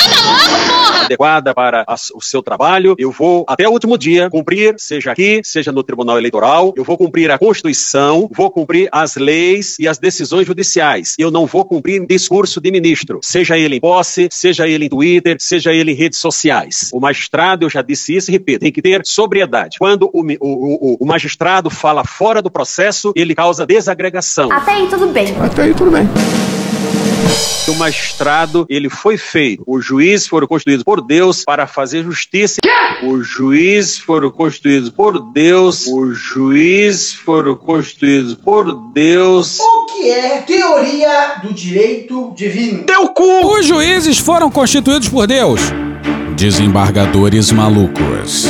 adequada 1.04 1.54
para 1.54 1.84
a- 1.88 1.96
o 2.16 2.22
seu 2.22 2.42
trabalho, 2.42 2.96
eu 2.98 3.12
vou, 3.12 3.46
até 3.48 3.68
o 3.68 3.72
último 3.72 3.98
dia, 3.98 4.30
cumprir, 4.30 4.74
seja 4.78 5.12
aqui, 5.12 5.42
seja 5.44 5.72
no 5.72 5.84
Tribunal 5.84 6.18
Eleitoral, 6.18 6.74
eu 6.76 6.84
vou 6.84 6.98
cumprir 6.98 7.30
a 7.30 7.38
Constituição, 7.38 8.30
vou 8.34 8.50
cumprir 8.50 8.88
as 8.92 9.16
leis 9.16 9.78
e 9.80 9.88
as 9.88 9.98
decisões 9.98 10.48
judiciais. 10.48 11.16
Eu 11.20 11.30
não 11.30 11.46
vou 11.46 11.66
cumprir 11.66 12.06
discurso 12.08 12.62
de 12.62 12.72
ministro, 12.72 13.20
seja 13.22 13.58
ele 13.58 13.76
em 13.76 13.80
posse, 13.82 14.28
seja 14.32 14.68
ele 14.68 14.86
em 14.86 14.90
Twitter, 14.90 15.36
seja 15.40 15.72
ele 15.74 15.92
em 15.92 15.96
redes 15.96 16.20
sociais. 16.20 16.90
O 16.94 17.00
magistrado, 17.00 17.66
eu 17.66 17.70
já 17.70 17.82
disse 17.82 18.16
isso 18.16 18.32
e 18.32 18.34
repito, 18.34 18.63
tem 18.64 18.72
que 18.72 18.82
ter 18.82 19.02
sobriedade. 19.04 19.78
Quando 19.78 20.10
o, 20.14 20.22
o- 20.22 20.26
o- 20.40 20.98
o 21.02 21.06
magistrado 21.06 21.70
fala 21.70 22.06
fora 22.06 22.42
do 22.42 22.50
processo, 22.50 23.12
ele 23.14 23.36
causa 23.36 23.66
desagregação. 23.66 24.50
Até 24.50 24.72
aí 24.72 24.88
tudo 24.88 25.08
bem. 25.08 25.36
Até 25.42 25.64
aí 25.64 25.74
tudo 25.74 25.92
bem. 25.92 26.08
O 27.68 27.74
magistrado, 27.76 28.66
ele 28.70 28.90
foi 28.90 29.18
feito. 29.18 29.64
Os 29.68 29.86
juízes 29.86 30.28
foram 30.28 30.48
constituídos 30.48 30.84
por 30.84 31.02
Deus 31.02 31.44
para 31.44 31.68
fazer 31.68 32.04
justiça. 32.04 32.62
Os 33.06 33.28
juízes 33.28 33.98
foram 33.98 34.32
constituídos 34.32 34.90
por 34.90 35.20
Deus. 35.34 35.86
Os 35.88 36.18
juízes 36.18 37.14
foram 37.14 37.56
constituídos 37.56 38.36
por 38.36 38.74
Deus. 38.94 39.60
O 39.60 39.86
que 39.88 40.10
é 40.10 40.38
teoria 40.42 41.36
do 41.44 41.54
direito 41.54 42.34
divino? 42.36 42.84
Teu 42.84 43.10
cu! 43.10 43.58
Os 43.58 43.66
juízes 43.66 44.20
foram 44.20 44.50
constituídos 44.50 45.10
por 45.10 45.26
Deus. 45.28 45.60
Desembargadores 46.36 47.52
malucos. 47.52 48.48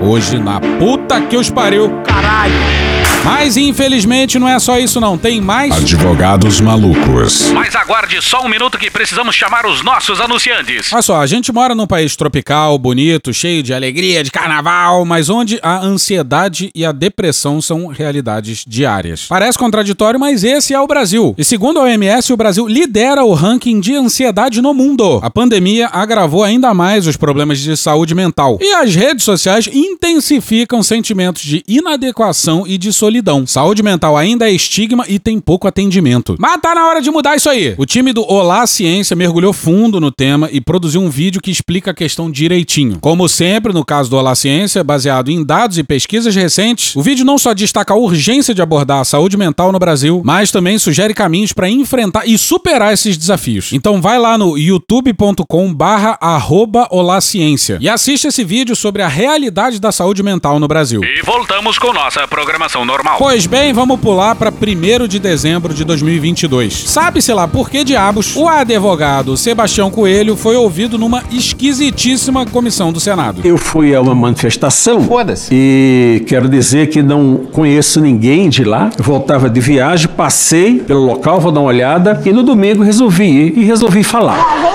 Hoje 0.00 0.38
na 0.38 0.60
puta 0.60 1.20
que 1.22 1.36
os 1.36 1.50
pariu. 1.50 1.90
Caralho. 2.04 2.79
Mas 3.24 3.56
infelizmente 3.56 4.38
não 4.38 4.48
é 4.48 4.58
só 4.58 4.78
isso 4.78 5.00
não, 5.00 5.16
tem 5.18 5.40
mais 5.40 5.76
advogados 5.76 6.60
malucos. 6.60 7.50
Mas 7.52 7.74
aguarde 7.76 8.20
só 8.22 8.42
um 8.44 8.48
minuto 8.48 8.78
que 8.78 8.90
precisamos 8.90 9.34
chamar 9.34 9.66
os 9.66 9.82
nossos 9.82 10.20
anunciantes. 10.20 10.92
Olha 10.92 11.02
só, 11.02 11.20
a 11.20 11.26
gente 11.26 11.52
mora 11.52 11.74
num 11.74 11.86
país 11.86 12.16
tropical, 12.16 12.78
bonito, 12.78 13.32
cheio 13.32 13.62
de 13.62 13.74
alegria, 13.74 14.24
de 14.24 14.30
carnaval, 14.30 15.04
mas 15.04 15.28
onde 15.28 15.58
a 15.62 15.80
ansiedade 15.80 16.70
e 16.74 16.84
a 16.84 16.92
depressão 16.92 17.60
são 17.60 17.86
realidades 17.88 18.64
diárias. 18.66 19.26
Parece 19.28 19.58
contraditório, 19.58 20.18
mas 20.18 20.42
esse 20.42 20.72
é 20.72 20.80
o 20.80 20.86
Brasil. 20.86 21.34
E 21.36 21.44
segundo 21.44 21.78
a 21.78 21.84
OMS, 21.84 22.32
o 22.32 22.36
Brasil 22.36 22.66
lidera 22.66 23.24
o 23.24 23.34
ranking 23.34 23.80
de 23.80 23.94
ansiedade 23.94 24.62
no 24.62 24.72
mundo. 24.72 25.20
A 25.22 25.30
pandemia 25.30 25.88
agravou 25.92 26.42
ainda 26.42 26.72
mais 26.72 27.06
os 27.06 27.16
problemas 27.16 27.58
de 27.58 27.76
saúde 27.76 28.14
mental. 28.14 28.58
E 28.60 28.72
as 28.72 28.94
redes 28.94 29.24
sociais 29.24 29.68
intensificam 29.72 30.82
sentimentos 30.82 31.42
de 31.42 31.62
inadequação 31.68 32.66
e 32.66 32.78
de 32.78 32.92
solidão. 33.10 33.44
Saúde 33.44 33.82
mental 33.82 34.16
ainda 34.16 34.48
é 34.48 34.52
estigma 34.52 35.04
e 35.08 35.18
tem 35.18 35.40
pouco 35.40 35.66
atendimento. 35.66 36.36
Mas 36.38 36.60
tá 36.60 36.74
na 36.74 36.86
hora 36.86 37.02
de 37.02 37.10
mudar 37.10 37.34
isso 37.34 37.50
aí. 37.50 37.74
O 37.76 37.84
time 37.84 38.12
do 38.12 38.22
Olá 38.30 38.64
Ciência 38.68 39.16
mergulhou 39.16 39.52
fundo 39.52 40.00
no 40.00 40.12
tema 40.12 40.48
e 40.52 40.60
produziu 40.60 41.00
um 41.00 41.10
vídeo 41.10 41.40
que 41.40 41.50
explica 41.50 41.90
a 41.90 41.94
questão 41.94 42.30
direitinho. 42.30 42.98
Como 43.00 43.28
sempre, 43.28 43.72
no 43.72 43.84
caso 43.84 44.08
do 44.08 44.16
Olá 44.16 44.36
Ciência, 44.36 44.84
baseado 44.84 45.28
em 45.28 45.44
dados 45.44 45.76
e 45.76 45.82
pesquisas 45.82 46.36
recentes, 46.36 46.94
o 46.94 47.02
vídeo 47.02 47.24
não 47.24 47.36
só 47.36 47.52
destaca 47.52 47.92
a 47.92 47.96
urgência 47.96 48.54
de 48.54 48.62
abordar 48.62 49.00
a 49.00 49.04
saúde 49.04 49.36
mental 49.36 49.72
no 49.72 49.78
Brasil, 49.80 50.22
mas 50.24 50.52
também 50.52 50.78
sugere 50.78 51.12
caminhos 51.12 51.52
para 51.52 51.68
enfrentar 51.68 52.28
e 52.28 52.38
superar 52.38 52.92
esses 52.92 53.16
desafios. 53.16 53.72
Então 53.72 54.00
vai 54.00 54.20
lá 54.20 54.38
no 54.38 54.56
youtube.com 54.56 55.74
barra 55.74 56.16
arroba 56.20 56.88
Ciência 57.20 57.78
e 57.80 57.88
assiste 57.88 58.28
esse 58.28 58.44
vídeo 58.44 58.76
sobre 58.76 59.02
a 59.02 59.08
realidade 59.08 59.80
da 59.80 59.90
saúde 59.90 60.22
mental 60.22 60.60
no 60.60 60.68
Brasil. 60.68 61.02
E 61.02 61.22
voltamos 61.22 61.76
com 61.76 61.92
nossa 61.92 62.26
programação 62.28 62.84
normal. 62.84 62.99
Pois 63.18 63.46
bem, 63.46 63.72
vamos 63.72 63.98
pular 64.00 64.34
para 64.34 64.50
1 64.50 65.06
de 65.06 65.18
dezembro 65.18 65.72
de 65.72 65.84
2022. 65.84 66.84
Sabe-se 66.86 67.32
lá 67.32 67.48
por 67.48 67.70
que 67.70 67.84
diabos 67.84 68.36
o 68.36 68.48
advogado 68.48 69.36
Sebastião 69.36 69.90
Coelho 69.90 70.36
foi 70.36 70.56
ouvido 70.56 70.98
numa 70.98 71.22
esquisitíssima 71.30 72.46
comissão 72.46 72.92
do 72.92 73.00
Senado. 73.00 73.40
Eu 73.44 73.56
fui 73.56 73.94
a 73.94 74.00
uma 74.00 74.14
manifestação 74.14 75.06
e 75.50 76.22
quero 76.26 76.48
dizer 76.48 76.88
que 76.88 77.02
não 77.02 77.46
conheço 77.52 78.00
ninguém 78.00 78.48
de 78.48 78.64
lá. 78.64 78.90
Eu 78.96 79.04
voltava 79.04 79.48
de 79.48 79.60
viagem, 79.60 80.08
passei 80.08 80.78
pelo 80.80 81.04
local, 81.04 81.40
vou 81.40 81.52
dar 81.52 81.60
uma 81.60 81.68
olhada 81.68 82.20
e 82.24 82.32
no 82.32 82.42
domingo 82.42 82.82
resolvi 82.82 83.24
ir 83.24 83.58
e 83.58 83.64
resolvi 83.64 84.02
falar. 84.02 84.69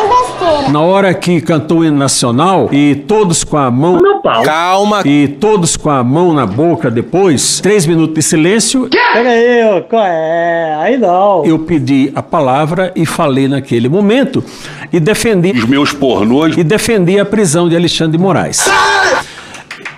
Na 0.70 0.82
hora 0.82 1.14
que 1.14 1.42
cantou 1.42 1.80
o 1.80 1.86
hino 1.86 1.98
nacional 1.98 2.70
e 2.72 2.96
todos 3.08 3.44
com 3.44 3.58
a 3.58 3.70
mão. 3.70 4.00
Calma! 4.44 5.02
E 5.06 5.28
todos 5.28 5.78
com 5.78 5.90
a 5.90 6.04
mão 6.04 6.34
na 6.34 6.46
boca 6.46 6.90
depois, 6.90 7.60
três 7.60 7.86
minutos 7.86 8.16
de 8.16 8.22
silêncio. 8.22 8.90
Pega 9.14 9.30
aí, 9.30 9.82
qual 9.90 10.04
é? 10.04 10.76
Aí 10.80 10.98
não. 10.98 11.46
Eu 11.46 11.60
pedi 11.60 12.12
a 12.16 12.24
palavra 12.24 12.92
e 12.96 13.06
falei 13.06 13.48
naquele 13.48 13.88
momento 13.88 14.44
e 14.92 15.00
defendi 15.00 15.52
os 15.52 15.66
meus 15.66 15.94
pornôs 15.94 16.58
e 16.58 16.64
defendi 16.64 17.20
a 17.20 17.26
prisão 17.26 17.70
de 17.70 17.76
Alexandre 17.76 18.18
de 18.18 18.24
Moraes. 18.24 18.66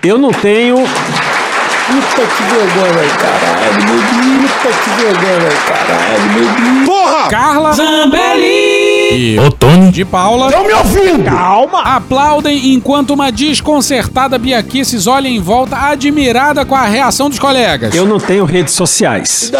Eu 0.02 0.18
não 0.18 0.30
tenho 0.30 0.76
Puta 1.88 2.20
que 2.20 2.42
vergonha, 2.42 3.08
caralho, 3.16 3.84
meu 3.86 3.96
Deus. 3.96 4.50
Puta 4.50 4.68
que 4.84 4.90
vergonha, 5.00 5.50
caralho, 5.66 6.32
meu 6.34 6.44
Deus. 6.44 6.86
Porra! 6.86 7.28
Carla 7.30 7.72
Zambelli 7.72 8.57
e 9.10 9.38
Otônio 9.38 9.90
de 9.90 10.04
Paula 10.04 10.50
Tão 10.50 10.66
me 10.66 10.72
ouvindo? 10.74 11.24
Calma! 11.24 11.80
Aplaudem 11.80 12.74
enquanto 12.74 13.10
uma 13.10 13.32
desconcertada 13.32 14.38
Bia 14.38 14.62
Kisses 14.62 15.06
olha 15.06 15.28
em 15.28 15.40
volta 15.40 15.76
admirada 15.76 16.64
com 16.64 16.74
a 16.74 16.84
reação 16.84 17.30
dos 17.30 17.38
colegas. 17.38 17.94
Eu 17.94 18.06
não 18.06 18.18
tenho 18.18 18.44
redes 18.44 18.74
sociais. 18.74 19.50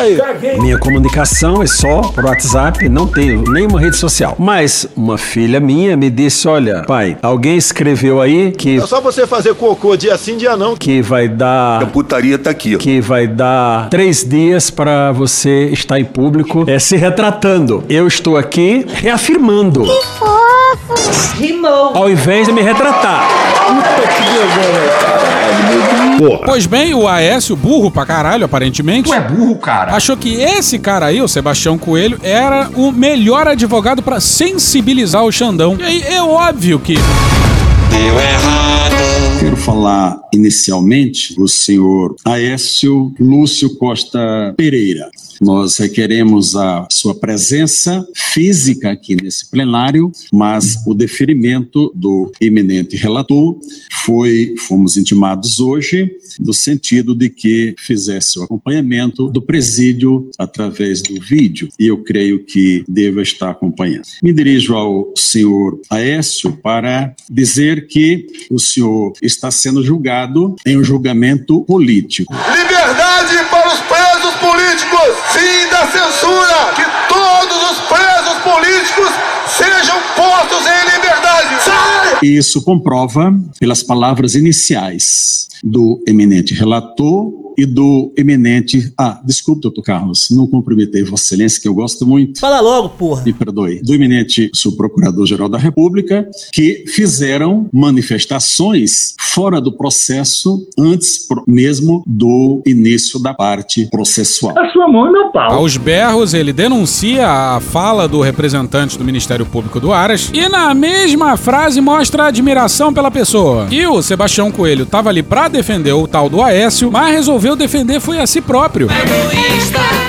Minha 0.61 0.79
comunicação 0.79 1.63
é 1.63 1.67
só 1.67 2.03
por 2.03 2.27
WhatsApp, 2.27 2.89
não 2.89 3.07
tenho 3.07 3.43
nenhuma 3.51 3.81
rede 3.81 3.97
social. 3.97 4.37
Mas 4.39 4.87
uma 4.95 5.17
filha 5.17 5.61
minha 5.61 5.97
me 5.97 6.11
disse: 6.11 6.47
Olha, 6.47 6.83
pai, 6.87 7.17
alguém 7.23 7.57
escreveu 7.57 8.21
aí 8.21 8.53
que, 8.53 8.79
É 8.79 8.87
só 8.87 9.01
você 9.01 9.27
fazer 9.27 9.55
cocô 9.55 9.97
dia 9.97 10.17
sim, 10.19 10.37
dia 10.37 10.57
não. 10.57 10.77
que 10.77 11.01
vai 11.01 11.27
dar. 11.27 11.83
A 11.83 11.87
putaria 11.87 12.39
tá 12.39 12.51
aqui, 12.51 12.77
ó. 12.77 12.79
Que 12.79 13.01
vai 13.01 13.27
dar 13.27 13.89
três 13.89 14.23
dias 14.25 14.71
para 14.71 15.11
você 15.13 15.67
estar 15.73 15.99
em 15.99 16.05
público 16.05 16.65
é, 16.67 16.79
se 16.79 16.97
retratando. 16.97 17.83
Eu 17.89 18.07
estou 18.07 18.37
aqui 18.37 18.85
reafirmando 18.93 19.38
rimando. 19.39 19.85
Que 19.85 20.05
fofo! 20.19 21.39
Rimou. 21.39 21.97
Ao 21.97 22.11
invés 22.11 22.47
de 22.47 22.53
me 22.53 22.61
retratar. 22.61 23.29
Puta 23.67 24.09
que 24.09 24.23
vergonha, 24.23 24.89
caralho, 25.01 25.69
meu 25.69 26.29
Deus. 26.29 26.41
Pois 26.45 26.67
bem, 26.67 26.95
o 26.95 27.07
Aécio, 27.07 27.55
burro 27.55 27.91
pra 27.91 28.05
caralho, 28.05 28.45
aparentemente. 28.45 29.09
Tu 29.09 29.15
é 29.15 29.21
burro, 29.21 29.57
cara. 29.57 29.95
Achou 29.95 30.17
que 30.17 30.35
esse 30.35 30.79
cara 30.79 31.07
aí, 31.07 31.23
o 31.23 31.29
Sebastião 31.29 31.79
Coelho, 31.79 32.19
era 32.23 32.69
o 32.75 32.91
melhor 32.91 33.47
advogado 33.47 34.03
pra 34.03 34.21
sensibilizar 34.21 35.25
o 35.25 35.31
Xandão. 35.31 35.77
E 35.79 35.83
aí 35.85 36.03
é 36.03 36.23
óbvio 36.23 36.81
que. 36.81 36.95
Deu 36.95 38.21
errado. 38.21 39.39
Quero 39.39 39.57
falar 39.57 40.19
inicialmente 40.35 41.35
o 41.39 41.47
senhor 41.47 42.17
Aécio 42.25 43.13
Lúcio 43.21 43.77
Costa 43.77 44.53
Pereira. 44.57 45.09
Nós 45.41 45.77
requeremos 45.79 46.57
a 46.57 46.87
sua 46.91 47.15
presença 47.15 48.07
física 48.15 48.91
aqui 48.91 49.17
nesse 49.17 49.51
plenário, 49.51 50.11
mas 50.33 50.83
o 50.87 50.95
deferimento 50.95 51.93
do 51.95 52.33
eminente 52.41 52.97
relator 52.97 53.57
foi, 54.05 54.55
fomos 54.59 54.97
intimados 54.97 55.61
hoje, 55.61 56.11
no 56.41 56.53
sentido 56.53 57.15
de 57.15 57.29
que 57.29 57.75
fizesse 57.79 58.39
o 58.39 58.43
acompanhamento 58.43 59.29
do 59.29 59.41
presídio 59.43 60.31
através 60.39 61.03
do 61.03 61.21
vídeo, 61.21 61.69
e 61.79 61.87
eu 61.87 62.03
creio 62.03 62.45
que 62.45 62.85
deva 62.89 63.23
estar 63.23 63.51
acompanhando. 63.51 64.07
Me 64.23 64.33
dirijo 64.33 64.75
ao 64.75 65.13
senhor 65.17 65.81
Aécio 65.91 66.53
para 66.53 67.15
dizer 67.31 67.87
que 67.87 68.27
o 68.51 68.59
senhor 68.59 69.13
está 69.23 69.51
sendo 69.51 69.85
julgado 69.85 70.57
em 70.67 70.77
um 70.77 70.85
julgamento 70.85 71.63
político. 71.63 72.33
Liberdade 72.33 73.51
para 73.51 73.69
os 73.69 73.81
presos 73.81 74.35
políticos! 74.41 75.28
Fim 75.39 75.71
da 75.71 75.87
censura! 75.87 76.73
Que 76.75 76.85
todos 77.09 77.71
os 77.71 77.79
presos 77.87 78.39
políticos 78.43 79.09
sejam 79.47 79.97
postos 80.17 80.67
em 80.67 80.97
liberdade! 80.97 81.63
Sai! 81.63 82.19
Isso 82.23 82.61
comprova 82.63 83.33
pelas 83.61 83.81
palavras 83.81 84.35
iniciais 84.35 85.47
do 85.63 86.03
eminente 86.07 86.55
relator 86.55 87.49
e 87.59 87.67
do 87.67 88.13
eminente. 88.17 88.93
Ah, 88.97 89.21
desculpe, 89.25 89.63
doutor 89.63 89.83
Carlos, 89.83 90.29
não 90.31 90.47
cumprimentei 90.47 91.03
Vossa 91.03 91.25
Excelência, 91.25 91.61
que 91.61 91.67
eu 91.67 91.75
gosto 91.75 92.07
muito. 92.07 92.39
Fala 92.39 92.61
logo, 92.61 92.91
porra. 92.91 93.25
Me 93.25 93.33
perdoe. 93.33 93.83
Do 93.83 93.93
eminente 93.93 94.49
subprocurador-geral 94.55 95.49
da 95.49 95.59
República, 95.59 96.29
que 96.53 96.85
fizeram 96.87 97.69
manifestações 97.73 99.15
fora 99.19 99.61
do 99.61 99.73
processo, 99.77 100.69
antes 100.79 101.27
mesmo 101.49 102.05
do 102.07 102.63
início 102.65 103.21
da 103.21 103.35
parte 103.35 103.89
processual. 103.91 104.57
A 104.57 104.71
sua 104.71 104.87
mão 104.87 105.09
e 105.09 105.13
meu 105.13 105.33
pau. 105.33 105.55
Aos 105.55 105.77
berros, 105.77 106.35
ele 106.35 106.53
denuncia 106.53 107.27
a 107.27 107.61
fala 107.61 108.07
do 108.07 108.21
representante 108.21 108.97
do 108.97 109.05
Ministério 109.05 109.45
Público 109.45 109.81
do 109.81 109.93
Aras 109.93 110.31
e, 110.33 110.49
na 110.49 110.73
mesma 110.75 111.37
frase, 111.37 111.81
mostra 111.81 112.27
admiração 112.27 112.95
pela 112.95 113.11
pessoa. 113.11 113.67
E 113.69 113.85
o 113.85 114.01
Sebastião 114.01 114.53
Coelho 114.53 114.87
tava 114.87 115.09
ali 115.09 115.25
pra 115.25 115.48
defender 115.49 115.93
o 115.93 116.07
tal 116.07 116.29
do 116.29 116.43
Aécio, 116.43 116.91
mas 116.91 117.15
resolveu 117.15 117.57
defender 117.57 118.01
foi 118.01 118.19
a 118.19 118.27
si 118.27 118.41
próprio. 118.41 118.89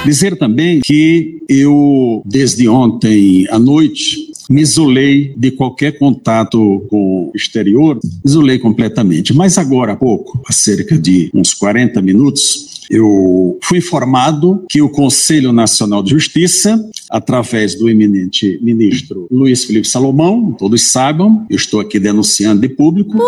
Dizer 0.05 0.37
também 0.37 0.81
que 0.81 1.39
eu, 1.47 2.21
desde 2.25 2.67
ontem 2.67 3.47
à 3.49 3.59
noite, 3.59 4.29
me 4.49 4.61
isolei 4.61 5.33
de 5.37 5.51
qualquer 5.51 5.99
contato 5.99 6.85
com 6.89 7.29
o 7.29 7.31
exterior, 7.35 7.99
me 8.03 8.09
isolei 8.25 8.57
completamente. 8.57 9.33
Mas 9.33 9.57
agora 9.57 9.93
há 9.93 9.95
pouco, 9.95 10.41
há 10.47 10.51
cerca 10.51 10.97
de 10.97 11.29
uns 11.33 11.53
40 11.53 12.01
minutos, 12.01 12.79
eu 12.89 13.59
fui 13.63 13.77
informado 13.77 14.65
que 14.67 14.81
o 14.81 14.89
Conselho 14.89 15.53
Nacional 15.53 16.01
de 16.01 16.09
Justiça, 16.09 16.83
através 17.11 17.75
do 17.75 17.87
eminente 17.87 18.59
ministro 18.63 19.27
Luiz 19.29 19.63
Felipe 19.65 19.87
Salomão, 19.87 20.55
todos 20.57 20.81
saibam, 20.81 21.45
eu 21.49 21.55
estou 21.55 21.79
aqui 21.79 21.99
denunciando 21.99 22.61
de 22.61 22.69
público, 22.69 23.19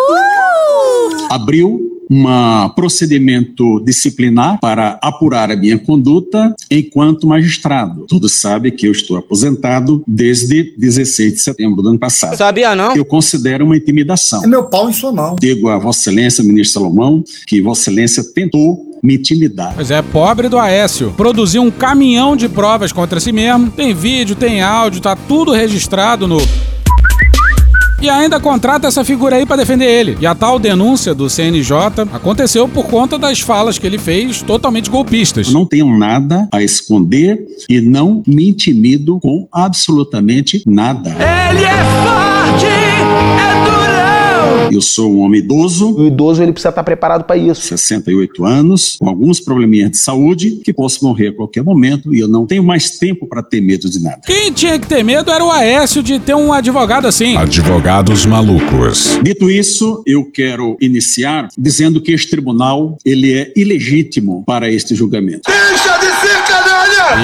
abriu 1.30 2.01
um 2.12 2.69
procedimento 2.76 3.80
disciplinar 3.80 4.60
para 4.60 5.00
apurar 5.02 5.50
a 5.50 5.56
minha 5.56 5.80
conduta 5.80 6.54
enquanto 6.69 7.26
magistrado. 7.26 8.06
Todos 8.08 8.34
sabem 8.34 8.71
que 8.71 8.86
eu 8.86 8.91
estou 8.91 9.15
aposentado 9.15 10.04
desde 10.06 10.76
16 10.78 11.34
de 11.34 11.39
setembro 11.39 11.82
do 11.82 11.89
ano 11.89 12.00
passado. 12.00 12.36
Sabia 12.36 12.76
não? 12.76 12.93
Eu 12.95 13.06
considero 13.06 13.63
uma 13.65 13.78
intimidação. 13.78 14.43
É 14.43 14.47
meu 14.47 14.65
pau 14.65 14.89
em 14.89 14.93
sua 14.93 15.13
mão. 15.13 15.38
Digo 15.39 15.69
a 15.69 15.78
Vossa 15.78 16.02
Excelência, 16.02 16.43
ministro 16.43 16.82
Salomão, 16.82 17.24
que 17.47 17.62
Vossa 17.62 17.82
Excelência 17.84 18.24
tentou 18.36 18.91
me 19.02 19.15
intimidar. 19.15 19.74
Pois 19.74 19.89
é, 19.89 20.02
pobre 20.02 20.50
do 20.50 20.60
Aécio. 20.60 21.13
Produziu 21.15 21.62
um 21.62 21.71
caminhão 21.71 22.36
de 22.36 22.50
provas 22.50 22.91
contra 22.91 23.19
si 23.19 23.32
mesmo. 23.32 23.71
Tem 23.71 23.93
vídeo, 23.93 24.36
tem 24.36 24.62
áudio, 24.62 25.02
tá 25.02 25.15
tudo 25.15 25.52
registrado 25.52 26.28
no. 26.28 26.38
E 28.02 28.10
ainda 28.10 28.40
contrata 28.40 28.88
essa 28.88 29.06
figura 29.06 29.36
aí 29.36 29.46
pra 29.46 29.56
defender 29.56 29.86
ele. 29.86 30.18
E 30.20 30.26
a 30.26 30.34
tal 30.34 30.58
denúncia 30.58 31.14
do 31.14 31.30
CNJ 31.30 31.78
aconteceu 32.12 32.68
por 32.68 32.88
conta 32.88 33.16
das 33.18 33.40
falas 33.40 33.78
que 33.78 33.86
ele 33.86 34.00
fez 34.00 34.42
totalmente 34.42 34.90
golpistas. 34.90 35.48
Eu 35.48 35.54
não 35.54 35.68
tenho 35.68 35.96
nada 35.96 36.48
a 36.52 36.64
esconder 36.64 37.46
e 37.70 37.80
não 37.80 38.24
me 38.26 38.50
intimido 38.50 39.20
com 39.20 39.48
absolutamente 39.52 40.64
nada. 40.66 41.12
Ele 41.12 41.64
é 41.64 41.78
forte, 42.04 42.66
é. 42.66 43.81
Eu 44.71 44.82
sou 44.82 45.12
um 45.13 45.19
homem 45.19 45.39
idoso. 45.39 45.95
O 45.95 46.08
idoso 46.08 46.43
ele 46.43 46.52
precisa 46.52 46.69
estar 46.69 46.84
preparado 46.84 47.24
para 47.24 47.38
isso. 47.38 47.62
68 47.62 48.45
anos, 48.45 48.97
com 49.00 49.08
alguns 49.08 49.39
probleminhas 49.39 49.91
de 49.91 49.97
saúde, 49.97 50.62
que 50.63 50.74
posso 50.74 51.04
morrer 51.04 51.30
a 51.30 51.34
qualquer 51.34 51.63
momento 51.63 52.13
e 52.13 52.19
eu 52.19 52.28
não 52.28 52.45
tenho 52.45 52.63
mais 52.63 52.91
tempo 52.91 53.28
para 53.28 53.41
ter 53.41 53.62
medo 53.62 53.89
de 53.89 54.02
nada. 54.02 54.21
Quem 54.26 54.52
tinha 54.52 54.78
que 54.78 54.88
ter 54.88 55.04
medo 55.04 55.32
era 55.32 55.43
o 55.43 55.52
Aécio 55.52 56.04
de 56.04 56.19
ter 56.19 56.36
um 56.36 56.54
advogado 56.54 57.08
assim. 57.08 57.38
Advogados 57.38 58.26
malucos. 58.26 59.19
Dito 59.24 59.50
isso, 59.50 60.04
eu 60.06 60.26
quero 60.26 60.78
iniciar 60.80 61.47
dizendo 61.58 62.02
que 62.02 62.12
este 62.12 62.30
tribunal 62.30 62.97
ele 63.06 63.34
é 63.34 63.52
ilegítimo 63.56 64.43
para 64.45 64.69
este 64.69 64.95
julgamento. 64.95 65.41
Deixa 65.47 65.97
de 65.97 66.06
ser! 66.06 66.51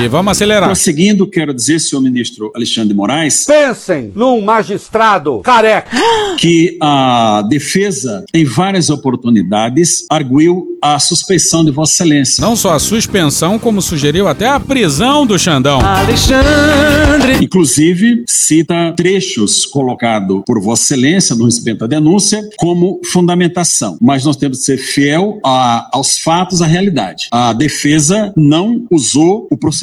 E 0.04 0.08
vamos 0.08 0.32
acelerar. 0.32 0.66
Prosseguindo, 0.70 1.28
quero 1.28 1.54
dizer, 1.54 1.80
senhor 1.80 2.02
ministro 2.02 2.52
Alexandre 2.56 2.90
de 2.90 2.94
Moraes, 2.96 3.46
Pensem 3.46 4.12
num 4.16 4.42
magistrado 4.42 5.40
careca. 5.44 5.90
que 6.38 6.78
a 6.82 7.44
defesa, 7.50 8.24
em 8.34 8.44
várias 8.46 8.90
oportunidades, 8.90 10.06
arguiu 10.10 10.68
a 10.82 11.00
suspeição 11.00 11.66
de 11.66 11.72
Vossa 11.72 11.94
Excelência. 11.94 12.42
Não 12.42 12.56
só 12.56 12.74
a 12.74 12.80
suspensão, 12.80 13.58
como 13.58 13.82
sugeriu 13.82 14.28
até 14.28 14.48
a 14.48 14.60
prisão 14.60 15.26
do 15.26 15.38
Xandão. 15.40 15.80
Alexandre. 15.82 17.44
Inclusive, 17.44 18.24
cita 18.28 18.94
trechos 18.96 19.66
colocados 19.66 20.42
por 20.46 20.62
Vossa 20.62 20.84
Excelência 20.94 21.36
no 21.36 21.46
respeito 21.46 21.84
à 21.84 21.88
denúncia 21.88 22.42
como 22.58 23.00
fundamentação. 23.06 23.98
Mas 24.00 24.24
nós 24.26 24.36
temos 24.38 24.60
que 24.60 24.66
ser 24.66 24.78
fiel 24.78 25.40
a- 25.44 25.90
aos 25.94 26.18
fatos, 26.20 26.62
à 26.62 26.66
realidade. 26.68 27.28
A 27.32 27.54
defesa 27.54 28.32
não 28.36 28.86
usou 28.92 29.48
o 29.52 29.58
procedimento 29.58 29.77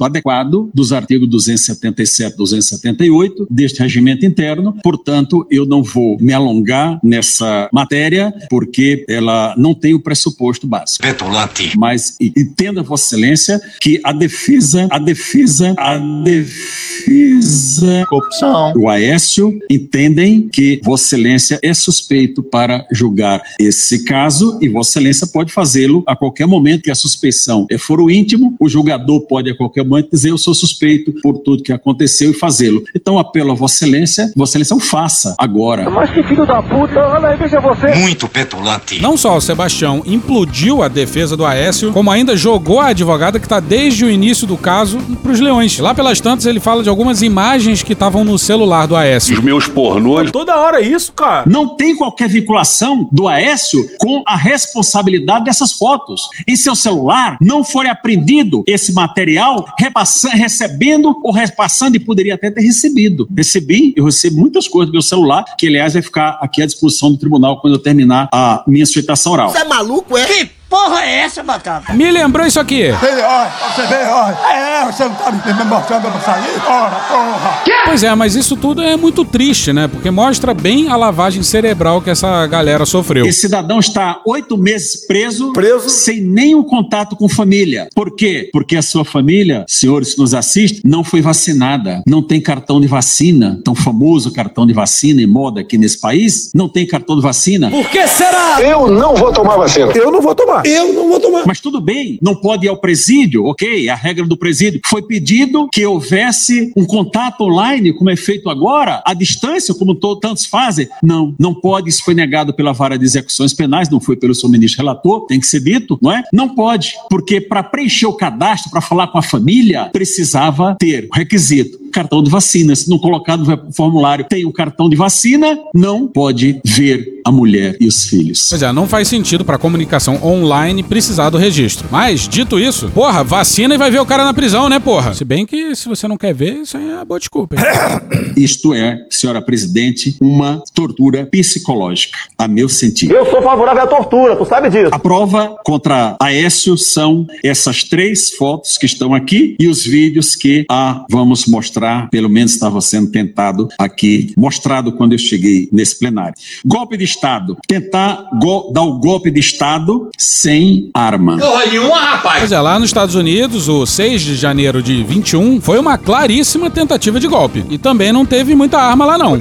adequado 0.00 0.70
dos 0.74 0.92
artigos 0.92 1.28
277 1.28 2.34
e 2.34 2.36
278 2.36 3.46
deste 3.50 3.80
regimento 3.80 4.24
interno, 4.26 4.74
portanto, 4.82 5.46
eu 5.50 5.64
não 5.66 5.82
vou 5.82 6.16
me 6.20 6.32
alongar 6.32 6.98
nessa 7.02 7.68
matéria, 7.72 8.32
porque 8.48 9.04
ela 9.08 9.54
não 9.56 9.74
tem 9.74 9.94
o 9.94 10.00
pressuposto 10.00 10.66
básico. 10.66 11.02
Petulante. 11.02 11.76
Mas 11.76 12.16
entenda, 12.20 12.82
Vossa 12.82 13.14
Excelência, 13.14 13.60
que 13.80 14.00
a 14.04 14.12
defesa, 14.12 14.86
a 14.90 14.98
defesa, 14.98 15.74
a 15.78 15.96
defesa. 16.24 18.04
Corrupção. 18.08 18.72
O 18.76 18.88
Aécio 18.88 19.58
entendem 19.70 20.48
que 20.48 20.80
Vossa 20.84 21.04
Excelência 21.04 21.58
é 21.62 21.72
suspeito 21.74 22.42
para 22.42 22.86
julgar 22.92 23.42
esse 23.58 24.04
caso 24.04 24.58
e 24.60 24.68
Vossa 24.68 24.90
Excelência 24.90 25.26
pode 25.26 25.52
fazê-lo 25.52 26.02
a 26.06 26.14
qualquer 26.16 26.46
momento 26.46 26.82
que 26.82 26.90
a 26.90 26.94
suspeição 26.94 27.66
é 27.70 27.78
foro 27.78 28.10
íntimo, 28.10 28.54
o 28.58 28.68
julgador 28.68 29.20
pode 29.22 29.39
a 29.48 29.56
qualquer 29.56 29.84
momento 29.84 30.10
dizer 30.10 30.30
eu 30.30 30.38
sou 30.38 30.52
suspeito 30.52 31.12
por 31.22 31.38
tudo 31.38 31.62
que 31.62 31.72
aconteceu 31.72 32.30
e 32.30 32.34
fazê-lo. 32.34 32.82
Então 32.94 33.18
apelo 33.18 33.52
a 33.52 33.54
Vossa 33.54 33.76
Excelência, 33.76 34.30
Vossa 34.36 34.58
Excelência 34.58 34.76
o 34.76 34.80
faça 34.80 35.34
agora. 35.38 35.88
Mas 35.88 36.10
que 36.10 36.22
filho 36.24 36.44
da 36.44 36.62
puta, 36.62 37.00
olha 37.00 37.28
aí, 37.28 37.36
veja 37.36 37.60
você. 37.60 37.94
Muito 37.94 38.28
petulante. 38.28 39.00
Não 39.00 39.16
só 39.16 39.36
o 39.36 39.40
Sebastião 39.40 40.02
implodiu 40.04 40.82
a 40.82 40.88
defesa 40.88 41.36
do 41.36 41.46
Aécio, 41.46 41.92
como 41.92 42.10
ainda 42.10 42.36
jogou 42.36 42.80
a 42.80 42.88
advogada 42.88 43.38
que 43.38 43.48
tá 43.48 43.60
desde 43.60 44.04
o 44.04 44.10
início 44.10 44.46
do 44.46 44.56
caso 44.56 44.98
pros 45.22 45.40
leões. 45.40 45.78
Lá 45.78 45.94
pelas 45.94 46.20
tantas 46.20 46.46
ele 46.46 46.60
fala 46.60 46.82
de 46.82 46.88
algumas 46.88 47.22
imagens 47.22 47.82
que 47.82 47.92
estavam 47.92 48.24
no 48.24 48.38
celular 48.38 48.86
do 48.86 48.96
Aécio. 48.96 49.40
meus 49.42 49.66
pornôs. 49.66 50.30
Toda 50.30 50.56
hora 50.56 50.80
isso, 50.80 51.12
cara. 51.12 51.44
Não 51.46 51.76
tem 51.76 51.96
qualquer 51.96 52.28
vinculação 52.28 53.08
do 53.12 53.28
Aécio 53.28 53.88
com 53.98 54.22
a 54.26 54.36
responsabilidade 54.36 55.44
dessas 55.44 55.72
fotos. 55.72 56.28
Em 56.46 56.56
seu 56.56 56.74
celular 56.74 57.36
não 57.40 57.62
foi 57.64 57.88
apreendido 57.88 58.62
esse 58.66 58.92
material 58.92 59.29
repassa- 59.78 60.30
recebendo 60.30 61.14
ou 61.22 61.32
repassando 61.32 61.96
e 61.96 62.00
poderia 62.00 62.34
até 62.34 62.50
ter 62.50 62.62
recebido. 62.62 63.28
Recebi, 63.36 63.92
eu 63.96 64.04
recebo 64.04 64.38
muitas 64.40 64.66
coisas 64.68 64.88
do 64.90 64.92
meu 64.92 65.02
celular, 65.02 65.44
que 65.58 65.66
aliás 65.66 65.92
vai 65.94 66.02
ficar 66.02 66.38
aqui 66.40 66.62
à 66.62 66.66
disposição 66.66 67.10
do 67.10 67.18
tribunal 67.18 67.60
quando 67.60 67.74
eu 67.74 67.78
terminar 67.78 68.28
a 68.32 68.64
minha 68.66 68.86
suitação 68.86 69.32
oral. 69.32 69.50
Você 69.50 69.58
é 69.58 69.64
maluco, 69.64 70.16
é? 70.16 70.26
Que 70.26 70.50
porra 70.70 71.04
é 71.04 71.18
essa, 71.22 71.42
Batata? 71.42 71.92
Me 71.92 72.10
lembrou 72.10 72.46
isso 72.46 72.60
aqui. 72.60 72.90
Olha, 72.90 73.52
você 73.74 73.86
vê, 73.88 74.04
olha. 74.06 74.38
É, 74.50 74.86
você 74.86 75.04
não 75.04 75.14
tá 75.14 75.32
me 75.32 75.64
mostrando 75.64 76.02
pra 76.02 76.20
sair? 76.20 76.62
Ora, 76.66 76.96
porra. 77.08 77.62
Pois 77.84 78.04
é, 78.04 78.14
mas 78.14 78.36
isso 78.36 78.56
tudo 78.56 78.80
é 78.80 78.96
muito 78.96 79.24
triste, 79.24 79.72
né? 79.72 79.88
Porque 79.88 80.10
mostra 80.10 80.54
bem 80.54 80.88
a 80.88 80.96
lavagem 80.96 81.42
cerebral 81.42 82.00
que 82.00 82.08
essa 82.08 82.46
galera 82.46 82.86
sofreu. 82.86 83.26
Esse 83.26 83.40
cidadão 83.40 83.80
está 83.80 84.20
oito 84.24 84.56
meses 84.56 85.06
preso, 85.06 85.52
preso, 85.52 85.90
sem 85.90 86.20
nenhum 86.20 86.62
contato 86.62 87.16
com 87.16 87.28
família. 87.28 87.88
Por 87.94 88.14
quê? 88.14 88.48
Porque 88.52 88.76
a 88.76 88.82
sua 88.82 89.04
família, 89.04 89.64
senhores 89.66 90.14
que 90.14 90.20
nos 90.20 90.34
assistem, 90.34 90.82
não 90.84 91.02
foi 91.02 91.20
vacinada. 91.20 92.02
Não 92.06 92.22
tem 92.22 92.40
cartão 92.40 92.80
de 92.80 92.86
vacina, 92.86 93.60
tão 93.64 93.74
famoso 93.74 94.32
cartão 94.32 94.64
de 94.64 94.72
vacina 94.72 95.20
em 95.20 95.26
moda 95.26 95.60
aqui 95.60 95.76
nesse 95.76 96.00
país. 96.00 96.50
Não 96.54 96.68
tem 96.68 96.86
cartão 96.86 97.16
de 97.16 97.22
vacina. 97.22 97.70
Por 97.70 97.88
que 97.88 98.06
será? 98.06 98.60
Eu 98.62 98.88
não 98.88 99.16
vou 99.16 99.32
tomar 99.32 99.56
vacina. 99.56 99.90
Eu 99.94 100.12
não 100.12 100.20
vou 100.20 100.34
tomar. 100.34 100.59
Eu 100.64 100.92
não 100.92 101.08
vou 101.08 101.20
tomar. 101.20 101.44
Mas 101.46 101.60
tudo 101.60 101.80
bem, 101.80 102.18
não 102.22 102.34
pode 102.34 102.66
ir 102.66 102.68
ao 102.68 102.76
presídio, 102.76 103.44
ok? 103.46 103.86
É 103.86 103.90
a 103.90 103.94
regra 103.94 104.24
do 104.26 104.36
presídio. 104.36 104.80
Foi 104.86 105.02
pedido 105.02 105.68
que 105.72 105.84
houvesse 105.86 106.72
um 106.76 106.84
contato 106.84 107.42
online, 107.42 107.92
como 107.92 108.10
é 108.10 108.16
feito 108.16 108.48
agora, 108.50 109.02
à 109.06 109.14
distância, 109.14 109.74
como 109.74 109.94
to- 109.94 110.16
tantos 110.16 110.46
fazem. 110.46 110.88
Não, 111.02 111.34
não 111.38 111.54
pode. 111.54 111.88
Isso 111.88 112.04
foi 112.04 112.14
negado 112.14 112.52
pela 112.54 112.72
vara 112.72 112.98
de 112.98 113.04
execuções 113.04 113.52
penais, 113.54 113.88
não 113.88 114.00
foi 114.00 114.16
pelo 114.16 114.34
seu 114.34 114.48
ministro 114.48 114.82
relator, 114.82 115.26
tem 115.26 115.40
que 115.40 115.46
ser 115.46 115.60
dito, 115.60 115.98
não 116.00 116.12
é? 116.12 116.22
Não 116.32 116.48
pode, 116.54 116.94
porque 117.08 117.40
para 117.40 117.62
preencher 117.62 118.06
o 118.06 118.12
cadastro, 118.12 118.70
para 118.70 118.80
falar 118.80 119.08
com 119.08 119.18
a 119.18 119.22
família, 119.22 119.88
precisava 119.92 120.76
ter 120.78 121.08
o 121.10 121.16
requisito. 121.16 121.78
Cartão 121.92 122.22
de 122.22 122.30
vacina. 122.30 122.74
Se 122.74 122.88
não 122.88 122.98
colocar 122.98 123.36
no 123.36 123.72
formulário 123.72 124.24
tem 124.28 124.44
o 124.44 124.52
cartão 124.52 124.88
de 124.88 124.96
vacina, 124.96 125.58
não 125.74 126.06
pode 126.06 126.60
ver 126.64 127.20
a 127.24 127.30
mulher 127.30 127.76
e 127.80 127.86
os 127.86 128.06
filhos. 128.06 128.46
Pois 128.48 128.62
é, 128.62 128.72
não 128.72 128.86
faz 128.88 129.08
sentido 129.08 129.44
pra 129.44 129.58
comunicação 129.58 130.18
online 130.24 130.82
precisar 130.82 131.30
do 131.30 131.38
registro. 131.38 131.86
Mas, 131.90 132.26
dito 132.28 132.58
isso, 132.58 132.88
porra, 132.90 133.22
vacina 133.22 133.74
e 133.74 133.78
vai 133.78 133.90
ver 133.90 134.00
o 134.00 134.06
cara 134.06 134.24
na 134.24 134.32
prisão, 134.32 134.68
né, 134.68 134.78
porra? 134.78 135.14
Se 135.14 135.24
bem 135.24 135.44
que 135.44 135.74
se 135.74 135.88
você 135.88 136.08
não 136.08 136.16
quer 136.16 136.34
ver, 136.34 136.54
isso 136.62 136.76
aí 136.76 136.90
é 136.90 137.04
boa 137.04 137.18
desculpa. 137.18 137.56
hein? 137.56 138.32
Isto 138.36 138.72
é, 138.74 139.04
senhora 139.10 139.42
presidente, 139.42 140.16
uma 140.20 140.62
tortura 140.74 141.26
psicológica, 141.26 142.18
a 142.38 142.48
meu 142.48 142.68
sentido. 142.68 143.14
Eu 143.14 143.26
sou 143.30 143.42
favorável 143.42 143.82
à 143.82 143.86
tortura, 143.86 144.36
tu 144.36 144.44
sabe 144.44 144.70
disso. 144.70 144.88
A 144.92 144.98
prova 144.98 145.56
contra 145.64 146.16
Aécio 146.20 146.76
são 146.78 147.26
essas 147.44 147.84
três 147.84 148.30
fotos 148.30 148.78
que 148.78 148.86
estão 148.86 149.12
aqui 149.14 149.56
e 149.58 149.68
os 149.68 149.84
vídeos 149.84 150.34
que 150.34 150.64
ah, 150.70 151.04
vamos 151.10 151.46
mostrar, 151.46 151.79
pelo 152.10 152.28
menos 152.28 152.52
estava 152.52 152.80
sendo 152.80 153.10
tentado 153.10 153.68
aqui, 153.78 154.32
mostrado 154.36 154.92
quando 154.92 155.12
eu 155.12 155.18
cheguei 155.18 155.68
nesse 155.72 155.98
plenário. 155.98 156.34
Golpe 156.64 156.96
de 156.96 157.04
Estado. 157.04 157.56
Tentar 157.66 158.24
go- 158.40 158.70
dar 158.72 158.82
o 158.82 158.98
golpe 158.98 159.30
de 159.30 159.40
Estado 159.40 160.10
sem 160.18 160.90
arma. 160.94 161.38
Porra 161.38 161.66
nenhuma, 161.66 161.98
rapaz. 162.00 162.38
Pois 162.40 162.52
é, 162.52 162.60
lá 162.60 162.78
nos 162.78 162.88
Estados 162.90 163.14
Unidos, 163.14 163.68
o 163.68 163.86
6 163.86 164.20
de 164.22 164.36
janeiro 164.36 164.82
de 164.82 165.02
21 165.02 165.60
foi 165.60 165.78
uma 165.78 165.96
claríssima 165.98 166.70
tentativa 166.70 167.18
de 167.18 167.26
golpe. 167.26 167.64
E 167.70 167.78
também 167.78 168.12
não 168.12 168.24
teve 168.26 168.54
muita 168.54 168.78
arma 168.78 169.04
lá, 169.04 169.18
não. 169.18 169.32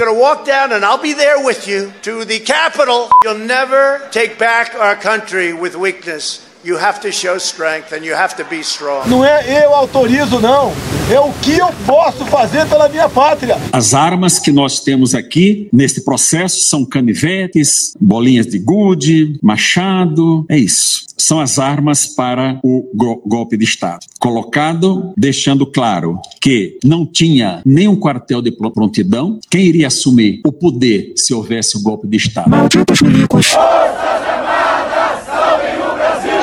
We're 6.31 6.48
you 6.63 6.77
have 6.77 6.99
to 7.01 7.11
show 7.11 7.35
strength, 7.37 7.93
and 7.93 8.03
you 8.05 8.13
have 8.15 8.35
to 8.35 8.43
be 8.45 8.59
strong. 8.61 9.07
Não 9.09 9.23
é 9.23 9.63
eu 9.65 9.73
autorizo, 9.73 10.39
não. 10.39 10.71
É 11.11 11.19
o 11.19 11.31
que 11.41 11.57
eu 11.57 11.67
posso 11.85 12.25
fazer 12.25 12.67
pela 12.67 12.87
minha 12.89 13.07
pátria. 13.09 13.57
As 13.71 13.93
armas 13.93 14.37
que 14.39 14.51
nós 14.51 14.79
temos 14.81 15.15
aqui 15.15 15.67
neste 15.73 16.01
processo 16.01 16.61
são 16.67 16.85
canivetes, 16.85 17.93
bolinhas 17.99 18.45
de 18.45 18.59
gude, 18.59 19.39
machado, 19.41 20.45
é 20.49 20.57
isso. 20.57 21.07
São 21.17 21.39
as 21.39 21.57
armas 21.59 22.05
para 22.07 22.59
o 22.63 22.89
go- 22.93 23.21
golpe 23.25 23.57
de 23.57 23.65
Estado. 23.65 24.05
Colocado, 24.19 25.11
deixando 25.17 25.65
claro 25.65 26.19
que 26.39 26.77
não 26.83 27.05
tinha 27.05 27.61
nenhum 27.65 27.95
quartel 27.95 28.41
de 28.41 28.51
prontidão. 28.51 29.39
Quem 29.49 29.65
iria 29.65 29.87
assumir 29.87 30.39
o 30.45 30.51
poder 30.51 31.13
se 31.17 31.33
houvesse 31.33 31.75
o 31.77 31.81
golpe 31.81 32.07
de 32.07 32.17
Estado? 32.17 32.51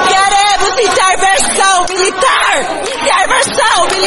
Queremos 0.09 0.79
intervenção 0.79 1.87
militar! 1.88 2.37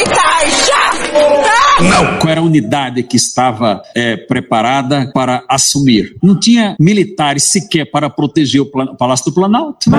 militar! 0.00 0.46
Já! 0.66 1.39
Não. 1.82 2.18
Qual 2.18 2.30
era 2.30 2.40
a 2.40 2.44
unidade 2.44 3.02
que 3.02 3.16
estava 3.16 3.82
eh, 3.94 4.16
preparada 4.16 5.10
para 5.14 5.42
assumir? 5.48 6.16
Não 6.22 6.38
tinha 6.38 6.76
militares 6.78 7.44
sequer 7.44 7.90
para 7.90 8.10
proteger 8.10 8.60
o 8.60 8.96
Palácio 8.96 9.26
do 9.26 9.32
Planalto. 9.32 9.90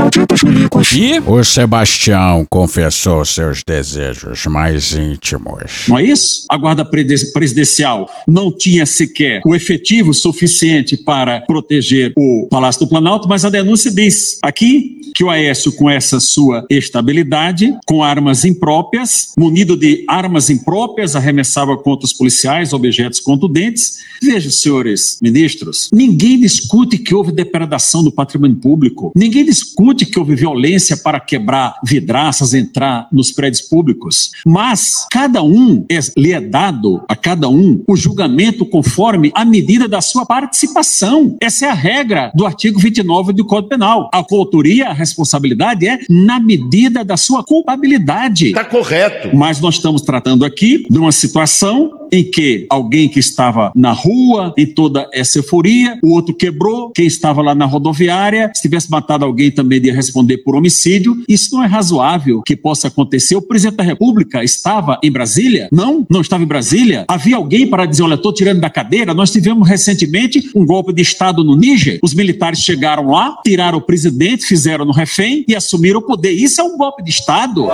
E 0.94 1.20
o 1.20 1.44
Sebastião 1.44 2.46
confessou 2.50 3.26
seus 3.26 3.64
desejos 3.64 4.46
mais 4.46 4.94
íntimos. 4.94 5.86
Não 5.88 5.98
é 5.98 6.04
isso? 6.04 6.46
A 6.50 6.58
guarda 6.58 6.86
presidencial 6.86 8.10
não 8.28 8.52
tinha 8.56 8.86
sequer 8.86 9.42
o 9.46 9.56
efetivo 9.56 10.14
suficiente 10.14 10.98
para 10.98 11.42
proteger 11.42 12.14
o 12.18 12.48
Palácio 12.50 12.82
do 12.82 12.90
Planalto, 12.90 13.28
mas 13.28 13.44
a 13.46 13.50
denúncia 13.50 13.92
diz 13.92 14.38
aqui 14.44 15.02
que 15.14 15.24
o 15.24 15.30
Aécio, 15.30 15.72
com 15.74 15.90
essa 15.90 16.20
sua 16.20 16.66
estabilidade, 16.70 17.76
com 17.86 18.04
armas 18.04 18.46
impróprias, 18.46 19.34
munido 19.38 19.76
de 19.76 20.06
armas 20.08 20.50
impróprias, 20.50 21.16
arremessava 21.16 21.71
contra 21.78 22.06
os 22.06 22.14
policiais 22.14 22.74
objetos 22.74 23.20
contundentes. 23.20 24.00
Veja, 24.22 24.52
senhores 24.52 25.18
ministros, 25.22 25.90
ninguém 25.92 26.40
discute 26.40 26.98
que 26.98 27.14
houve 27.14 27.32
depredação 27.32 28.04
do 28.04 28.12
patrimônio 28.12 28.58
público, 28.58 29.12
ninguém 29.16 29.44
discute 29.46 30.06
que 30.06 30.20
houve 30.20 30.36
violência 30.36 30.96
para 30.98 31.20
quebrar 31.20 31.80
vidraças, 31.84 32.54
entrar 32.54 33.08
nos 33.12 33.32
prédios 33.32 33.62
públicos, 33.62 34.32
mas 34.46 35.06
cada 35.12 35.42
um 35.42 35.86
é, 35.90 36.00
lhe 36.18 36.34
é 36.34 36.42
dado 36.42 37.02
a 37.08 37.16
cada 37.16 37.50
um 37.50 37.84
o 37.88 37.96
julgamento 37.96 38.66
conforme 38.66 39.32
a 39.34 39.44
medida 39.44 39.88
da 39.88 40.02
sua 40.02 40.26
participação. 40.26 41.36
Essa 41.42 41.66
é 41.66 41.70
a 41.70 41.74
regra 41.74 42.32
do 42.36 42.46
artigo 42.46 42.80
29 42.80 43.34
do 43.34 43.46
Código 43.46 43.70
Penal. 43.70 44.10
A 44.14 44.24
coautoria, 44.24 44.88
a 44.88 44.94
responsabilidade 44.94 45.88
é 45.88 46.00
na 46.10 46.40
medida 46.40 47.04
da 47.04 47.18
sua 47.18 47.44
culpabilidade. 47.44 48.48
Está 48.48 48.66
correto. 48.66 49.36
Mas 49.36 49.60
nós 49.60 49.76
estamos 49.76 50.02
tratando 50.02 50.46
aqui 50.46 50.86
de 50.90 50.98
uma 50.98 51.12
situação 51.12 51.61
ação 51.62 52.01
em 52.12 52.24
que 52.24 52.66
alguém 52.70 53.08
que 53.08 53.20
estava 53.20 53.72
na 53.76 53.92
rua, 53.92 54.54
em 54.58 54.66
toda 54.66 55.10
essa 55.14 55.40
euforia, 55.40 55.98
o 56.04 56.12
outro 56.12 56.34
quebrou, 56.34 56.92
quem 56.92 57.06
estava 57.06 57.42
lá 57.42 57.56
na 57.56 57.66
rodoviária, 57.66 58.52
se 58.54 58.62
tivesse 58.62 58.92
matado 58.92 59.24
alguém 59.24 59.50
também 59.52 59.78
iria 59.78 59.94
responder 59.94 60.40
por 60.40 60.56
homicídio. 60.56 61.24
Isso 61.28 61.56
não 61.56 61.64
é 61.64 61.68
razoável 61.68 62.42
que 62.42 62.56
possa 62.56 62.88
acontecer. 62.88 63.36
O 63.36 63.42
presidente 63.42 63.78
da 63.78 63.84
República 63.84 64.44
estava 64.44 65.00
em 65.04 65.12
Brasília? 65.12 65.70
Não, 65.72 66.06
não 66.10 66.22
estava 66.22 66.44
em 66.44 66.48
Brasília. 66.48 67.06
Havia 67.08 67.38
alguém 67.38 67.68
para 67.68 67.86
dizer, 67.86 68.04
olha, 68.04 68.16
estou 68.16 68.34
tirando 68.34 68.60
da 68.60 68.70
cadeira. 68.70 69.14
Nós 69.14 69.32
tivemos 69.32 69.68
recentemente 69.68 70.50
um 70.56 70.66
golpe 70.66 70.94
de 70.94 71.02
Estado 71.02 71.44
no 71.44 71.56
Níger. 71.56 72.00
Os 72.02 72.14
militares 72.14 72.60
chegaram 72.60 73.08
lá, 73.08 73.38
tiraram 73.46 73.78
o 73.78 73.82
presidente, 73.82 74.46
fizeram 74.46 74.86
no 74.86 74.92
refém 74.92 75.46
e 75.48 75.56
assumiram 75.56 76.00
o 76.00 76.04
poder. 76.04 76.32
Isso 76.32 76.60
é 76.60 76.64
um 76.64 76.78
golpe 76.78 77.04
de 77.04 77.10
Estado. 77.10 77.68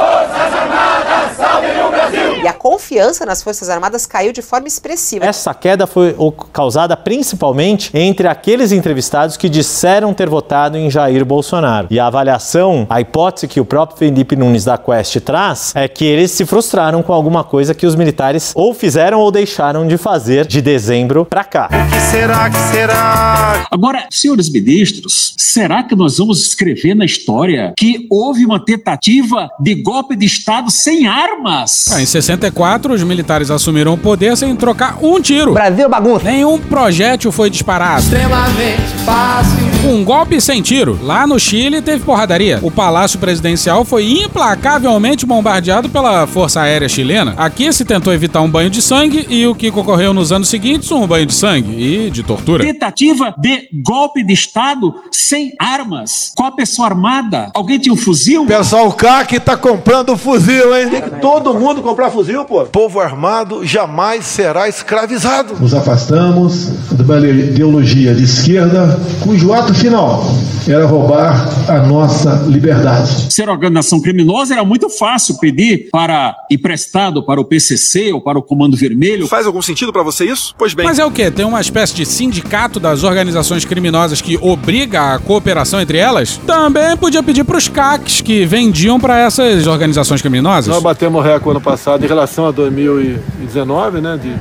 E 2.44 2.48
a 2.48 2.54
confiança 2.54 3.26
nas 3.26 3.42
Forças 3.42 3.70
Armadas 3.70 4.06
caiu 4.06 4.27
de 4.34 4.42
forma 4.42 4.68
expressiva. 4.68 5.26
Essa 5.26 5.54
queda 5.54 5.86
foi 5.88 6.16
o- 6.18 6.32
causada 6.32 6.96
principalmente 6.98 7.90
entre 7.94 8.28
aqueles 8.28 8.72
entrevistados 8.72 9.38
que 9.38 9.50
disseram 9.50 10.14
ter 10.14 10.30
votado 10.30 10.78
em 10.78 10.90
Jair 10.90 11.24
Bolsonaro. 11.26 11.88
E 11.90 12.00
a 12.00 12.08
avaliação, 12.08 12.86
a 12.90 13.02
hipótese 13.02 13.48
que 13.48 13.60
o 13.60 13.66
próprio 13.66 13.98
Felipe 13.98 14.36
Nunes 14.36 14.64
da 14.66 14.78
Quest 14.78 15.18
traz 15.22 15.72
é 15.76 15.88
que 15.88 16.06
eles 16.06 16.32
se 16.32 16.46
frustraram 16.46 17.02
com 17.04 17.14
alguma 17.14 17.44
coisa 17.44 17.74
que 17.74 17.86
os 17.86 17.96
militares 17.96 18.52
ou 18.56 18.74
fizeram 18.74 19.20
ou 19.20 19.32
deixaram 19.32 19.88
de 19.88 19.98
fazer 19.98 20.46
de 20.46 20.62
dezembro 20.62 21.26
pra 21.26 21.44
cá. 21.44 21.70
Que 21.92 22.00
será, 22.12 22.50
que 22.50 22.58
será? 22.72 23.68
Agora, 23.72 24.08
senhores 24.12 24.50
ministros, 24.50 25.34
será 25.38 25.84
que 25.84 25.96
nós 25.96 26.18
vamos 26.18 26.40
escrever 26.46 26.96
na 26.96 27.06
história 27.06 27.74
que 27.78 28.08
houve 28.10 28.46
uma 28.46 28.64
tentativa 28.64 29.50
de 29.60 29.76
golpe 29.76 30.16
de 30.16 30.26
Estado 30.26 30.70
sem 30.72 31.08
armas? 31.08 31.86
Ah, 31.92 32.02
em 32.02 32.06
64, 32.06 32.94
os 32.94 33.04
militares 33.04 33.50
assumiram 33.52 33.94
o 33.94 33.98
poder 33.98 34.17
sem 34.36 34.56
trocar 34.56 34.98
um 35.02 35.22
tiro. 35.22 35.54
Brasil 35.54 35.88
bagunça. 35.90 36.26
Nenhum 36.26 36.58
projétil 36.60 37.32
foi 37.32 37.50
disparado. 37.50 38.02
Extremamente 38.02 38.82
fácil. 39.06 39.68
Um 39.86 40.04
golpe 40.04 40.42
sem 40.42 40.62
tiro. 40.62 41.00
Lá 41.02 41.26
no 41.28 41.40
Chile 41.40 41.82
teve 41.82 42.04
porradaria. 42.04 42.60
O 42.62 42.72
Palácio 42.72 43.20
Presidencial 43.20 43.86
foi 43.86 44.12
implacavelmente 44.12 45.26
bombardeado 45.26 45.88
pela 45.88 46.26
Força 46.28 46.62
Aérea 46.62 46.90
Chilena. 46.90 47.34
Aqui 47.38 47.72
se 47.72 47.86
tentou 47.86 48.12
evitar 48.14 48.42
um 48.42 48.50
banho 48.50 48.70
de 48.70 48.82
sangue 48.82 49.26
e 49.30 49.46
o 49.48 49.56
que 49.56 49.70
ocorreu 49.70 50.14
nos 50.14 50.32
anos 50.32 50.50
seguintes, 50.50 50.92
um 50.92 51.06
banho 51.08 51.26
de 51.26 51.34
sangue 51.34 51.72
e 51.72 52.10
de 52.10 52.24
tortura. 52.24 52.64
Tentativa 52.64 53.34
de 53.38 53.70
golpe 53.84 54.24
de 54.24 54.34
Estado 54.34 54.94
sem 55.12 55.54
armas, 55.60 56.32
com 56.36 56.44
a 56.44 56.52
pessoa 56.52 56.88
armada. 56.88 57.52
Alguém 57.54 57.80
tinha 57.80 57.94
um 57.94 57.98
fuzil? 57.98 58.46
Pessoal, 58.46 58.88
o 58.88 58.94
CAC 58.94 59.40
tá 59.40 59.56
comprando 59.56 60.18
fuzil, 60.18 60.76
hein? 60.76 60.90
Tem 60.90 61.02
que 61.02 61.22
todo 61.22 61.54
mundo 61.54 61.82
comprar 61.82 62.10
fuzil, 62.10 62.44
pô. 62.46 62.66
Povo 62.66 63.00
armado 63.00 63.66
jamais 63.66 64.07
será 64.22 64.68
escravizado. 64.68 65.56
Nos 65.60 65.74
afastamos 65.74 66.70
de 66.92 67.02
uma 67.04 67.20
ideologia 67.20 68.14
de 68.16 68.24
esquerda 68.24 69.00
cujo 69.22 69.54
ato 69.54 69.74
não. 69.90 70.58
Era 70.68 70.86
roubar 70.86 71.48
a 71.70 71.80
nossa 71.80 72.44
liberdade. 72.48 73.34
Ser 73.34 73.48
organização 73.48 74.02
criminosa 74.02 74.54
era 74.54 74.66
muito 74.66 74.90
fácil 74.90 75.38
pedir 75.38 75.88
para 75.92 76.36
emprestado 76.52 77.24
para 77.26 77.40
o 77.40 77.46
PCC 77.46 78.12
ou 78.12 78.22
para 78.22 78.38
o 78.38 78.44
Comando 78.44 78.76
Vermelho. 78.76 79.28
Faz 79.28 79.46
algum 79.46 79.62
sentido 79.62 79.94
para 79.94 80.04
você 80.04 80.26
isso? 80.26 80.54
Pois 80.58 80.74
bem. 80.74 80.86
Mas 80.86 81.00
é 81.00 81.06
o 81.06 81.12
quê? 81.12 81.32
Tem 81.32 81.46
uma 81.46 81.62
espécie 81.62 81.96
de 81.96 82.06
sindicato 82.06 82.80
das 82.80 83.04
organizações 83.04 83.64
criminosas 83.64 84.22
que 84.22 84.38
obriga 84.42 85.14
a 85.14 85.20
cooperação 85.20 85.80
entre 85.80 85.98
elas? 85.98 86.38
Também 86.46 86.98
podia 86.98 87.24
pedir 87.24 87.44
para 87.44 87.58
os 87.58 87.68
CACs 87.68 88.22
que 88.22 88.46
vendiam 88.46 89.00
para 89.00 89.20
essas 89.20 89.68
organizações 89.68 90.22
criminosas. 90.22 90.68
Nós 90.68 90.84
batemos 90.84 91.24
recorde 91.24 91.58
ano 91.58 91.62
passado 91.62 92.04
em 92.04 92.08
relação 92.08 92.46
a 92.46 92.52
2019, 92.52 93.97
né? 94.02 94.18
De 94.18 94.36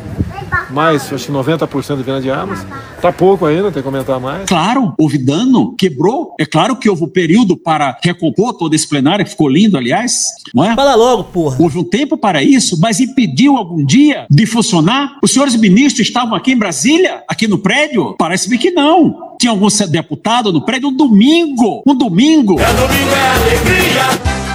mais, 0.71 1.13
acho 1.13 1.27
que 1.27 1.33
90% 1.33 1.97
de 1.97 2.03
venda 2.03 2.21
de 2.21 2.31
armas. 2.31 2.67
Tá 3.01 3.13
pouco 3.13 3.47
ainda, 3.47 3.65
tem 3.65 3.83
que 3.83 3.83
comentar 3.83 4.19
mais. 4.21 4.49
Claro, 4.49 4.95
houve 4.99 5.19
dano, 5.19 5.75
quebrou. 5.77 6.35
É 6.39 6.45
claro 6.45 6.77
que 6.77 6.89
houve 6.89 7.05
um 7.05 7.09
período 7.09 7.57
para 7.57 7.97
recompor 8.03 8.55
todo 8.55 8.75
esse 8.75 8.89
plenário, 8.89 9.25
que 9.25 9.31
ficou 9.31 9.49
lindo, 9.49 9.77
aliás, 9.77 10.27
não 10.55 10.65
é? 10.65 10.75
Fala 10.75 10.95
logo, 10.95 11.25
porra. 11.25 11.57
Houve 11.61 11.79
um 11.79 11.85
tempo 11.85 12.17
para 12.17 12.43
isso, 12.43 12.79
mas 12.81 13.01
impediu 13.01 13.57
algum 13.57 13.85
dia 13.85 14.27
de 14.31 14.47
funcionar? 14.47 15.19
Os 15.23 15.31
senhores 15.33 15.57
ministros 15.57 16.07
estavam 16.07 16.35
aqui 16.35 16.53
em 16.53 16.59
Brasília, 16.59 17.23
aqui 17.29 17.47
no 17.47 17.59
prédio? 17.59 18.15
Parece-me 18.19 18.59
que 18.59 18.71
não. 18.71 19.35
Tinha 19.39 19.51
algum 19.51 19.69
deputado 19.89 20.53
no 20.53 20.65
prédio 20.65 20.89
um 20.89 20.97
domingo. 20.97 21.83
Um 21.87 21.95
domingo. 21.95 22.59
É 22.59 22.67
domingo 22.67 23.11
é 23.15 23.29
alegria. 23.29 24.46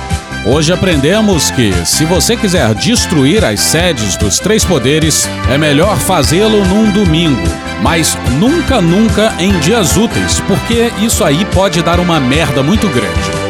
Hoje 0.43 0.73
aprendemos 0.73 1.51
que, 1.51 1.71
se 1.85 2.03
você 2.03 2.35
quiser 2.35 2.73
destruir 2.73 3.45
as 3.45 3.59
sedes 3.59 4.17
dos 4.17 4.39
três 4.39 4.65
poderes, 4.65 5.29
é 5.47 5.55
melhor 5.55 5.95
fazê-lo 5.97 6.65
num 6.65 6.89
domingo. 6.89 7.47
Mas 7.83 8.17
nunca, 8.39 8.81
nunca 8.81 9.35
em 9.37 9.57
dias 9.59 9.95
úteis, 9.97 10.39
porque 10.41 10.91
isso 10.99 11.23
aí 11.23 11.45
pode 11.45 11.83
dar 11.83 11.99
uma 11.99 12.19
merda 12.19 12.63
muito 12.63 12.87
grande. 12.89 13.40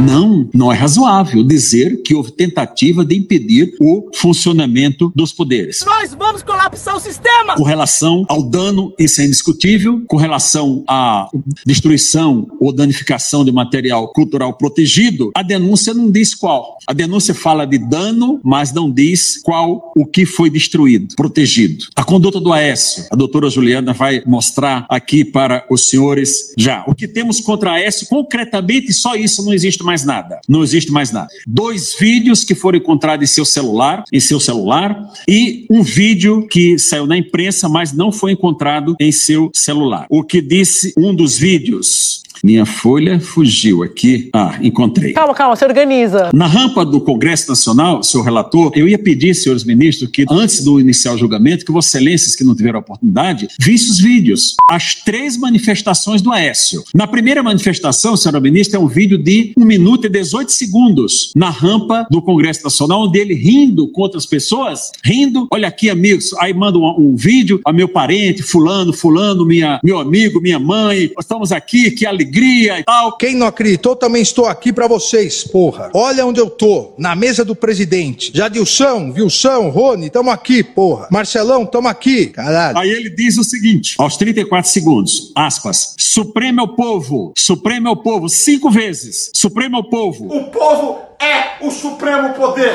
Não, 0.00 0.46
não 0.52 0.70
é 0.70 0.76
razoável 0.76 1.42
dizer 1.42 2.02
que 2.02 2.14
houve 2.14 2.30
tentativa 2.30 3.02
de 3.02 3.16
impedir 3.16 3.74
o 3.80 4.10
funcionamento 4.14 5.10
dos 5.16 5.32
poderes. 5.32 5.82
Nós 5.86 6.14
vamos 6.14 6.42
colapsar 6.42 6.94
o 6.94 7.00
sistema! 7.00 7.54
Com 7.56 7.62
relação 7.62 8.24
ao 8.28 8.42
dano, 8.42 8.92
isso 8.98 9.22
é 9.22 9.24
indiscutível. 9.24 10.02
Com 10.06 10.18
relação 10.18 10.84
à 10.86 11.28
destruição 11.64 12.46
ou 12.60 12.72
danificação 12.72 13.42
de 13.42 13.50
material 13.50 14.12
cultural 14.12 14.52
protegido, 14.52 15.30
a 15.34 15.42
denúncia 15.42 15.94
não 15.94 16.10
diz 16.10 16.34
qual. 16.34 16.76
A 16.86 16.92
denúncia 16.92 17.34
fala 17.34 17.66
de 17.66 17.78
dano, 17.78 18.38
mas 18.44 18.72
não 18.72 18.90
diz 18.90 19.40
qual 19.42 19.92
o 19.96 20.04
que 20.04 20.26
foi 20.26 20.50
destruído, 20.50 21.16
protegido. 21.16 21.86
A 21.96 22.04
conduta 22.04 22.38
do 22.38 22.52
Aécio, 22.52 23.06
a 23.10 23.16
doutora 23.16 23.48
Juliana 23.48 23.94
vai 23.94 24.22
mostrar 24.26 24.84
aqui 24.90 25.24
para 25.24 25.64
os 25.70 25.88
senhores 25.88 26.52
já. 26.58 26.84
O 26.86 26.94
que 26.94 27.08
temos 27.08 27.40
contra 27.40 27.72
Aécio, 27.72 28.06
concretamente, 28.08 28.92
só 28.92 29.16
isso, 29.16 29.42
não 29.44 29.54
existe 29.54 29.85
mais 29.86 30.04
nada. 30.04 30.40
Não 30.48 30.62
existe 30.62 30.92
mais 30.92 31.10
nada. 31.10 31.28
Dois 31.46 31.96
vídeos 31.98 32.44
que 32.44 32.54
foram 32.54 32.78
encontrados 32.78 33.30
em 33.30 33.32
seu 33.32 33.44
celular, 33.44 34.04
em 34.12 34.20
seu 34.20 34.38
celular, 34.38 35.10
e 35.28 35.64
um 35.70 35.82
vídeo 35.82 36.46
que 36.46 36.78
saiu 36.78 37.06
na 37.06 37.16
imprensa, 37.16 37.68
mas 37.68 37.92
não 37.92 38.12
foi 38.12 38.32
encontrado 38.32 38.94
em 39.00 39.12
seu 39.12 39.50
celular. 39.54 40.06
O 40.10 40.22
que 40.22 40.40
disse 40.40 40.92
um 40.96 41.14
dos 41.14 41.38
vídeos 41.38 42.25
minha 42.46 42.64
folha 42.64 43.18
fugiu 43.18 43.82
aqui. 43.82 44.30
Ah, 44.32 44.56
encontrei. 44.62 45.12
Calma, 45.12 45.34
calma, 45.34 45.56
se 45.56 45.64
organiza. 45.64 46.30
Na 46.32 46.46
rampa 46.46 46.86
do 46.86 47.00
Congresso 47.00 47.48
Nacional, 47.48 48.04
senhor 48.04 48.22
relator, 48.22 48.70
eu 48.76 48.86
ia 48.86 48.96
pedir, 48.96 49.34
senhores 49.34 49.64
ministros, 49.64 50.08
que 50.08 50.24
antes 50.30 50.62
do 50.62 50.78
iniciar 50.78 51.14
o 51.14 51.18
julgamento, 51.18 51.64
que 51.64 51.72
Vossas 51.72 51.92
Excelências, 51.92 52.36
que 52.36 52.44
não 52.44 52.54
tiveram 52.54 52.78
a 52.78 52.80
oportunidade, 52.80 53.48
vissem 53.58 53.90
os 53.90 53.98
vídeos. 53.98 54.54
As 54.70 54.94
três 54.94 55.36
manifestações 55.36 56.22
do 56.22 56.30
Aécio. 56.30 56.84
Na 56.94 57.08
primeira 57.08 57.42
manifestação, 57.42 58.16
senhora 58.16 58.38
ministra, 58.38 58.78
é 58.78 58.80
um 58.80 58.86
vídeo 58.86 59.18
de 59.18 59.52
1 59.56 59.64
minuto 59.64 60.06
e 60.06 60.08
18 60.08 60.52
segundos 60.52 61.32
na 61.34 61.50
rampa 61.50 62.06
do 62.08 62.22
Congresso 62.22 62.62
Nacional, 62.62 63.08
onde 63.08 63.18
ele 63.18 63.34
rindo 63.34 63.88
com 63.88 64.02
outras 64.02 64.24
pessoas, 64.24 64.92
rindo, 65.04 65.48
olha 65.50 65.66
aqui, 65.66 65.90
amigos, 65.90 66.32
aí 66.38 66.54
manda 66.54 66.78
um, 66.78 66.84
um 66.96 67.16
vídeo 67.16 67.60
a 67.64 67.72
meu 67.72 67.88
parente, 67.88 68.40
fulano, 68.40 68.92
fulano, 68.92 69.44
minha, 69.44 69.80
meu 69.82 69.98
amigo, 69.98 70.40
minha 70.40 70.60
mãe, 70.60 71.10
estamos 71.18 71.50
aqui, 71.50 71.90
que 71.90 72.06
alegria 72.06 72.35
alegria 72.36 72.80
e 72.80 72.84
tal. 72.84 73.16
Quem 73.16 73.34
não 73.34 73.46
acreditou, 73.46 73.96
também 73.96 74.22
estou 74.22 74.46
aqui 74.46 74.72
para 74.72 74.86
vocês, 74.86 75.44
porra. 75.44 75.90
Olha 75.94 76.26
onde 76.26 76.40
eu 76.40 76.50
tô, 76.50 76.92
na 76.98 77.14
mesa 77.16 77.44
do 77.44 77.56
presidente. 77.56 78.30
Jadilson, 78.34 79.12
Wilson, 79.16 79.70
Rony, 79.70 80.10
tamo 80.10 80.30
aqui, 80.30 80.62
porra. 80.62 81.08
Marcelão, 81.10 81.64
tamo 81.64 81.88
aqui, 81.88 82.26
caralho. 82.26 82.78
Aí 82.78 82.90
ele 82.90 83.10
diz 83.10 83.38
o 83.38 83.44
seguinte, 83.44 83.94
aos 83.98 84.16
34 84.16 84.70
segundos, 84.70 85.32
aspas, 85.34 85.94
Supremo 85.98 86.60
é 86.60 86.64
o 86.64 86.68
povo, 86.68 87.32
Supremo 87.36 87.88
é 87.88 87.90
o 87.90 87.96
povo, 87.96 88.28
cinco 88.28 88.70
vezes, 88.70 89.30
Supremo 89.34 89.76
é 89.76 89.80
o 89.80 89.84
povo. 89.84 90.26
O 90.26 90.44
povo 90.50 90.98
é 91.18 91.64
o 91.64 91.70
supremo 91.70 92.34
poder. 92.34 92.74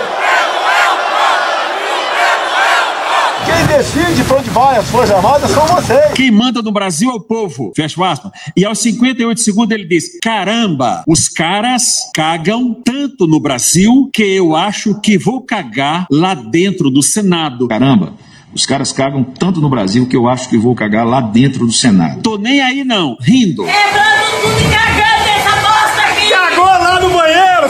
Quem 3.51 3.77
decide 3.77 4.23
para 4.23 4.37
onde 4.37 4.49
vai 4.49 4.77
as 4.77 4.89
Forças 4.89 5.15
Armadas 5.15 5.51
são 5.51 5.65
vocês. 5.67 6.13
Quem 6.13 6.31
manda 6.31 6.61
no 6.61 6.71
Brasil 6.71 7.11
é 7.11 7.13
o 7.13 7.19
povo. 7.19 7.73
Fecha 7.75 8.05
aspas. 8.05 8.31
E 8.55 8.63
aos 8.63 8.79
58 8.79 9.39
segundos 9.41 9.71
ele 9.71 9.85
diz: 9.85 10.17
caramba, 10.21 11.03
os 11.07 11.27
caras 11.27 12.09
cagam 12.13 12.73
tanto 12.73 13.27
no 13.27 13.39
Brasil 13.39 14.09
que 14.13 14.23
eu 14.23 14.55
acho 14.55 14.99
que 15.01 15.17
vou 15.17 15.41
cagar 15.41 16.07
lá 16.09 16.33
dentro 16.33 16.89
do 16.89 17.03
Senado. 17.03 17.67
Caramba. 17.67 18.13
Os 18.53 18.65
caras 18.65 18.91
cagam 18.91 19.23
tanto 19.23 19.61
no 19.61 19.69
Brasil 19.69 20.05
que 20.05 20.15
eu 20.15 20.27
acho 20.27 20.49
que 20.49 20.57
vou 20.57 20.75
cagar 20.75 21.05
lá 21.05 21.21
dentro 21.21 21.65
do 21.65 21.71
Senado. 21.71 22.21
Tô 22.21 22.37
nem 22.37 22.61
aí 22.61 22.83
não, 22.83 23.17
rindo. 23.21 23.63
Quebrando 23.63 24.41
tudo 24.41 24.59
e 24.59 24.73
cagando 24.73 25.20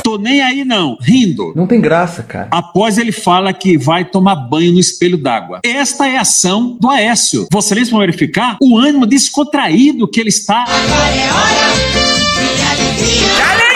Tô 0.03 0.17
nem 0.17 0.41
aí 0.41 0.63
não, 0.63 0.97
rindo. 0.99 1.53
Não 1.55 1.67
tem 1.67 1.79
graça, 1.79 2.23
cara. 2.23 2.47
Após 2.51 2.97
ele 2.97 3.11
fala 3.11 3.53
que 3.53 3.77
vai 3.77 4.05
tomar 4.05 4.35
banho 4.35 4.73
no 4.73 4.79
espelho 4.79 5.17
d'água. 5.17 5.59
Esta 5.63 6.07
é 6.07 6.17
a 6.17 6.21
ação 6.21 6.77
do 6.79 6.89
Aécio. 6.89 7.47
Vocês 7.51 7.89
vão 7.89 7.99
verificar 7.99 8.57
o 8.61 8.77
ânimo 8.77 9.05
descontraído 9.05 10.07
que 10.07 10.19
ele 10.19 10.29
está. 10.29 10.63
Agora 10.63 11.15
é 11.15 11.31
hora 11.31 11.71
de 12.35 12.81
alegria. 12.81 13.70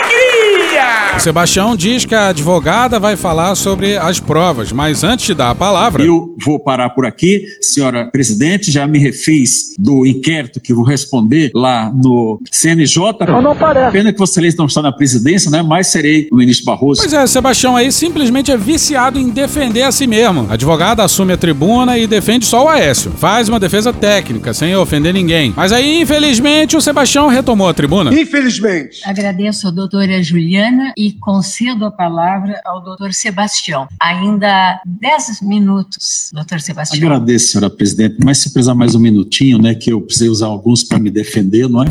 Sebastião 1.19 1.75
diz 1.75 2.05
que 2.05 2.13
a 2.13 2.27
advogada 2.27 2.99
vai 2.99 3.15
falar 3.15 3.55
sobre 3.55 3.97
as 3.97 4.19
provas, 4.19 4.71
mas 4.71 5.03
antes 5.03 5.25
de 5.25 5.33
dar 5.33 5.49
a 5.49 5.55
palavra. 5.55 6.03
Eu 6.03 6.35
vou 6.43 6.59
parar 6.59 6.91
por 6.91 7.05
aqui, 7.05 7.45
senhora 7.61 8.05
presidente, 8.11 8.71
já 8.71 8.85
me 8.85 8.99
refiz 8.99 9.73
do 9.79 10.05
inquérito 10.05 10.59
que 10.59 10.73
vou 10.73 10.83
responder 10.83 11.49
lá 11.55 11.91
no 11.91 12.39
CNJ. 12.51 13.25
Não, 13.27 13.41
não 13.41 13.55
parece. 13.55 13.91
Pena 13.91 14.13
que 14.13 14.19
vocês 14.19 14.55
não 14.55 14.67
estão 14.67 14.83
na 14.83 14.91
presidência, 14.91 15.49
né? 15.49 15.63
Mas 15.63 15.87
serei 15.87 16.27
o 16.31 16.35
ministro 16.35 16.65
Barroso. 16.65 17.01
Pois 17.01 17.13
é, 17.13 17.25
Sebastião 17.25 17.75
aí 17.75 17.91
simplesmente 17.91 18.51
é 18.51 18.57
viciado 18.57 19.17
em 19.17 19.29
defender 19.29 19.81
a 19.81 19.91
si 19.91 20.05
mesmo. 20.05 20.45
A 20.49 20.53
advogada 20.53 21.03
assume 21.03 21.33
a 21.33 21.37
tribuna 21.37 21.97
e 21.97 22.05
defende 22.05 22.45
só 22.45 22.65
o 22.65 22.69
Aécio. 22.69 23.11
Faz 23.11 23.49
uma 23.49 23.59
defesa 23.59 23.91
técnica, 23.91 24.53
sem 24.53 24.75
ofender 24.75 25.13
ninguém. 25.13 25.53
Mas 25.55 25.71
aí, 25.71 26.01
infelizmente, 26.01 26.77
o 26.77 26.81
Sebastião 26.81 27.27
retomou 27.27 27.67
a 27.67 27.73
tribuna. 27.73 28.13
Infelizmente. 28.13 29.01
Agradeço 29.03 29.67
a 29.67 29.71
doutora 29.71 30.21
Juliana 30.21 30.93
e 30.95 31.04
concedo 31.13 31.85
a 31.85 31.91
palavra 31.91 32.61
ao 32.65 32.81
doutor 32.81 33.13
Sebastião. 33.13 33.87
Ainda 33.99 34.79
10 34.85 35.41
minutos, 35.41 36.29
doutor 36.33 36.59
Sebastião. 36.59 37.05
Agradeço, 37.05 37.47
senhora 37.47 37.69
presidente, 37.69 38.17
mas 38.23 38.39
se 38.39 38.51
precisar 38.51 38.75
mais 38.75 38.95
um 38.95 38.99
minutinho, 38.99 39.57
né, 39.61 39.75
que 39.75 39.91
eu 39.91 40.01
precisei 40.01 40.29
usar 40.29 40.47
alguns 40.47 40.83
para 40.83 40.99
me 40.99 41.09
defender, 41.09 41.67
não 41.67 41.83
é? 41.83 41.87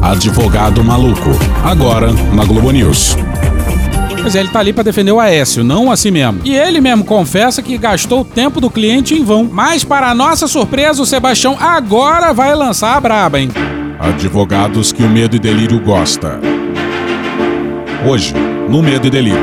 Advogado 0.00 0.82
maluco. 0.82 1.30
Agora 1.64 2.12
na 2.34 2.44
Globo 2.44 2.70
News. 2.70 3.16
Mas 4.22 4.34
ele 4.34 4.48
tá 4.48 4.58
ali 4.60 4.72
pra 4.72 4.82
defender 4.82 5.12
o 5.12 5.20
Aécio, 5.20 5.64
não 5.64 5.90
a 5.90 5.96
si 5.96 6.10
mesmo. 6.10 6.40
E 6.44 6.54
ele 6.54 6.80
mesmo 6.80 7.04
confessa 7.04 7.62
que 7.62 7.78
gastou 7.78 8.20
o 8.20 8.24
tempo 8.24 8.60
do 8.60 8.70
cliente 8.70 9.14
em 9.14 9.24
vão. 9.24 9.48
Mas, 9.50 9.84
para 9.84 10.14
nossa 10.14 10.46
surpresa, 10.46 11.02
o 11.02 11.06
Sebastião 11.06 11.56
agora 11.58 12.32
vai 12.32 12.54
lançar 12.54 12.96
a 12.96 13.00
braba, 13.00 13.40
hein? 13.40 13.48
Advogados 13.98 14.92
que 14.92 15.02
o 15.02 15.08
medo 15.08 15.36
e 15.36 15.38
delírio 15.38 15.80
gosta. 15.80 16.38
Hoje, 18.06 18.32
no 18.70 18.80
Medo 18.80 19.08
e 19.08 19.10
Delírio. 19.10 19.40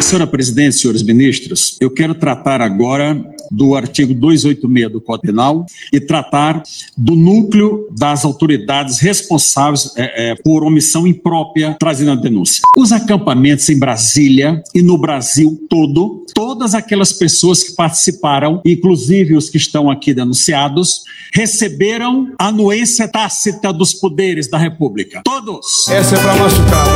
Senhora 0.00 0.26
presidente, 0.26 0.74
senhores 0.74 1.04
ministros, 1.04 1.76
eu 1.80 1.88
quero 1.88 2.16
tratar 2.16 2.60
agora 2.60 3.16
do 3.50 3.74
artigo 3.74 4.14
286 4.14 4.92
do 4.92 5.00
Código 5.00 5.26
Penal 5.26 5.66
e 5.92 6.00
tratar 6.00 6.62
do 6.96 7.16
núcleo 7.16 7.88
das 7.90 8.24
autoridades 8.24 8.98
responsáveis 8.98 9.92
é, 9.96 10.30
é, 10.30 10.34
por 10.36 10.62
omissão 10.62 11.06
imprópria 11.06 11.76
trazendo 11.78 12.12
a 12.12 12.14
denúncia. 12.14 12.62
Os 12.76 12.92
acampamentos 12.92 13.68
em 13.68 13.78
Brasília 13.78 14.62
e 14.74 14.82
no 14.82 14.96
Brasil 14.96 15.60
todo, 15.68 16.24
todas 16.34 16.74
aquelas 16.74 17.12
pessoas 17.12 17.62
que 17.62 17.72
participaram, 17.72 18.60
inclusive 18.64 19.36
os 19.36 19.50
que 19.50 19.56
estão 19.56 19.90
aqui 19.90 20.14
denunciados, 20.14 21.02
receberam 21.32 22.32
a 22.38 22.48
anuência 22.48 23.08
tácita 23.08 23.72
dos 23.72 23.94
poderes 23.94 24.48
da 24.48 24.58
República. 24.58 25.22
Todos. 25.24 25.88
Essa 25.88 26.16
é 26.16 26.18
pra 26.20 26.36
machucar, 26.36 26.86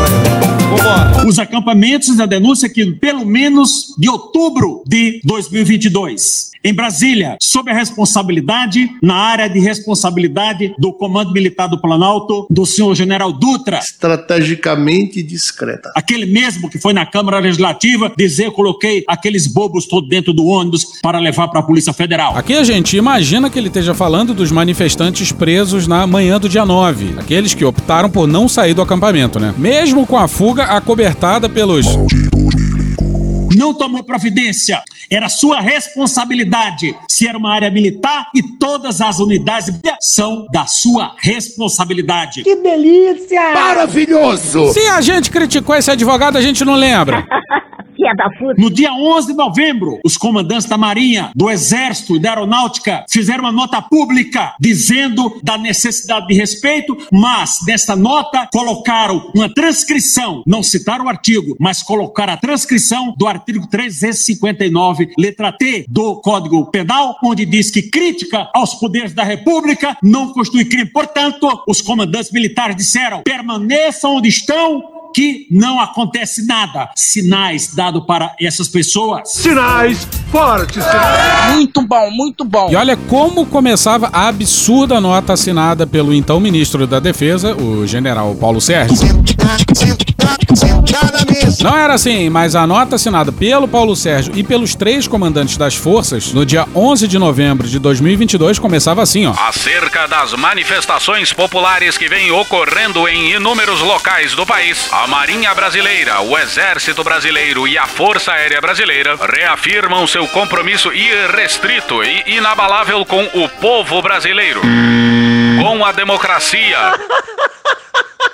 vai. 0.82 1.26
Os 1.26 1.38
acampamentos 1.38 2.16
da 2.16 2.26
denúncia 2.26 2.68
que 2.68 2.92
pelo 2.92 3.24
menos 3.24 3.94
de 3.98 4.08
outubro 4.08 4.82
de 4.86 5.20
2022 5.24 6.43
em 6.62 6.72
Brasília, 6.72 7.36
sob 7.40 7.70
a 7.70 7.74
responsabilidade, 7.74 8.88
na 9.02 9.14
área 9.14 9.48
de 9.48 9.58
responsabilidade 9.58 10.74
do 10.78 10.92
Comando 10.92 11.32
Militar 11.32 11.68
do 11.68 11.80
Planalto, 11.80 12.46
do 12.50 12.64
senhor 12.64 12.94
General 12.94 13.32
Dutra. 13.32 13.78
Estrategicamente 13.78 15.22
discreta. 15.22 15.92
Aquele 15.94 16.26
mesmo 16.26 16.70
que 16.70 16.78
foi 16.78 16.92
na 16.92 17.04
Câmara 17.04 17.38
Legislativa 17.38 18.12
dizer 18.16 18.44
que 18.44 18.56
coloquei 18.56 19.04
aqueles 19.08 19.46
bobos 19.46 19.86
todos 19.86 20.08
dentro 20.08 20.32
do 20.32 20.46
ônibus 20.46 21.00
para 21.02 21.18
levar 21.18 21.48
para 21.48 21.60
a 21.60 21.62
Polícia 21.62 21.92
Federal. 21.92 22.36
Aqui 22.36 22.54
a 22.54 22.64
gente 22.64 22.96
imagina 22.96 23.50
que 23.50 23.58
ele 23.58 23.68
esteja 23.68 23.94
falando 23.94 24.32
dos 24.34 24.50
manifestantes 24.50 25.32
presos 25.32 25.86
na 25.86 26.06
manhã 26.06 26.40
do 26.40 26.48
dia 26.48 26.64
9. 26.64 27.16
Aqueles 27.18 27.54
que 27.54 27.64
optaram 27.64 28.08
por 28.08 28.26
não 28.26 28.48
sair 28.48 28.74
do 28.74 28.82
acampamento, 28.82 29.38
né? 29.38 29.54
Mesmo 29.58 30.06
com 30.06 30.16
a 30.16 30.28
fuga 30.28 30.64
acobertada 30.64 31.48
pelos. 31.48 31.86
Não 33.54 33.74
tomou 33.74 34.02
providência. 34.04 34.82
Era 35.10 35.28
sua 35.28 35.60
responsabilidade. 35.60 36.96
Se 37.08 37.26
era 37.28 37.36
uma 37.38 37.54
área 37.54 37.70
militar 37.70 38.28
e 38.34 38.42
todas 38.58 39.00
as 39.00 39.18
unidades 39.18 39.72
são 40.00 40.46
da 40.52 40.66
sua 40.66 41.14
responsabilidade. 41.18 42.42
Que 42.42 42.56
delícia! 42.56 43.54
Maravilhoso! 43.54 44.72
Se 44.72 44.80
a 44.88 45.00
gente 45.00 45.30
criticou 45.30 45.74
esse 45.74 45.90
advogado, 45.90 46.36
a 46.36 46.42
gente 46.42 46.64
não 46.64 46.74
lembra. 46.74 47.26
No 48.58 48.70
dia 48.70 48.92
11 48.92 49.28
de 49.28 49.34
novembro, 49.34 50.00
os 50.04 50.16
comandantes 50.16 50.66
da 50.66 50.76
Marinha, 50.76 51.30
do 51.34 51.50
Exército 51.50 52.16
e 52.16 52.18
da 52.18 52.30
Aeronáutica 52.30 53.04
fizeram 53.08 53.44
uma 53.44 53.52
nota 53.52 53.80
pública 53.80 54.54
dizendo 54.60 55.38
da 55.42 55.56
necessidade 55.56 56.26
de 56.26 56.34
respeito, 56.34 56.96
mas 57.12 57.58
nesta 57.66 57.94
nota 57.94 58.48
colocaram 58.52 59.30
uma 59.34 59.52
transcrição, 59.52 60.42
não 60.46 60.62
citaram 60.62 61.06
o 61.06 61.08
artigo, 61.08 61.56
mas 61.58 61.82
colocaram 61.82 62.32
a 62.32 62.36
transcrição 62.36 63.14
do 63.16 63.26
artigo 63.26 63.66
359, 63.68 65.12
letra 65.18 65.52
T 65.52 65.84
do 65.88 66.16
Código 66.20 66.70
Penal, 66.70 67.16
onde 67.22 67.46
diz 67.46 67.70
que 67.70 67.82
crítica 67.82 68.48
aos 68.54 68.74
poderes 68.74 69.12
da 69.12 69.24
República 69.24 69.96
não 70.02 70.32
constitui 70.32 70.64
crime. 70.64 70.90
Portanto, 70.90 71.48
os 71.68 71.80
comandantes 71.80 72.32
militares 72.32 72.76
disseram: 72.76 73.22
permaneçam 73.22 74.16
onde 74.16 74.28
estão 74.28 74.82
que 75.14 75.46
não 75.50 75.80
acontece 75.80 76.44
nada. 76.46 76.90
Sinais 76.96 77.74
dados 77.74 78.04
para 78.04 78.34
essas 78.40 78.68
pessoas. 78.68 79.32
Sinais 79.32 80.06
fortes. 80.30 80.82
Sinais. 80.82 81.54
Muito 81.54 81.82
bom, 81.82 82.10
muito 82.10 82.44
bom. 82.44 82.68
E 82.70 82.76
olha 82.76 82.96
como 82.96 83.46
começava 83.46 84.10
a 84.12 84.26
absurda 84.28 85.00
nota 85.00 85.34
assinada 85.34 85.86
pelo 85.86 86.12
então 86.12 86.40
ministro 86.40 86.86
da 86.86 86.98
Defesa, 86.98 87.54
o 87.54 87.86
general 87.86 88.34
Paulo 88.34 88.60
Sérgio. 88.60 88.96
Não 91.60 91.76
era 91.76 91.94
assim, 91.94 92.28
mas 92.28 92.54
a 92.54 92.66
nota 92.66 92.96
assinada 92.96 93.32
pelo 93.32 93.66
Paulo 93.66 93.96
Sérgio 93.96 94.32
e 94.36 94.42
pelos 94.42 94.74
três 94.74 95.08
comandantes 95.08 95.56
das 95.56 95.74
forças 95.74 96.32
no 96.32 96.44
dia 96.44 96.66
11 96.74 97.08
de 97.08 97.18
novembro 97.18 97.66
de 97.66 97.78
2022 97.78 98.58
começava 98.58 99.02
assim, 99.02 99.26
ó. 99.26 99.32
Acerca 99.32 100.06
das 100.06 100.32
manifestações 100.34 101.32
populares 101.32 101.98
que 101.98 102.08
vêm 102.08 102.30
ocorrendo 102.30 103.08
em 103.08 103.32
inúmeros 103.32 103.80
locais 103.80 104.34
do 104.34 104.46
país, 104.46 104.88
a 104.92 105.03
Marinha 105.06 105.54
Brasileira, 105.54 106.20
o 106.20 106.38
Exército 106.38 107.04
Brasileiro 107.04 107.68
e 107.68 107.76
a 107.76 107.86
Força 107.86 108.32
Aérea 108.32 108.60
Brasileira 108.60 109.16
reafirmam 109.16 110.06
seu 110.06 110.26
compromisso 110.28 110.92
irrestrito 110.92 112.02
e 112.02 112.36
inabalável 112.36 113.04
com 113.04 113.24
o 113.34 113.48
povo 113.48 114.00
brasileiro, 114.00 114.60
com 115.60 115.84
a 115.84 115.92
democracia. 115.92 116.78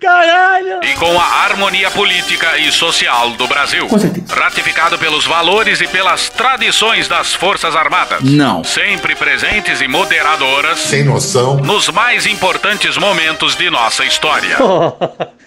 Caralho! 0.00 0.80
E 0.82 0.94
com 0.94 1.18
a 1.18 1.24
harmonia 1.44 1.90
política 1.90 2.58
e 2.58 2.70
social 2.72 3.30
do 3.30 3.46
Brasil. 3.46 3.86
Ratificado 4.28 4.98
pelos 4.98 5.26
valores 5.26 5.80
e 5.80 5.86
pelas 5.86 6.28
tradições 6.28 7.08
das 7.08 7.34
Forças 7.34 7.74
Armadas. 7.74 8.22
Não. 8.22 8.62
Sempre 8.64 9.14
presentes 9.14 9.80
e 9.80 9.88
moderadoras. 9.88 10.78
Sem 10.78 11.04
noção. 11.04 11.56
Nos 11.56 11.88
mais 11.88 12.26
importantes 12.26 12.96
momentos 12.96 13.54
de 13.56 13.70
nossa 13.70 14.04
história. 14.04 14.56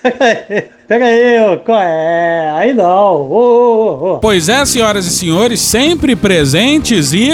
Pega 0.87 1.05
aí, 1.05 1.39
ô, 1.39 1.57
qual 1.59 1.81
é? 1.81 2.51
Aí 2.57 2.73
não. 2.73 3.21
Ô. 3.21 4.19
Pois 4.21 4.49
é, 4.49 4.65
senhoras 4.65 5.05
e 5.05 5.11
senhores, 5.11 5.61
sempre 5.61 6.15
presentes 6.15 7.13
e 7.13 7.31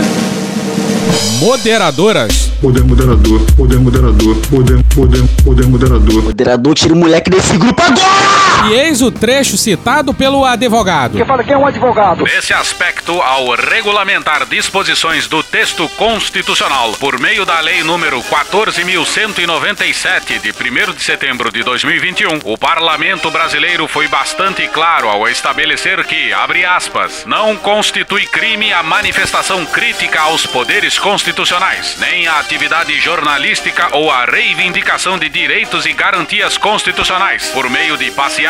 moderadoras. 1.40 2.52
Poder 2.62 2.84
moderador, 2.84 3.40
poder 3.56 3.80
moderador, 3.80 4.36
poder, 4.50 4.84
poder, 4.96 5.24
poder 5.44 5.68
moderador. 5.68 6.24
Moderador, 6.24 6.76
tira 6.76 6.94
o 6.94 6.98
moleque 6.98 7.30
desse 7.30 7.58
grupo 7.58 7.82
agora! 7.82 8.37
E 8.66 8.74
eis 8.74 9.02
o 9.02 9.12
trecho 9.12 9.56
citado 9.56 10.14
pelo 10.14 10.44
advogado. 10.44 11.18
fala 11.26 11.42
quem 11.44 11.54
é 11.54 11.58
um 11.58 11.66
advogado? 11.66 12.24
Nesse 12.24 12.54
aspecto, 12.54 13.22
ao 13.22 13.52
regulamentar 13.52 14.46
disposições 14.46 15.28
do 15.28 15.42
texto 15.44 15.88
constitucional 15.90 16.92
por 16.94 17.20
meio 17.20 17.46
da 17.46 17.60
Lei 17.60 17.84
número 17.84 18.20
14.197, 18.24 20.40
de 20.40 20.50
1 20.50 20.54
de 20.94 21.02
setembro 21.02 21.52
de 21.52 21.62
2021, 21.64 22.40
o 22.44 22.58
Parlamento 22.58 23.30
brasileiro 23.32 23.88
foi 23.88 24.08
bastante 24.08 24.68
claro 24.68 25.08
ao 25.08 25.30
estabelecer 25.30 26.04
que, 26.06 26.34
abre 26.34 26.66
aspas, 26.66 27.24
não 27.26 27.56
constitui 27.56 28.26
crime 28.26 28.74
a 28.74 28.84
manifestação 28.84 29.66
crítica 29.68 30.20
aos 30.22 30.46
poderes 30.46 31.00
constitucionais, 31.00 31.96
nem 32.00 32.28
a 32.28 32.40
atividade 32.40 33.00
jornalística 33.00 33.96
ou 33.96 34.12
a 34.12 34.26
reivindicação 34.26 35.18
de 35.18 35.30
direitos 35.30 35.86
e 35.86 35.94
garantias 35.94 36.58
constitucionais, 36.58 37.48
por 37.52 37.70
meio 37.70 37.96
de 37.96 38.12
passeatas, 38.12 38.47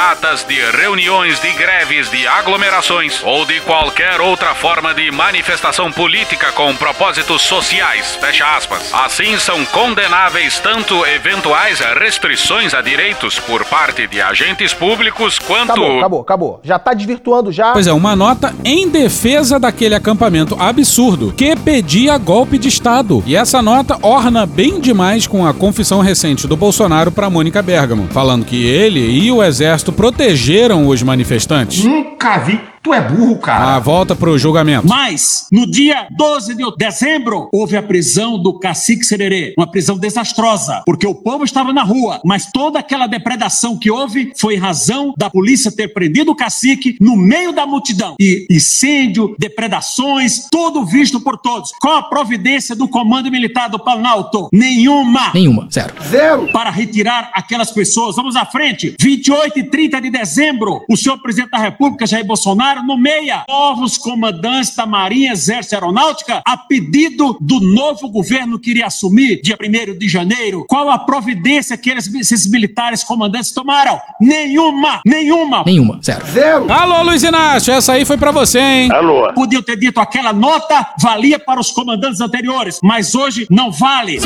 de 0.48 0.78
reuniões, 0.78 1.40
de 1.40 1.52
greves, 1.54 2.12
de 2.12 2.28
aglomerações 2.28 3.20
ou 3.24 3.46
de 3.46 3.60
qualquer 3.62 4.22
outra 4.22 4.54
forma 4.54 4.94
de 4.94 5.10
manifestação 5.10 5.92
política 5.92 6.52
com 6.52 6.76
propósitos 6.76 7.42
sociais. 7.42 8.16
Fecha 8.22 8.46
aspas. 8.56 8.94
Assim 8.94 9.40
são 9.40 9.66
condenáveis 9.66 10.60
tanto 10.60 11.04
eventuais 11.08 11.80
restrições 12.00 12.76
a 12.76 12.82
direitos 12.82 13.40
por 13.40 13.66
parte 13.66 14.06
de 14.06 14.22
agentes 14.22 14.72
públicos 14.72 15.40
quanto. 15.40 15.72
Acabou, 15.72 15.98
acabou, 15.98 16.22
acabou. 16.22 16.60
Já 16.64 16.78
tá 16.78 16.94
desvirtuando 16.94 17.52
já. 17.52 17.74
Pois 17.74 17.88
é, 17.88 17.92
uma 17.92 18.16
nota 18.16 18.54
em 18.64 18.88
defesa 18.88 19.60
daquele 19.60 19.96
acampamento 19.96 20.56
absurdo 20.60 21.34
que 21.36 21.56
pedia 21.56 22.20
golpe 22.20 22.60
de 22.60 22.68
Estado. 22.68 23.24
E 23.26 23.36
essa 23.36 23.64
nota 23.64 23.98
orna 24.04 24.46
bem 24.46 24.80
demais 24.80 25.26
com 25.26 25.46
a 25.46 25.54
confissão 25.54 26.02
recente 26.02 26.48
do 26.48 26.56
Bolsonaro 26.56 27.12
para 27.12 27.32
Mônica 27.32 27.64
Bergamo, 27.64 28.08
falando 28.12 28.46
que 28.46 28.64
ele 28.64 29.00
e 29.00 29.32
o 29.32 29.44
exército 29.44 29.87
protegeram 29.92 30.88
os 30.88 31.02
manifestantes. 31.04 31.84
Nunca 31.84 32.38
vi. 32.40 32.60
Tu 32.88 32.94
é 32.94 33.02
burro, 33.02 33.38
cara. 33.38 33.76
A 33.76 33.80
volta 33.80 34.16
pro 34.16 34.40
julgamento. 34.40 34.88
Mas, 34.88 35.46
no 35.52 35.70
dia 35.70 36.08
12 36.10 36.56
de 36.56 36.64
dezembro, 36.78 37.50
houve 37.52 37.76
a 37.76 37.84
prisão 37.84 38.42
do 38.42 38.58
cacique 38.58 39.06
Sererê. 39.06 39.54
Uma 39.58 39.70
prisão 39.70 39.98
desastrosa, 39.98 40.84
porque 40.86 41.06
o 41.06 41.14
povo 41.14 41.44
estava 41.44 41.74
na 41.74 41.84
rua, 41.84 42.22
mas 42.24 42.50
toda 42.50 42.80
aquela 42.80 43.06
depredação 43.06 43.78
que 43.78 43.92
houve 43.92 44.32
foi 44.38 44.56
em 44.56 44.58
razão 44.58 45.14
da 45.18 45.30
polícia 45.30 45.70
ter 45.70 45.90
prendido 45.90 46.32
o 46.32 46.36
cacique 46.36 46.96
no 47.02 47.18
meio 47.18 47.52
da 47.52 47.66
multidão. 47.66 48.16
E 48.22 48.48
incêndio, 48.50 49.36
depredações, 49.38 50.48
tudo 50.50 50.86
visto 50.86 51.20
por 51.20 51.38
todos. 51.38 51.74
Qual 51.82 51.98
a 51.98 52.04
providência 52.04 52.74
do 52.74 52.88
Comando 52.88 53.30
Militar 53.30 53.70
do 53.70 53.80
Planalto? 53.80 54.48
Nenhuma. 54.54 55.34
Nenhuma, 55.34 55.68
zero. 55.70 55.94
Zero. 56.10 56.48
Para 56.54 56.70
retirar 56.70 57.32
aquelas 57.34 57.70
pessoas. 57.70 58.16
Vamos 58.16 58.38
à 58.38 58.46
frente. 58.46 58.96
28 58.98 59.60
e 59.60 59.64
30 59.64 60.00
de 60.00 60.10
dezembro, 60.10 60.86
o 60.90 60.96
senhor 60.96 61.18
presidente 61.18 61.52
da 61.52 61.58
República, 61.58 62.08
Jair 62.08 62.26
Bolsonaro, 62.26 62.77
nomeia 62.84 63.44
novos 63.48 63.98
comandantes 63.98 64.76
da 64.76 64.86
Marinha, 64.86 65.32
Exército 65.32 65.74
e 65.74 65.76
Aeronáutica 65.76 66.42
a 66.46 66.58
pedido 66.58 67.38
do 67.40 67.60
novo 67.60 68.10
governo 68.10 68.60
que 68.60 68.72
iria 68.72 68.88
assumir 68.88 69.42
dia 69.42 69.58
1 69.62 69.98
de 69.98 70.08
janeiro. 70.08 70.66
Qual 70.68 70.90
a 70.90 70.98
providência 70.98 71.78
que 71.78 71.90
eles, 71.90 72.14
esses 72.14 72.50
militares 72.50 73.04
comandantes 73.04 73.52
tomaram? 73.52 74.00
Nenhuma! 74.20 75.02
Nenhuma! 75.06 75.64
Nenhuma, 75.66 76.00
zero. 76.04 76.26
Zero. 76.28 76.72
Alô, 76.72 77.04
Luiz 77.04 77.24
Inácio, 77.24 77.74
essa 77.74 77.94
aí 77.94 78.06
foi 78.06 78.18
pra 78.18 78.32
você, 78.32 78.60
hein? 78.60 78.92
Alô. 78.92 79.32
Podiam 79.34 79.62
ter 79.62 79.78
dito 79.78 80.00
aquela 80.00 80.34
nota 80.34 80.94
valia 81.00 81.40
para 81.40 81.60
os 81.60 81.72
comandantes 81.72 82.22
anteriores, 82.22 82.80
mas 82.84 83.16
hoje 83.16 83.48
não 83.50 83.72
vale. 83.72 84.20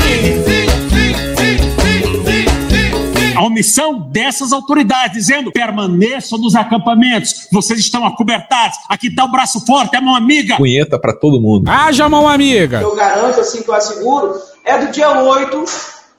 A 3.41 3.45
omissão 3.45 3.97
dessas 3.97 4.53
autoridades, 4.53 5.13
dizendo 5.13 5.51
permaneçam 5.51 6.37
nos 6.37 6.55
acampamentos, 6.55 7.47
vocês 7.51 7.79
estão 7.79 8.05
acobertados, 8.05 8.77
aqui 8.87 9.07
está 9.07 9.25
o 9.25 9.31
braço 9.31 9.65
forte, 9.65 9.95
é 9.95 9.99
mão 9.99 10.15
amiga. 10.15 10.57
Punheta 10.57 10.99
pra 10.99 11.11
todo 11.11 11.41
mundo. 11.41 11.67
Haja 11.67 12.07
mão 12.07 12.27
amiga. 12.27 12.81
Eu 12.81 12.95
garanto, 12.95 13.39
assim 13.39 13.63
que 13.63 13.69
eu 13.71 13.73
asseguro, 13.73 14.39
é 14.63 14.77
do 14.77 14.91
dia 14.91 15.09
8 15.09 15.65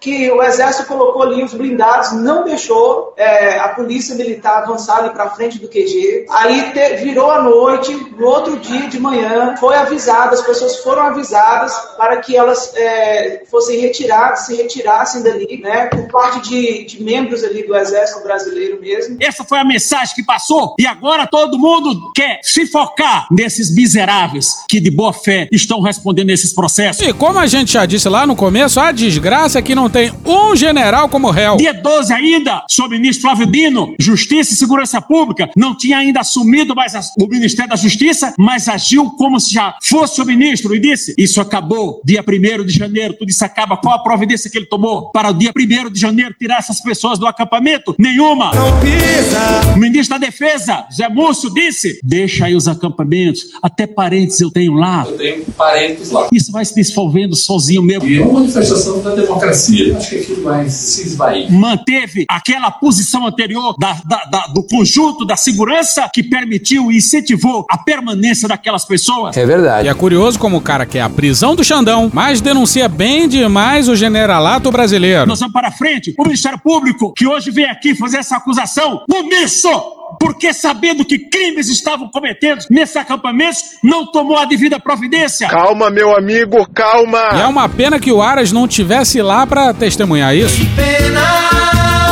que 0.03 0.29
o 0.33 0.43
Exército 0.43 0.89
colocou 0.89 1.23
ali 1.23 1.45
os 1.45 1.55
blindados, 1.55 2.13
não 2.13 2.45
deixou 2.45 3.15
é, 3.17 3.61
a 3.61 3.69
polícia 3.69 4.17
militar 4.17 4.65
avançar 4.65 4.99
ali 4.99 5.11
para 5.11 5.31
frente 5.31 5.61
do 5.61 5.69
QG. 5.69 6.27
Aí 6.29 6.73
te, 6.73 6.97
virou 6.97 7.31
a 7.31 7.41
noite, 7.41 7.95
no 8.19 8.27
outro 8.27 8.59
dia 8.59 8.89
de 8.89 8.99
manhã, 8.99 9.55
foi 9.61 9.77
avisado, 9.77 10.35
as 10.35 10.43
pessoas 10.43 10.79
foram 10.79 11.03
avisadas 11.03 11.73
para 11.97 12.17
que 12.17 12.37
elas 12.37 12.75
é, 12.75 13.45
fossem 13.49 13.81
retiradas, 13.81 14.41
se 14.41 14.57
retirassem 14.57 15.23
dali, 15.23 15.61
né, 15.63 15.87
por 15.87 16.09
parte 16.09 16.49
de, 16.49 16.85
de 16.85 17.01
membros 17.01 17.45
ali 17.45 17.65
do 17.65 17.77
Exército 17.77 18.25
Brasileiro 18.25 18.81
mesmo. 18.81 19.19
Essa 19.21 19.45
foi 19.45 19.61
a 19.61 19.65
mensagem 19.65 20.17
que 20.17 20.25
passou 20.25 20.75
e 20.81 20.85
agora 20.85 21.29
todo 21.29 21.57
mundo 21.57 22.11
quer 22.13 22.41
se 22.43 22.67
focar 22.67 23.29
nesses 23.31 23.73
miseráveis 23.73 24.65
que 24.69 24.81
de 24.81 24.91
boa 24.91 25.13
fé 25.13 25.49
estão 25.53 25.81
respondendo 25.81 26.31
esses 26.31 26.53
processos. 26.53 27.07
E 27.07 27.13
como 27.13 27.39
a 27.39 27.47
gente 27.47 27.75
já 27.75 27.87
disse 27.87 28.09
lá 28.09 28.27
no 28.27 28.35
começo, 28.35 28.81
a 28.81 28.91
desgraça 28.91 29.61
é 29.61 29.63
que 29.63 29.77
não 29.77 29.92
tem 29.93 30.11
um 30.25 30.57
general 30.57 31.09
como 31.09 31.31
réu. 31.31 31.57
Dia 31.57 31.75
12 31.75 32.13
ainda, 32.13 32.65
o 32.81 32.89
ministro 32.89 33.23
Flávio 33.23 33.47
Dino, 33.47 33.95
Justiça 33.99 34.55
e 34.55 34.57
Segurança 34.57 35.01
Pública, 35.01 35.51
não 35.55 35.77
tinha 35.77 35.99
ainda 35.99 36.21
assumido 36.21 36.75
mais 36.75 36.95
o 37.19 37.27
Ministério 37.27 37.71
da 37.71 37.77
Justiça, 37.77 38.33
mas 38.39 38.69
agiu 38.69 39.11
como 39.11 39.39
se 39.39 39.53
já 39.53 39.77
fosse 39.83 40.21
o 40.21 40.25
ministro 40.25 40.75
e 40.75 40.81
disse: 40.81 41.15
Isso 41.19 41.41
acabou 41.41 42.01
dia 42.05 42.25
1 42.27 42.65
de 42.65 42.73
janeiro, 42.73 43.15
tudo 43.19 43.29
isso 43.29 43.45
acaba. 43.45 43.77
Qual 43.77 43.95
a 43.95 44.03
providência 44.03 44.51
que 44.51 44.57
ele 44.57 44.67
tomou 44.67 45.11
para 45.11 45.31
o 45.31 45.35
dia 45.35 45.53
1 45.55 45.91
de 45.91 46.01
janeiro 46.01 46.35
tirar 46.39 46.59
essas 46.59 46.81
pessoas 46.81 47.19
do 47.19 47.27
acampamento? 47.27 47.95
Nenhuma. 47.99 48.53
Não 48.55 48.81
pisa. 48.81 49.75
O 49.75 49.79
ministro 49.79 50.19
da 50.19 50.27
Defesa, 50.27 50.87
Zé 50.93 51.09
Múcio, 51.09 51.53
disse: 51.53 52.01
Deixa 52.03 52.47
aí 52.47 52.55
os 52.55 52.67
acampamentos, 52.67 53.43
até 53.63 53.87
parentes 53.87 54.41
eu 54.41 54.51
tenho 54.51 54.73
lá. 54.73 55.05
Eu 55.07 55.19
tenho 55.19 55.45
parentes 55.57 56.11
lá. 56.11 56.29
Isso 56.33 56.51
vai 56.51 56.65
se 56.65 56.75
dissolvendo 56.75 57.37
sozinho 57.37 57.83
mesmo. 57.83 58.09
E 58.09 58.19
é 58.19 58.23
uma 58.23 58.41
manifestação 58.41 59.03
da 59.03 59.15
democracia. 59.15 59.82
Acho 59.91 60.11
que 60.11 60.17
aquilo 60.17 60.43
vai 60.43 60.69
se 60.69 61.03
esvair. 61.07 61.51
Manteve 61.51 62.25
aquela 62.29 62.71
posição 62.71 63.27
anterior 63.27 63.75
da, 63.79 63.97
da, 64.05 64.25
da, 64.25 64.47
do 64.49 64.63
conjunto 64.63 65.25
da 65.25 65.37
segurança 65.37 66.09
que 66.13 66.23
permitiu 66.23 66.91
e 66.91 66.99
incentivou 66.99 67.67
a 67.69 67.79
permanência 67.79 68.49
daquelas 68.49 68.85
pessoas. 68.85 69.37
É 69.37 69.45
verdade. 69.45 69.87
E 69.87 69.91
é 69.91 69.95
curioso 69.95 70.39
como 70.39 70.59
o 70.59 70.61
cara 70.61 70.87
quer 70.87 71.01
a 71.01 71.11
prisão 71.11 71.55
do 71.55 71.65
Xandão, 71.65 72.11
mas 72.13 72.41
denuncia 72.41 72.89
bem 72.89 73.29
demais 73.29 73.89
o 73.89 73.97
generalato 73.97 74.71
brasileiro. 74.71 75.27
Nós 75.27 75.41
vamos 75.41 75.53
para 75.53 75.71
frente. 75.71 76.15
O 76.19 76.23
Ministério 76.23 76.59
Público, 76.59 77.13
que 77.13 77.27
hoje 77.27 77.51
vem 77.51 77.65
aqui 77.65 77.95
fazer 77.95 78.19
essa 78.19 78.37
acusação, 78.37 79.03
omisso! 79.11 80.02
Porque 80.19 80.53
sabendo 80.53 81.05
que 81.05 81.19
crimes 81.19 81.69
estavam 81.69 82.09
cometendo 82.09 82.65
nesses 82.71 82.97
acampamentos, 82.97 83.63
não 83.83 84.07
tomou 84.07 84.37
a 84.37 84.45
devida 84.45 84.79
providência. 84.79 85.49
Calma, 85.49 85.91
meu 85.91 86.17
amigo, 86.17 86.67
calma. 86.73 87.31
E 87.35 87.41
é 87.41 87.47
uma 87.47 87.69
pena 87.69 87.99
que 87.99 88.13
o 88.13 88.23
Aras 88.23 88.53
não 88.53 88.67
tivesse 88.67 89.21
lá 89.21 89.47
para 89.47 89.73
testemunhar 89.75 90.35
isso. 90.35 90.61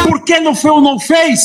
Por 0.04 0.24
que 0.24 0.40
não 0.40 0.54
foi 0.54 0.70
ou 0.70 0.80
não 0.80 0.98
fez? 0.98 1.40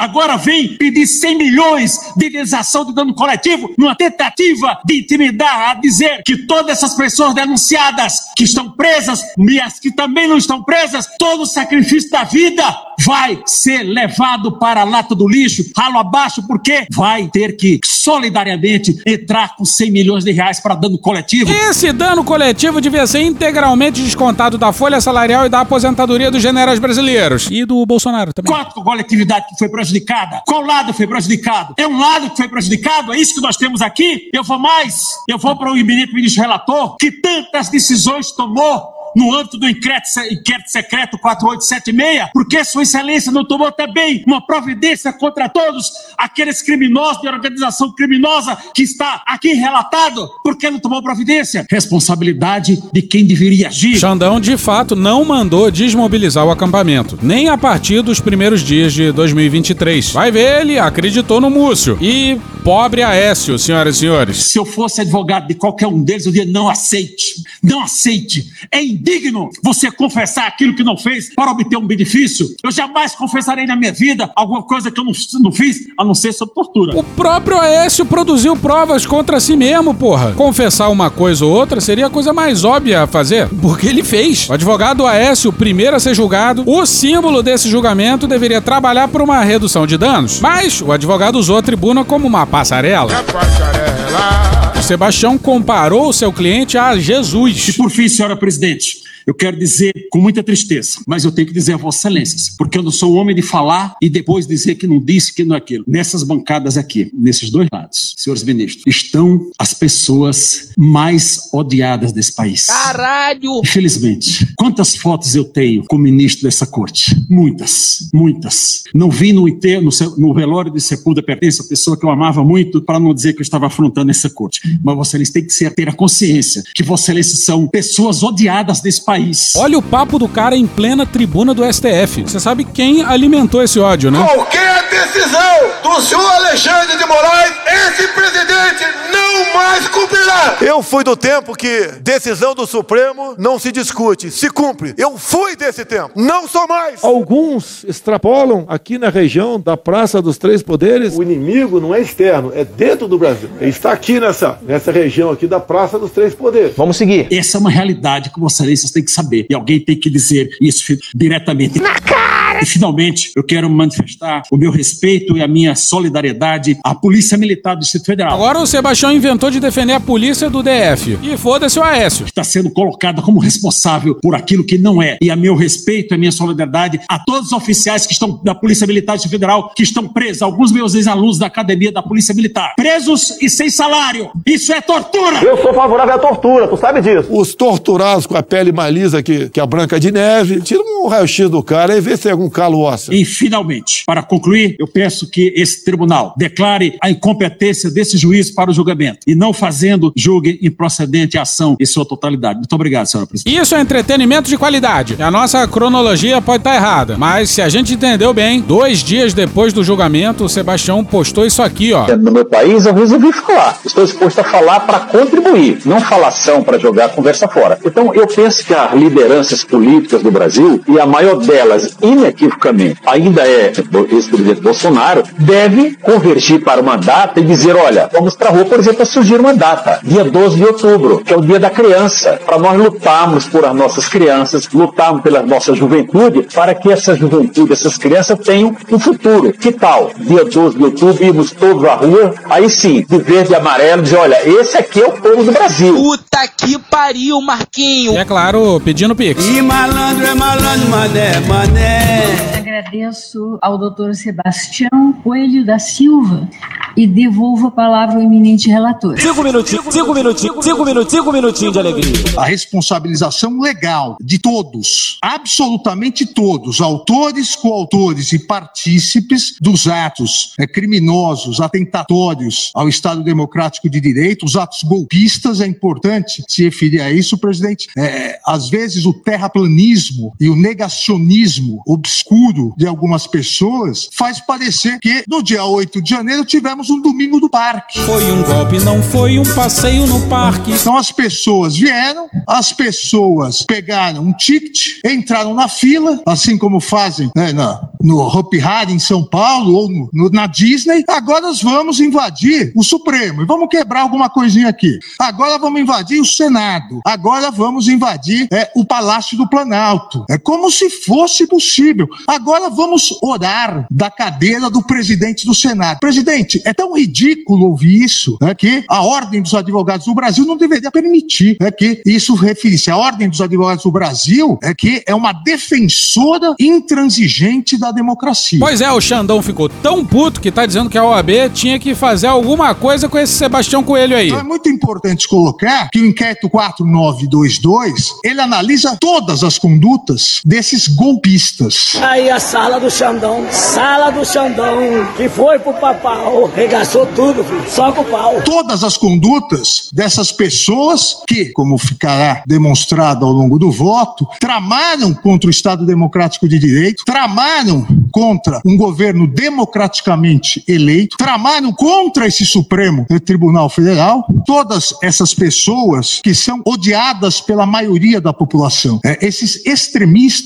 agora 0.00 0.38
vem 0.38 0.76
pedir 0.78 1.06
100 1.06 1.36
milhões 1.36 1.98
de 2.16 2.26
indenização 2.26 2.86
de 2.86 2.94
dano 2.94 3.14
coletivo 3.14 3.72
numa 3.76 3.94
tentativa 3.94 4.80
de 4.84 5.00
intimidar, 5.00 5.70
a 5.70 5.74
dizer 5.74 6.22
que 6.24 6.46
todas 6.46 6.78
essas 6.78 6.94
pessoas 6.94 7.34
denunciadas 7.34 8.14
que 8.34 8.44
estão 8.44 8.70
presas 8.70 9.22
e 9.38 9.60
as 9.60 9.78
que 9.78 9.90
também 9.90 10.26
não 10.26 10.38
estão 10.38 10.62
presas, 10.62 11.06
todo 11.18 11.42
o 11.42 11.46
sacrifício 11.46 12.10
da 12.10 12.24
vida 12.24 12.64
vai 13.04 13.42
ser 13.46 13.82
levado 13.82 14.52
para 14.58 14.82
a 14.82 14.84
lata 14.84 15.14
do 15.14 15.28
lixo, 15.28 15.64
ralo 15.76 15.98
abaixo, 15.98 16.46
porque 16.46 16.86
vai 16.92 17.28
ter 17.28 17.56
que 17.56 17.80
solidariamente 17.84 19.00
entrar 19.06 19.56
com 19.56 19.64
100 19.64 19.90
milhões 19.90 20.24
de 20.24 20.32
reais 20.32 20.60
para 20.60 20.74
dano 20.74 20.98
coletivo. 20.98 21.50
Esse 21.50 21.92
dano 21.92 22.24
coletivo 22.24 22.80
devia 22.80 23.06
ser 23.06 23.22
integralmente 23.22 24.02
descontado 24.02 24.58
da 24.58 24.72
folha 24.72 25.00
salarial 25.00 25.46
e 25.46 25.48
da 25.48 25.60
aposentadoria 25.60 26.30
dos 26.30 26.42
generais 26.42 26.78
brasileiros 26.78 27.48
e 27.50 27.64
do 27.64 27.84
Bolsonaro 27.86 28.32
também. 28.32 28.52
Qual 28.52 28.84
coletividade 28.84 29.46
que 29.48 29.58
foi 29.58 29.68
prejudicada? 29.68 30.42
Qual 30.46 30.62
lado 30.62 30.92
foi 30.92 31.06
prejudicado? 31.06 31.74
É 31.76 31.86
um 31.86 31.98
lado 31.98 32.30
que 32.30 32.36
foi 32.36 32.48
prejudicado? 32.48 33.12
É 33.12 33.18
isso 33.18 33.34
que 33.34 33.40
nós 33.40 33.56
temos 33.56 33.82
aqui? 33.82 34.28
Eu 34.32 34.42
vou 34.42 34.58
mais. 34.58 35.04
Eu 35.28 35.38
vou 35.38 35.56
para 35.56 35.72
o 35.72 35.76
eminente 35.76 36.12
ministro 36.12 36.42
relator 36.42 36.96
que 36.96 37.10
tantas 37.10 37.68
decisões 37.68 38.32
tomou 38.32 38.99
no 39.16 39.34
âmbito 39.34 39.58
do 39.58 39.68
inquérito, 39.68 40.08
inquérito 40.30 40.70
secreto 40.70 41.18
4876, 41.18 42.30
porque 42.32 42.64
Sua 42.64 42.82
Excelência 42.82 43.32
não 43.32 43.44
tomou 43.44 43.70
também 43.72 44.22
uma 44.26 44.44
providência 44.44 45.12
contra 45.12 45.48
todos 45.48 45.90
aqueles 46.16 46.62
criminosos 46.62 47.20
de 47.20 47.28
organização 47.28 47.92
criminosa 47.92 48.56
que 48.74 48.82
está 48.82 49.22
aqui 49.26 49.52
relatado? 49.52 50.28
Por 50.42 50.56
que 50.56 50.70
não 50.70 50.78
tomou 50.78 51.02
providência? 51.02 51.66
Responsabilidade 51.70 52.82
de 52.92 53.02
quem 53.02 53.24
deveria 53.24 53.68
agir. 53.68 53.98
Xandão, 53.98 54.40
de 54.40 54.56
fato, 54.56 54.94
não 54.94 55.24
mandou 55.24 55.70
desmobilizar 55.70 56.44
o 56.44 56.50
acampamento, 56.50 57.18
nem 57.22 57.48
a 57.48 57.58
partir 57.58 58.02
dos 58.02 58.20
primeiros 58.20 58.62
dias 58.62 58.92
de 58.92 59.12
2023. 59.12 60.12
Vai 60.12 60.30
ver, 60.30 60.60
ele 60.60 60.78
acreditou 60.78 61.40
no 61.40 61.50
Múcio. 61.50 61.98
E 62.00 62.38
pobre 62.62 63.02
Aécio, 63.02 63.58
senhoras 63.58 63.96
e 63.96 64.00
senhores. 64.00 64.36
Se 64.44 64.58
eu 64.58 64.64
fosse 64.64 65.00
advogado 65.00 65.48
de 65.48 65.54
qualquer 65.54 65.86
um 65.86 66.02
deles, 66.02 66.26
eu 66.26 66.32
diria: 66.32 66.50
não 66.50 66.68
aceite. 66.68 67.42
Não 67.62 67.82
aceite. 67.82 68.46
É 68.70 68.82
indigno 68.82 69.50
você 69.62 69.90
confessar 69.90 70.46
aquilo 70.46 70.74
que 70.74 70.84
não 70.84 70.96
fez 70.96 71.34
para 71.34 71.50
obter 71.50 71.76
um 71.76 71.86
benefício. 71.86 72.46
Eu 72.62 72.70
jamais 72.70 73.14
confessarei 73.14 73.66
na 73.66 73.76
minha 73.76 73.92
vida 73.92 74.30
alguma 74.36 74.62
coisa 74.62 74.90
que 74.90 75.00
eu 75.00 75.04
não, 75.04 75.12
não 75.40 75.52
fiz, 75.52 75.86
a 75.98 76.04
não 76.04 76.14
ser 76.14 76.32
sob 76.32 76.52
tortura. 76.54 76.98
O 76.98 77.02
próprio 77.02 77.58
Aécio 77.58 78.04
produziu 78.04 78.56
provas 78.56 79.06
contra 79.06 79.40
si 79.40 79.56
mesmo, 79.56 79.94
porra. 79.94 80.32
Confessar 80.32 80.88
uma 80.88 81.10
coisa 81.10 81.44
ou 81.44 81.52
outra 81.52 81.80
seria 81.80 82.06
a 82.06 82.10
coisa 82.10 82.32
mais 82.32 82.64
óbvia 82.64 83.02
a 83.02 83.06
fazer, 83.06 83.48
porque 83.60 83.86
ele 83.86 84.02
fez. 84.02 84.48
O 84.48 84.52
advogado 84.52 85.06
Aécio, 85.06 85.52
primeiro 85.52 85.96
a 85.96 86.00
ser 86.00 86.14
julgado, 86.14 86.64
o 86.66 86.84
símbolo 86.86 87.42
desse 87.42 87.68
julgamento 87.68 88.26
deveria 88.26 88.60
trabalhar 88.60 89.08
por 89.08 89.22
uma 89.22 89.42
redução 89.42 89.86
de 89.86 89.96
danos. 89.96 90.40
Mas 90.40 90.80
o 90.80 90.92
advogado 90.92 91.36
usou 91.36 91.56
a 91.56 91.62
tribuna 91.62 92.04
como 92.04 92.26
uma 92.26 92.46
passarela. 92.50 93.12
É 93.12 93.22
passarela. 93.22 94.72
O 94.76 94.82
Sebastião 94.82 95.38
comparou 95.38 96.08
o 96.08 96.12
seu 96.12 96.32
cliente 96.32 96.76
a 96.76 96.98
Jesus. 96.98 97.68
E 97.68 97.72
por 97.74 97.90
fim, 97.90 98.08
senhora 98.08 98.36
presidente, 98.36 98.98
eu 99.30 99.34
quero 99.34 99.56
dizer 99.56 99.92
com 100.10 100.18
muita 100.18 100.42
tristeza, 100.42 100.98
mas 101.06 101.24
eu 101.24 101.30
tenho 101.30 101.46
que 101.46 101.54
dizer 101.54 101.74
a 101.74 101.76
Vossa 101.76 102.08
Excelência, 102.08 102.52
porque 102.58 102.76
eu 102.76 102.82
não 102.82 102.90
sou 102.90 103.14
homem 103.14 103.32
de 103.32 103.42
falar 103.42 103.94
e 104.02 104.10
depois 104.10 104.44
dizer 104.44 104.74
que 104.74 104.88
não 104.88 104.98
disse, 104.98 105.32
que 105.32 105.44
não 105.44 105.54
é 105.54 105.58
aquilo. 105.58 105.84
Nessas 105.86 106.24
bancadas 106.24 106.76
aqui, 106.76 107.12
nesses 107.14 107.48
dois 107.48 107.68
lados, 107.72 108.16
senhores 108.18 108.42
ministros, 108.42 108.82
estão 108.88 109.48
as 109.56 109.72
pessoas 109.72 110.70
mais 110.76 111.48
odiadas 111.52 112.10
desse 112.10 112.34
país. 112.34 112.66
Caralho! 112.66 113.60
Infelizmente, 113.62 114.52
quantas 114.56 114.96
fotos 114.96 115.36
eu 115.36 115.44
tenho 115.44 115.84
com 115.84 115.94
o 115.94 116.00
ministro 116.00 116.42
dessa 116.42 116.66
corte? 116.66 117.14
Muitas, 117.30 118.08
muitas. 118.12 118.82
Não 118.92 119.10
vi 119.10 119.32
no 119.32 119.48
enterro, 119.48 119.84
no, 119.84 120.16
no 120.16 120.34
velório 120.34 120.72
de 120.72 120.80
sepultura 120.80 121.24
pertence 121.24 121.62
a 121.62 121.68
pessoa 121.68 121.96
que 121.96 122.04
eu 122.04 122.10
amava 122.10 122.42
muito, 122.42 122.82
para 122.82 122.98
não 122.98 123.14
dizer 123.14 123.34
que 123.34 123.38
eu 123.38 123.44
estava 123.44 123.68
afrontando 123.68 124.10
essa 124.10 124.28
corte. 124.28 124.60
Mas 124.82 124.96
Vossa 124.96 125.10
Excelência 125.10 125.34
tem 125.34 125.46
que 125.46 125.52
ser, 125.52 125.72
ter 125.72 125.88
a 125.88 125.92
consciência 125.92 126.64
que 126.74 126.82
Vossa 126.82 127.04
Excelência 127.04 127.36
são 127.36 127.68
pessoas 127.68 128.24
odiadas 128.24 128.80
desse 128.80 129.04
país 129.04 129.19
país. 129.20 129.52
Olha 129.56 129.78
o 129.78 129.82
papo 129.82 130.18
do 130.18 130.28
cara 130.28 130.56
em 130.56 130.66
plena 130.66 131.06
tribuna 131.06 131.54
do 131.54 131.62
STF. 131.64 132.22
Você 132.22 132.40
sabe 132.40 132.64
quem 132.64 133.04
alimentou 133.04 133.62
esse 133.62 133.78
ódio, 133.78 134.10
né? 134.10 134.24
Qualquer 134.34 134.88
decisão 134.88 135.70
do 135.82 136.00
senhor 136.00 136.32
Alexandre 136.32 136.96
de 136.96 137.06
Moraes, 137.06 137.52
esse 137.66 138.08
presidente 138.08 138.84
não 139.12 139.54
mais 139.54 139.88
cumprirá. 139.88 140.56
Eu 140.60 140.82
fui 140.82 141.04
do 141.04 141.16
tempo 141.16 141.54
que 141.54 141.88
decisão 142.00 142.54
do 142.54 142.66
Supremo 142.66 143.34
não 143.38 143.58
se 143.58 143.72
discute, 143.72 144.30
se 144.30 144.50
cumpre. 144.50 144.94
Eu 144.96 145.18
fui 145.18 145.56
desse 145.56 145.84
tempo, 145.84 146.10
não 146.16 146.48
sou 146.48 146.66
mais. 146.66 147.02
Alguns 147.02 147.84
extrapolam 147.84 148.64
aqui 148.68 148.98
na 148.98 149.08
região 149.08 149.60
da 149.60 149.76
Praça 149.76 150.20
dos 150.22 150.38
Três 150.38 150.62
Poderes. 150.62 151.16
O 151.16 151.22
inimigo 151.22 151.80
não 151.80 151.94
é 151.94 152.00
externo, 152.00 152.52
é 152.54 152.64
dentro 152.64 153.08
do 153.08 153.18
Brasil. 153.18 153.50
Ele 153.60 153.70
está 153.70 153.92
aqui 153.92 154.20
nessa, 154.20 154.58
nessa 154.62 154.92
região 154.92 155.30
aqui 155.30 155.46
da 155.46 155.60
Praça 155.60 155.98
dos 155.98 156.10
Três 156.10 156.34
Poderes. 156.34 156.74
Vamos 156.76 156.96
seguir. 156.96 157.26
Essa 157.30 157.58
é 157.58 157.60
uma 157.60 157.70
realidade 157.70 158.30
que 158.30 158.40
Vossa 158.40 158.62
Excelência 158.62 158.90
tem 158.92 158.99
que 159.04 159.10
saber. 159.10 159.46
E 159.48 159.54
alguém 159.54 159.80
tem 159.80 159.98
que 159.98 160.10
dizer 160.10 160.50
isso 160.60 160.96
diretamente. 161.14 161.78
Na 161.80 161.94
cara! 161.94 162.49
E 162.62 162.66
finalmente, 162.66 163.32
eu 163.34 163.42
quero 163.42 163.70
manifestar 163.70 164.42
o 164.50 164.56
meu 164.56 164.70
respeito 164.70 165.36
e 165.36 165.42
a 165.42 165.48
minha 165.48 165.74
solidariedade 165.74 166.78
à 166.84 166.94
Polícia 166.94 167.38
Militar 167.38 167.74
do 167.74 167.80
Distrito 167.80 168.04
Federal. 168.04 168.34
Agora 168.34 168.58
o 168.58 168.66
Sebastião 168.66 169.10
inventou 169.10 169.50
de 169.50 169.58
defender 169.58 169.94
a 169.94 170.00
polícia 170.00 170.50
do 170.50 170.62
DF. 170.62 171.18
E 171.22 171.36
foda-se 171.38 171.78
o 171.78 171.82
Aécio. 171.82 172.26
Está 172.26 172.44
sendo 172.44 172.70
colocada 172.70 173.22
como 173.22 173.40
responsável 173.40 174.16
por 174.20 174.34
aquilo 174.34 174.62
que 174.62 174.76
não 174.76 175.02
é. 175.02 175.16
E 175.22 175.30
a 175.30 175.36
meu 175.36 175.54
respeito 175.54 176.12
e 176.12 176.14
a 176.14 176.18
minha 176.18 176.32
solidariedade 176.32 177.00
a 177.08 177.18
todos 177.18 177.46
os 177.46 177.52
oficiais 177.52 178.06
que 178.06 178.12
estão 178.12 178.40
da 178.44 178.54
Polícia 178.54 178.86
Militar 178.86 179.14
do 179.14 179.16
Distrito 179.16 179.40
Federal 179.40 179.72
que 179.74 179.82
estão 179.82 180.06
presos. 180.06 180.42
Alguns 180.42 180.70
meus 180.70 180.94
ex-alunos 180.94 181.38
da 181.38 181.46
Academia 181.46 181.90
da 181.90 182.02
Polícia 182.02 182.34
Militar. 182.34 182.74
Presos 182.76 183.40
e 183.40 183.48
sem 183.48 183.70
salário. 183.70 184.30
Isso 184.44 184.70
é 184.72 184.82
tortura! 184.82 185.42
Eu 185.42 185.56
sou 185.62 185.72
favorável 185.72 186.14
à 186.14 186.18
tortura, 186.18 186.68
tu 186.68 186.76
sabe 186.76 187.00
disso. 187.00 187.28
Os 187.30 187.54
torturados 187.54 188.26
com 188.26 188.36
a 188.36 188.42
pele 188.42 188.70
mais 188.70 188.92
lisa 188.92 189.22
que, 189.22 189.48
que 189.48 189.60
a 189.60 189.66
Branca 189.66 189.98
de 189.98 190.12
Neve. 190.12 190.60
Tira 190.60 190.89
um 191.04 191.08
raio-x 191.08 191.48
do 191.48 191.62
cara 191.62 191.96
e 191.96 192.00
vê 192.00 192.16
se 192.16 192.24
tem 192.24 192.32
algum 192.32 192.48
calo 192.48 192.80
ósseo. 192.80 193.12
E, 193.12 193.24
finalmente, 193.24 194.04
para 194.06 194.22
concluir, 194.22 194.76
eu 194.78 194.86
peço 194.86 195.28
que 195.28 195.52
esse 195.56 195.84
tribunal 195.84 196.34
declare 196.36 196.96
a 197.02 197.10
incompetência 197.10 197.90
desse 197.90 198.16
juiz 198.16 198.50
para 198.50 198.70
o 198.70 198.74
julgamento 198.74 199.20
e 199.26 199.34
não 199.34 199.52
fazendo 199.52 200.12
julgue 200.16 200.58
improcedente 200.62 201.38
a 201.38 201.42
ação 201.42 201.76
em 201.80 201.86
sua 201.86 202.04
totalidade. 202.04 202.58
Muito 202.58 202.72
obrigado, 202.74 203.06
senhora 203.06 203.26
presidente. 203.26 203.60
Isso 203.60 203.74
é 203.74 203.80
entretenimento 203.80 204.48
de 204.48 204.56
qualidade. 204.56 205.16
A 205.20 205.30
nossa 205.30 205.66
cronologia 205.66 206.40
pode 206.40 206.60
estar 206.60 206.74
errada, 206.74 207.16
mas 207.16 207.50
se 207.50 207.62
a 207.62 207.68
gente 207.68 207.94
entendeu 207.94 208.32
bem, 208.32 208.60
dois 208.60 209.02
dias 209.02 209.34
depois 209.34 209.72
do 209.72 209.82
julgamento, 209.82 210.44
o 210.44 210.48
Sebastião 210.48 211.04
postou 211.04 211.46
isso 211.46 211.62
aqui, 211.62 211.92
ó. 211.92 212.06
No 212.16 212.30
meu 212.30 212.44
país, 212.44 212.86
eu 212.86 212.94
resolvi 212.94 213.32
falar. 213.32 213.78
Estou 213.84 214.04
disposto 214.04 214.38
a 214.40 214.44
falar 214.44 214.80
para 214.80 215.00
contribuir, 215.00 215.80
não 215.84 216.00
falação 216.00 216.62
para 216.62 216.78
jogar 216.78 217.06
a 217.06 217.08
conversa 217.08 217.48
fora. 217.48 217.78
Então, 217.84 218.14
eu 218.14 218.26
penso 218.26 218.64
que 218.64 218.74
as 218.74 218.92
lideranças 218.94 219.64
políticas 219.64 220.22
do 220.22 220.30
Brasil, 220.30 220.82
e 220.90 221.00
a 221.00 221.06
maior 221.06 221.36
delas, 221.36 221.96
inequivocamente, 222.02 223.00
ainda 223.06 223.42
é 223.42 223.72
o 223.92 224.14
ex-presidente 224.14 224.60
Bolsonaro, 224.60 225.22
deve 225.38 225.96
convergir 225.96 226.62
para 226.62 226.80
uma 226.80 226.96
data 226.96 227.40
e 227.40 227.44
dizer: 227.44 227.76
olha, 227.76 228.08
vamos 228.12 228.36
para 228.36 228.48
a 228.48 228.52
rua, 228.52 228.64
por 228.64 228.78
exemplo, 228.78 228.98
para 228.98 229.06
surgir 229.06 229.40
uma 229.40 229.54
data, 229.54 230.00
dia 230.02 230.24
12 230.24 230.56
de 230.56 230.64
outubro, 230.64 231.22
que 231.24 231.32
é 231.32 231.36
o 231.36 231.40
dia 231.40 231.58
da 231.58 231.70
criança, 231.70 232.40
para 232.44 232.58
nós 232.58 232.78
lutarmos 232.78 233.46
por 233.46 233.64
as 233.64 233.74
nossas 233.74 234.08
crianças, 234.08 234.68
lutarmos 234.72 235.22
pela 235.22 235.42
nossa 235.42 235.74
juventude, 235.74 236.46
para 236.54 236.74
que 236.74 236.90
essa 236.90 237.14
juventude, 237.14 237.72
essas 237.72 237.96
crianças 237.96 238.38
tenham 238.38 238.76
um 238.90 238.98
futuro. 238.98 239.52
Que 239.52 239.72
tal? 239.72 240.10
Dia 240.16 240.44
12 240.44 240.76
de 240.76 240.84
outubro, 240.84 241.24
irmos 241.24 241.50
todos 241.52 241.84
à 241.84 241.94
rua, 241.94 242.34
aí 242.48 242.68
sim, 242.68 243.04
de 243.08 243.18
verde 243.18 243.52
e 243.52 243.54
amarelo, 243.54 244.02
dizer: 244.02 244.16
olha, 244.16 244.38
esse 244.48 244.76
aqui 244.76 245.00
é 245.00 245.06
o 245.06 245.12
povo 245.12 245.44
do 245.44 245.52
Brasil. 245.52 245.94
Puta 245.94 246.48
que 246.56 246.78
pariu, 246.78 247.40
Marquinho. 247.40 248.14
E 248.14 248.16
é 248.16 248.24
claro, 248.24 248.80
pedindo 248.84 249.14
pix. 249.14 249.44
E 249.46 249.62
malandro 249.62 250.26
é 250.26 250.34
malandro, 250.34 250.79
mané, 250.88 251.40
mané. 251.40 252.58
Agradeço 252.58 253.58
ao 253.60 253.76
doutor 253.76 254.14
Sebastião 254.14 255.12
Coelho 255.22 255.64
da 255.64 255.78
Silva 255.78 256.48
e 256.96 257.06
devolvo 257.06 257.68
a 257.68 257.70
palavra 257.70 258.16
ao 258.16 258.22
eminente 258.22 258.68
relator. 258.68 259.18
Cinco 259.20 259.42
minutinhos, 259.42 259.84
cinco 259.90 260.14
minutinhos, 260.14 260.64
cinco 260.64 260.84
minutinhos, 260.84 261.10
cinco 261.10 261.32
minutinhos 261.32 261.72
de 261.72 261.78
alegria. 261.78 262.24
A 262.36 262.44
responsabilização 262.44 263.60
legal 263.60 264.16
de 264.20 264.38
todos, 264.38 265.18
absolutamente 265.22 266.26
todos, 266.26 266.80
autores, 266.80 267.54
coautores 267.54 268.32
e 268.32 268.38
partícipes 268.38 269.54
dos 269.60 269.86
atos 269.86 270.54
eh, 270.58 270.66
criminosos, 270.66 271.60
atentatórios 271.60 272.70
ao 272.74 272.88
Estado 272.88 273.22
Democrático 273.22 273.88
de 273.88 274.00
Direito, 274.00 274.44
os 274.44 274.56
atos 274.56 274.82
golpistas, 274.82 275.60
é 275.60 275.66
importante 275.66 276.42
se 276.48 276.64
referir 276.64 277.00
a 277.00 277.10
isso, 277.10 277.38
presidente. 277.38 277.88
É, 277.96 278.38
às 278.46 278.68
vezes 278.68 279.06
o 279.06 279.12
terraplanismo 279.12 280.34
e 280.40 280.48
o 280.48 280.56
negacionismo 280.70 281.82
obscuro 281.84 282.72
de 282.76 282.86
algumas 282.86 283.26
pessoas 283.26 284.08
faz 284.12 284.40
parecer 284.40 284.98
que 285.00 285.24
no 285.26 285.42
dia 285.42 285.64
8 285.64 286.00
de 286.00 286.10
janeiro 286.10 286.44
tivemos 286.44 286.90
um 286.90 287.00
domingo 287.00 287.40
do 287.40 287.50
parque. 287.50 288.00
Foi 288.00 288.30
um 288.30 288.42
golpe, 288.42 288.78
não 288.78 289.02
foi 289.02 289.38
um 289.38 289.54
passeio 289.54 290.06
no 290.06 290.28
parque. 290.28 290.70
Então 290.70 290.96
as 290.96 291.10
pessoas 291.10 291.76
vieram, 291.76 292.28
as 292.46 292.72
pessoas 292.72 293.62
pegaram 293.62 294.22
um 294.22 294.32
ticket, 294.32 295.00
entraram 295.04 295.54
na 295.54 295.68
fila, 295.68 296.22
assim 296.24 296.56
como 296.56 296.78
fazem 296.78 297.30
né, 297.34 297.52
na, 297.52 297.88
no 298.00 298.20
Hopi 298.20 298.60
Hari 298.60 298.92
em 298.92 298.98
São 298.98 299.24
Paulo 299.24 299.74
ou 299.74 299.90
no, 299.90 300.08
no, 300.12 300.30
na 300.30 300.46
Disney. 300.46 301.02
Agora 301.08 301.40
nós 301.40 301.60
vamos 301.60 301.98
invadir 301.98 302.72
o 302.76 302.84
Supremo 302.84 303.42
e 303.42 303.46
vamos 303.46 303.68
quebrar 303.68 304.02
alguma 304.02 304.30
coisinha 304.30 304.68
aqui. 304.68 304.98
Agora 305.18 305.58
vamos 305.58 305.80
invadir 305.80 306.20
o 306.20 306.24
Senado. 306.24 307.00
Agora 307.04 307.50
vamos 307.50 307.88
invadir 307.88 308.46
é, 308.52 308.70
o 308.76 308.84
Palácio 308.84 309.36
do 309.36 309.48
Planalto. 309.48 310.24
É 310.30 310.38
como 310.38 310.59
se 310.68 310.90
fosse 310.90 311.46
possível. 311.46 312.08
Agora 312.26 312.68
vamos 312.68 313.16
orar 313.22 313.86
da 313.88 314.10
cadeira 314.10 314.68
do 314.68 314.82
presidente 314.82 315.46
do 315.46 315.54
Senado. 315.54 316.00
Presidente, 316.00 316.60
é 316.64 316.74
tão 316.74 316.96
ridículo 316.96 317.66
ouvir 317.66 318.02
isso 318.02 318.36
é, 318.42 318.54
que 318.54 318.84
a 318.88 319.02
Ordem 319.02 319.40
dos 319.40 319.54
Advogados 319.54 320.06
do 320.06 320.14
Brasil 320.14 320.44
não 320.44 320.56
deveria 320.56 320.90
permitir 320.90 321.56
é, 321.60 321.70
que 321.70 322.02
isso 322.04 322.34
referisse. 322.34 322.90
A 322.90 322.96
Ordem 322.96 323.28
dos 323.28 323.40
Advogados 323.40 323.84
do 323.84 323.90
Brasil 323.90 324.58
é 324.62 324.74
que 324.74 325.02
é 325.06 325.14
uma 325.14 325.32
defensora 325.32 326.54
intransigente 326.58 327.78
da 327.78 327.92
democracia. 327.92 328.58
Pois 328.58 328.80
é, 328.80 328.90
o 328.90 329.00
Xandão 329.00 329.40
ficou 329.42 329.68
tão 329.68 330.04
puto 330.04 330.40
que 330.40 330.50
tá 330.50 330.66
dizendo 330.66 330.90
que 330.90 330.98
a 330.98 331.04
OAB 331.04 331.30
tinha 331.54 331.78
que 331.78 331.94
fazer 331.94 332.26
alguma 332.26 332.74
coisa 332.74 333.08
com 333.08 333.18
esse 333.18 333.32
Sebastião 333.32 333.82
Coelho 333.82 334.16
aí. 334.16 334.28
Então 334.28 334.40
é 334.40 334.44
muito 334.44 334.68
importante 334.68 335.28
colocar 335.28 335.88
que 335.90 336.00
o 336.00 336.06
inquérito 336.06 336.48
4922, 336.48 338.14
ele 338.24 338.40
analisa 338.40 338.96
todas 339.00 339.44
as 339.44 339.58
condutas 339.58 340.40
desses 340.50 340.88
golpistas. 340.88 341.92
Aí 342.02 342.28
a 342.28 342.40
sala 342.40 342.80
do 342.80 342.90
Xandão, 342.90 343.46
sala 343.52 344.10
do 344.10 344.24
Xandão, 344.24 345.06
que 345.16 345.28
foi 345.28 345.60
pro 345.60 345.72
papau, 345.74 346.46
regaçou 346.46 347.06
tudo, 347.06 347.44
filho, 347.44 347.70
só 347.70 347.92
com 347.92 348.00
o 348.00 348.04
pau. 348.06 348.42
Todas 348.42 348.82
as 348.82 348.96
condutas 348.96 349.88
dessas 349.92 350.32
pessoas 350.32 351.22
que, 351.28 351.52
como 351.52 351.78
ficará 351.78 352.42
demonstrado 352.44 353.24
ao 353.24 353.30
longo 353.30 353.60
do 353.60 353.70
voto, 353.70 354.26
tramaram 354.40 355.14
contra 355.14 355.46
o 355.46 355.52
Estado 355.52 355.86
Democrático 355.86 356.48
de 356.48 356.58
Direito, 356.58 357.04
tramaram 357.04 357.86
contra 358.10 358.60
um 358.66 358.76
governo 358.76 359.28
democraticamente 359.28 360.64
eleito, 360.66 361.16
tramaram 361.16 361.72
contra 361.72 362.26
esse 362.26 362.44
Supremo 362.44 363.06
Tribunal 363.24 363.70
Federal, 363.70 364.26
todas 364.44 364.92
essas 365.00 365.32
pessoas 365.32 366.20
que 366.24 366.34
são 366.34 366.60
odiadas 366.66 367.40
pela 367.40 367.64
maioria 367.64 368.20
da 368.20 368.32
população. 368.32 368.98
É, 369.04 369.24
esses 369.24 369.64
extremistas 369.64 370.39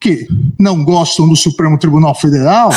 que 0.00 0.26
não 0.58 0.84
gostam 0.84 1.28
do 1.28 1.36
Supremo 1.36 1.78
Tribunal 1.78 2.14
Federal 2.14 2.70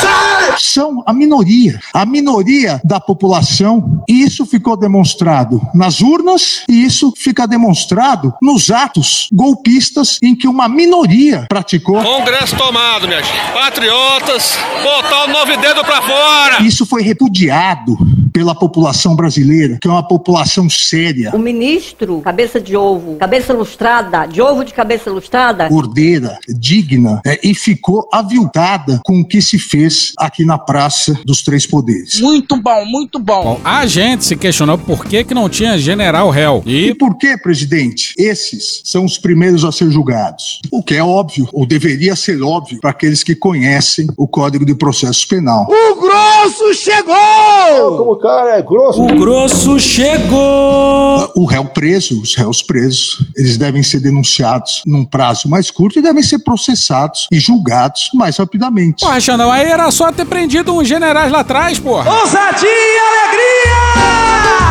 são 0.58 1.02
a 1.06 1.12
minoria, 1.12 1.80
a 1.92 2.04
minoria 2.06 2.80
da 2.84 3.00
população, 3.00 4.02
e 4.08 4.22
isso 4.22 4.46
ficou 4.46 4.76
demonstrado 4.76 5.60
nas 5.74 6.00
urnas 6.00 6.62
e 6.68 6.84
isso 6.84 7.12
fica 7.16 7.46
demonstrado 7.46 8.34
nos 8.40 8.70
atos 8.70 9.28
golpistas 9.32 10.18
em 10.22 10.34
que 10.34 10.48
uma 10.48 10.68
minoria 10.68 11.46
praticou. 11.48 12.02
Congresso 12.02 12.56
tomado, 12.56 13.06
minha 13.06 13.22
gente. 13.22 13.52
Patriotas, 13.52 14.58
botar 14.82 15.24
o 15.24 15.28
nove 15.28 15.56
dedo 15.56 15.84
pra 15.84 16.02
fora. 16.02 16.62
Isso 16.62 16.86
foi 16.86 17.02
repudiado 17.02 17.96
pela 18.34 18.52
população 18.52 19.14
brasileira, 19.14 19.78
que 19.80 19.86
é 19.86 19.90
uma 19.90 20.02
população 20.02 20.68
séria. 20.68 21.30
O 21.32 21.38
ministro, 21.38 22.20
cabeça 22.20 22.60
de 22.60 22.76
ovo, 22.76 23.14
cabeça 23.14 23.52
lustrada, 23.52 24.26
de 24.26 24.42
ovo 24.42 24.64
de 24.64 24.74
cabeça 24.74 25.08
lustrada, 25.08 25.68
ordeira, 25.70 26.36
digna, 26.48 27.20
é, 27.24 27.38
e 27.44 27.54
ficou 27.54 28.08
aviltada 28.12 29.00
com 29.04 29.20
o 29.20 29.24
que 29.24 29.40
se 29.40 29.56
fez 29.56 30.12
aqui 30.18 30.44
na 30.44 30.58
Praça 30.58 31.16
dos 31.24 31.42
Três 31.42 31.64
Poderes. 31.64 32.20
Muito 32.20 32.60
bom, 32.60 32.84
muito 32.86 33.20
bom. 33.20 33.44
Bom, 33.44 33.60
a 33.62 33.86
gente 33.86 34.24
se 34.24 34.34
questionou 34.34 34.76
por 34.76 35.06
que, 35.06 35.22
que 35.22 35.32
não 35.32 35.48
tinha 35.48 35.78
general 35.78 36.28
réu. 36.28 36.60
E... 36.66 36.88
e 36.88 36.94
por 36.94 37.16
que, 37.16 37.38
presidente? 37.38 38.14
Esses 38.18 38.82
são 38.84 39.04
os 39.04 39.16
primeiros 39.16 39.64
a 39.64 39.70
ser 39.70 39.92
julgados. 39.92 40.60
O 40.72 40.82
que 40.82 40.94
é 40.94 41.04
óbvio, 41.04 41.48
ou 41.52 41.64
deveria 41.64 42.16
ser 42.16 42.42
óbvio, 42.42 42.80
para 42.80 42.90
aqueles 42.90 43.22
que 43.22 43.36
conhecem 43.36 44.08
o 44.16 44.26
Código 44.26 44.66
de 44.66 44.74
Processo 44.74 45.28
Penal. 45.28 45.68
O 45.70 45.94
grosso 46.00 46.74
chegou! 46.74 47.96
Como 47.96 48.23
cara 48.24 48.56
é 48.56 48.62
grosso. 48.62 49.02
O 49.02 49.18
grosso 49.18 49.78
chegou! 49.78 51.30
O 51.36 51.44
réu 51.44 51.66
preso, 51.66 52.22
os 52.22 52.34
réus 52.34 52.62
presos, 52.62 53.22
eles 53.36 53.58
devem 53.58 53.82
ser 53.82 54.00
denunciados 54.00 54.80
num 54.86 55.04
prazo 55.04 55.46
mais 55.46 55.70
curto 55.70 55.98
e 55.98 56.02
devem 56.02 56.22
ser 56.22 56.38
processados 56.38 57.26
e 57.30 57.38
julgados 57.38 58.08
mais 58.14 58.38
rapidamente. 58.38 59.04
Porra, 59.04 59.20
Xandão, 59.20 59.52
aí 59.52 59.66
era 59.66 59.90
só 59.90 60.10
ter 60.10 60.24
prendido 60.24 60.74
uns 60.74 60.88
generais 60.88 61.30
lá 61.30 61.40
atrás, 61.40 61.78
porra. 61.78 62.10
Ousadia 62.10 62.66
e 62.66 62.98
alegria! 62.98 64.24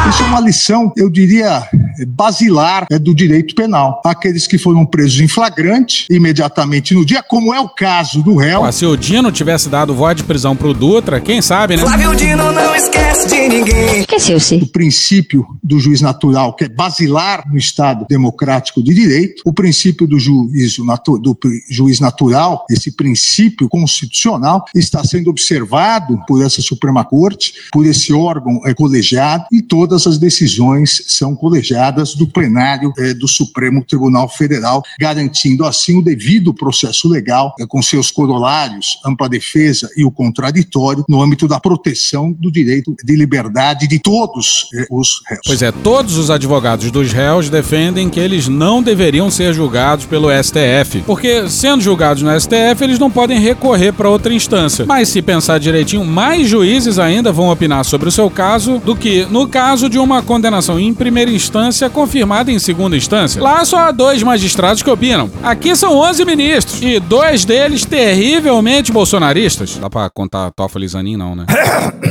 Isso 0.09 0.21
é 0.21 0.25
uma 0.25 0.39
lição, 0.39 0.91
eu 0.97 1.09
diria, 1.09 1.67
basilar 2.07 2.85
é, 2.91 2.99
do 2.99 3.15
direito 3.15 3.55
penal. 3.55 4.01
Aqueles 4.05 4.45
que 4.45 4.57
foram 4.57 4.85
presos 4.85 5.19
em 5.19 5.27
flagrante, 5.27 6.05
imediatamente 6.09 6.93
no 6.93 7.05
dia, 7.05 7.23
como 7.23 7.53
é 7.53 7.59
o 7.59 7.69
caso 7.69 8.21
do 8.21 8.35
réu. 8.35 8.61
Pô, 8.61 8.71
se 8.71 8.85
o 8.85 8.97
Dino 8.97 9.31
tivesse 9.31 9.69
dado 9.69 9.93
voz 9.93 10.15
de 10.15 10.23
prisão 10.23 10.55
pro 10.55 10.73
Dutra, 10.73 11.21
quem 11.21 11.41
sabe, 11.41 11.77
né? 11.77 11.83
Flávio 11.83 12.15
Dino 12.15 12.51
não 12.51 12.75
esquece 12.75 13.27
de 13.27 13.32
ninguém. 13.49 13.99
Esqueceu-se. 14.01 14.55
O 14.55 14.67
princípio 14.67 15.45
do 15.63 15.79
juiz 15.79 16.01
natural, 16.01 16.55
que 16.55 16.65
é 16.65 16.69
basilar 16.69 17.49
no 17.49 17.57
Estado 17.57 18.05
democrático 18.09 18.81
de 18.81 18.93
direito, 18.93 19.41
o 19.45 19.53
princípio 19.53 20.07
do, 20.07 20.19
juízo 20.19 20.85
natu 20.85 21.17
do 21.17 21.37
juiz 21.69 21.99
natural, 21.99 22.65
esse 22.69 22.91
princípio 22.91 23.67
constitucional, 23.67 24.65
está 24.75 25.03
sendo 25.03 25.29
observado 25.29 26.19
por 26.27 26.43
essa 26.43 26.61
Suprema 26.61 27.03
Corte, 27.03 27.53
por 27.71 27.85
esse 27.85 28.13
órgão 28.13 28.61
é, 28.65 28.73
colegiado, 28.73 29.45
e 29.51 29.61
todas 29.61 30.07
as 30.07 30.17
decisões 30.17 31.03
são 31.07 31.35
colegiadas 31.35 32.15
do 32.15 32.27
plenário 32.27 32.93
é, 32.97 33.13
do 33.13 33.27
Supremo 33.27 33.83
Tribunal 33.83 34.29
Federal, 34.29 34.83
garantindo 34.99 35.65
assim 35.65 35.97
o 35.97 36.01
devido 36.01 36.53
processo 36.53 37.07
legal, 37.07 37.53
é, 37.59 37.65
com 37.65 37.81
seus 37.81 38.11
corolários, 38.11 38.99
ampla 39.05 39.29
defesa 39.29 39.89
e 39.97 40.03
o 40.03 40.11
contraditório, 40.11 41.05
no 41.07 41.21
âmbito 41.21 41.47
da 41.47 41.59
proteção 41.59 42.31
do 42.31 42.51
direito 42.51 42.95
de 43.03 43.15
liberdade 43.23 43.87
de 43.87 43.99
todos 43.99 44.67
eh, 44.73 44.85
os 44.91 45.21
réus. 45.27 45.41
Pois 45.45 45.61
é, 45.61 45.71
todos 45.71 46.17
os 46.17 46.29
advogados 46.29 46.91
dos 46.91 47.11
réus 47.11 47.49
defendem 47.49 48.09
que 48.09 48.19
eles 48.19 48.47
não 48.47 48.83
deveriam 48.83 49.31
ser 49.31 49.53
julgados 49.53 50.05
pelo 50.05 50.27
STF, 50.31 51.03
porque 51.05 51.49
sendo 51.49 51.81
julgados 51.81 52.21
no 52.21 52.39
STF, 52.39 52.83
eles 52.83 52.99
não 52.99 53.09
podem 53.09 53.39
recorrer 53.39 53.93
para 53.93 54.09
outra 54.09 54.33
instância. 54.33 54.85
Mas 54.85 55.09
se 55.09 55.21
pensar 55.21 55.59
direitinho, 55.59 56.03
mais 56.03 56.47
juízes 56.47 56.99
ainda 56.99 57.31
vão 57.31 57.49
opinar 57.49 57.85
sobre 57.85 58.09
o 58.09 58.11
seu 58.11 58.29
caso 58.29 58.79
do 58.79 58.95
que 58.95 59.25
no 59.29 59.47
caso 59.47 59.89
de 59.89 59.97
uma 59.97 60.21
condenação 60.21 60.79
em 60.79 60.93
primeira 60.93 61.31
instância 61.31 61.89
confirmada 61.89 62.51
em 62.51 62.59
segunda 62.59 62.97
instância. 62.97 63.41
Lá 63.41 63.63
só 63.63 63.77
há 63.77 63.91
dois 63.91 64.21
magistrados 64.21 64.83
que 64.83 64.89
opinam. 64.89 65.29
Aqui 65.41 65.75
são 65.75 65.97
11 65.97 66.25
ministros 66.25 66.81
e 66.81 66.99
dois 66.99 67.45
deles 67.45 67.85
terrivelmente 67.85 68.91
bolsonaristas. 68.91 69.77
Dá 69.77 69.89
pra 69.89 70.09
contar 70.09 70.51
Toffoli 70.51 70.87
Zanin, 70.87 71.15
não, 71.15 71.35
né? 71.35 71.45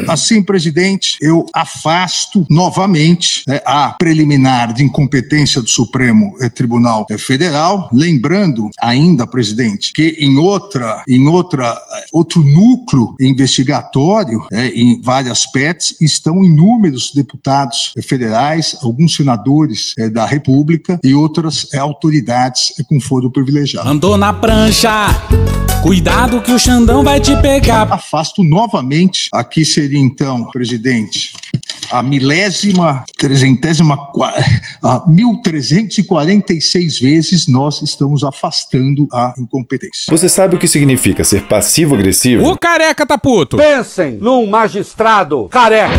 Assim, 0.08 0.42
presidente, 0.42 1.01
eu 1.20 1.46
afasto 1.52 2.46
novamente 2.48 3.42
né, 3.46 3.60
a 3.64 3.90
preliminar 3.98 4.72
de 4.72 4.84
incompetência 4.84 5.60
do 5.60 5.68
Supremo 5.68 6.34
eh, 6.40 6.48
Tribunal 6.48 7.06
eh, 7.10 7.18
Federal, 7.18 7.88
lembrando 7.92 8.68
ainda, 8.80 9.26
presidente, 9.26 9.92
que 9.92 10.16
em 10.18 10.36
outra, 10.38 11.02
em 11.08 11.26
outra, 11.26 11.68
eh, 11.92 12.04
outro 12.12 12.42
núcleo 12.42 13.14
investigatório, 13.20 14.46
eh, 14.52 14.68
em 14.74 15.00
várias 15.00 15.46
PETs, 15.46 15.96
estão 16.00 16.44
inúmeros 16.44 17.12
deputados 17.14 17.92
federais, 18.02 18.76
alguns 18.82 19.14
senadores 19.14 19.94
eh, 19.98 20.08
da 20.08 20.26
República 20.26 20.98
e 21.02 21.14
outras 21.14 21.68
eh, 21.72 21.78
autoridades 21.78 22.72
com 22.88 23.00
foro 23.00 23.30
privilegiado. 23.30 23.88
Andou 23.88 24.16
na 24.16 24.32
prancha! 24.32 25.08
Cuidado 25.82 26.40
que 26.40 26.52
o 26.52 26.58
Xandão 26.60 27.02
vai 27.02 27.18
te 27.18 27.34
pegar. 27.42 27.92
Afasto 27.92 28.44
novamente. 28.44 29.28
Aqui 29.34 29.64
seria 29.64 29.98
então, 29.98 30.44
presidente, 30.52 30.91
a 31.90 32.02
milésima, 32.02 33.04
trezentésima, 33.18 33.98
a 34.82 35.04
1346 35.06 36.98
vezes 36.98 37.46
nós 37.46 37.82
estamos 37.82 38.24
afastando 38.24 39.06
a 39.12 39.34
incompetência. 39.38 40.04
Você 40.08 40.28
sabe 40.28 40.56
o 40.56 40.58
que 40.58 40.66
significa 40.66 41.22
ser 41.22 41.42
passivo-agressivo? 41.42 42.48
O 42.48 42.58
careca 42.58 43.04
tá 43.04 43.18
puto. 43.18 43.58
Pensem 43.58 44.12
num 44.12 44.46
magistrado 44.46 45.48
careca. 45.50 45.92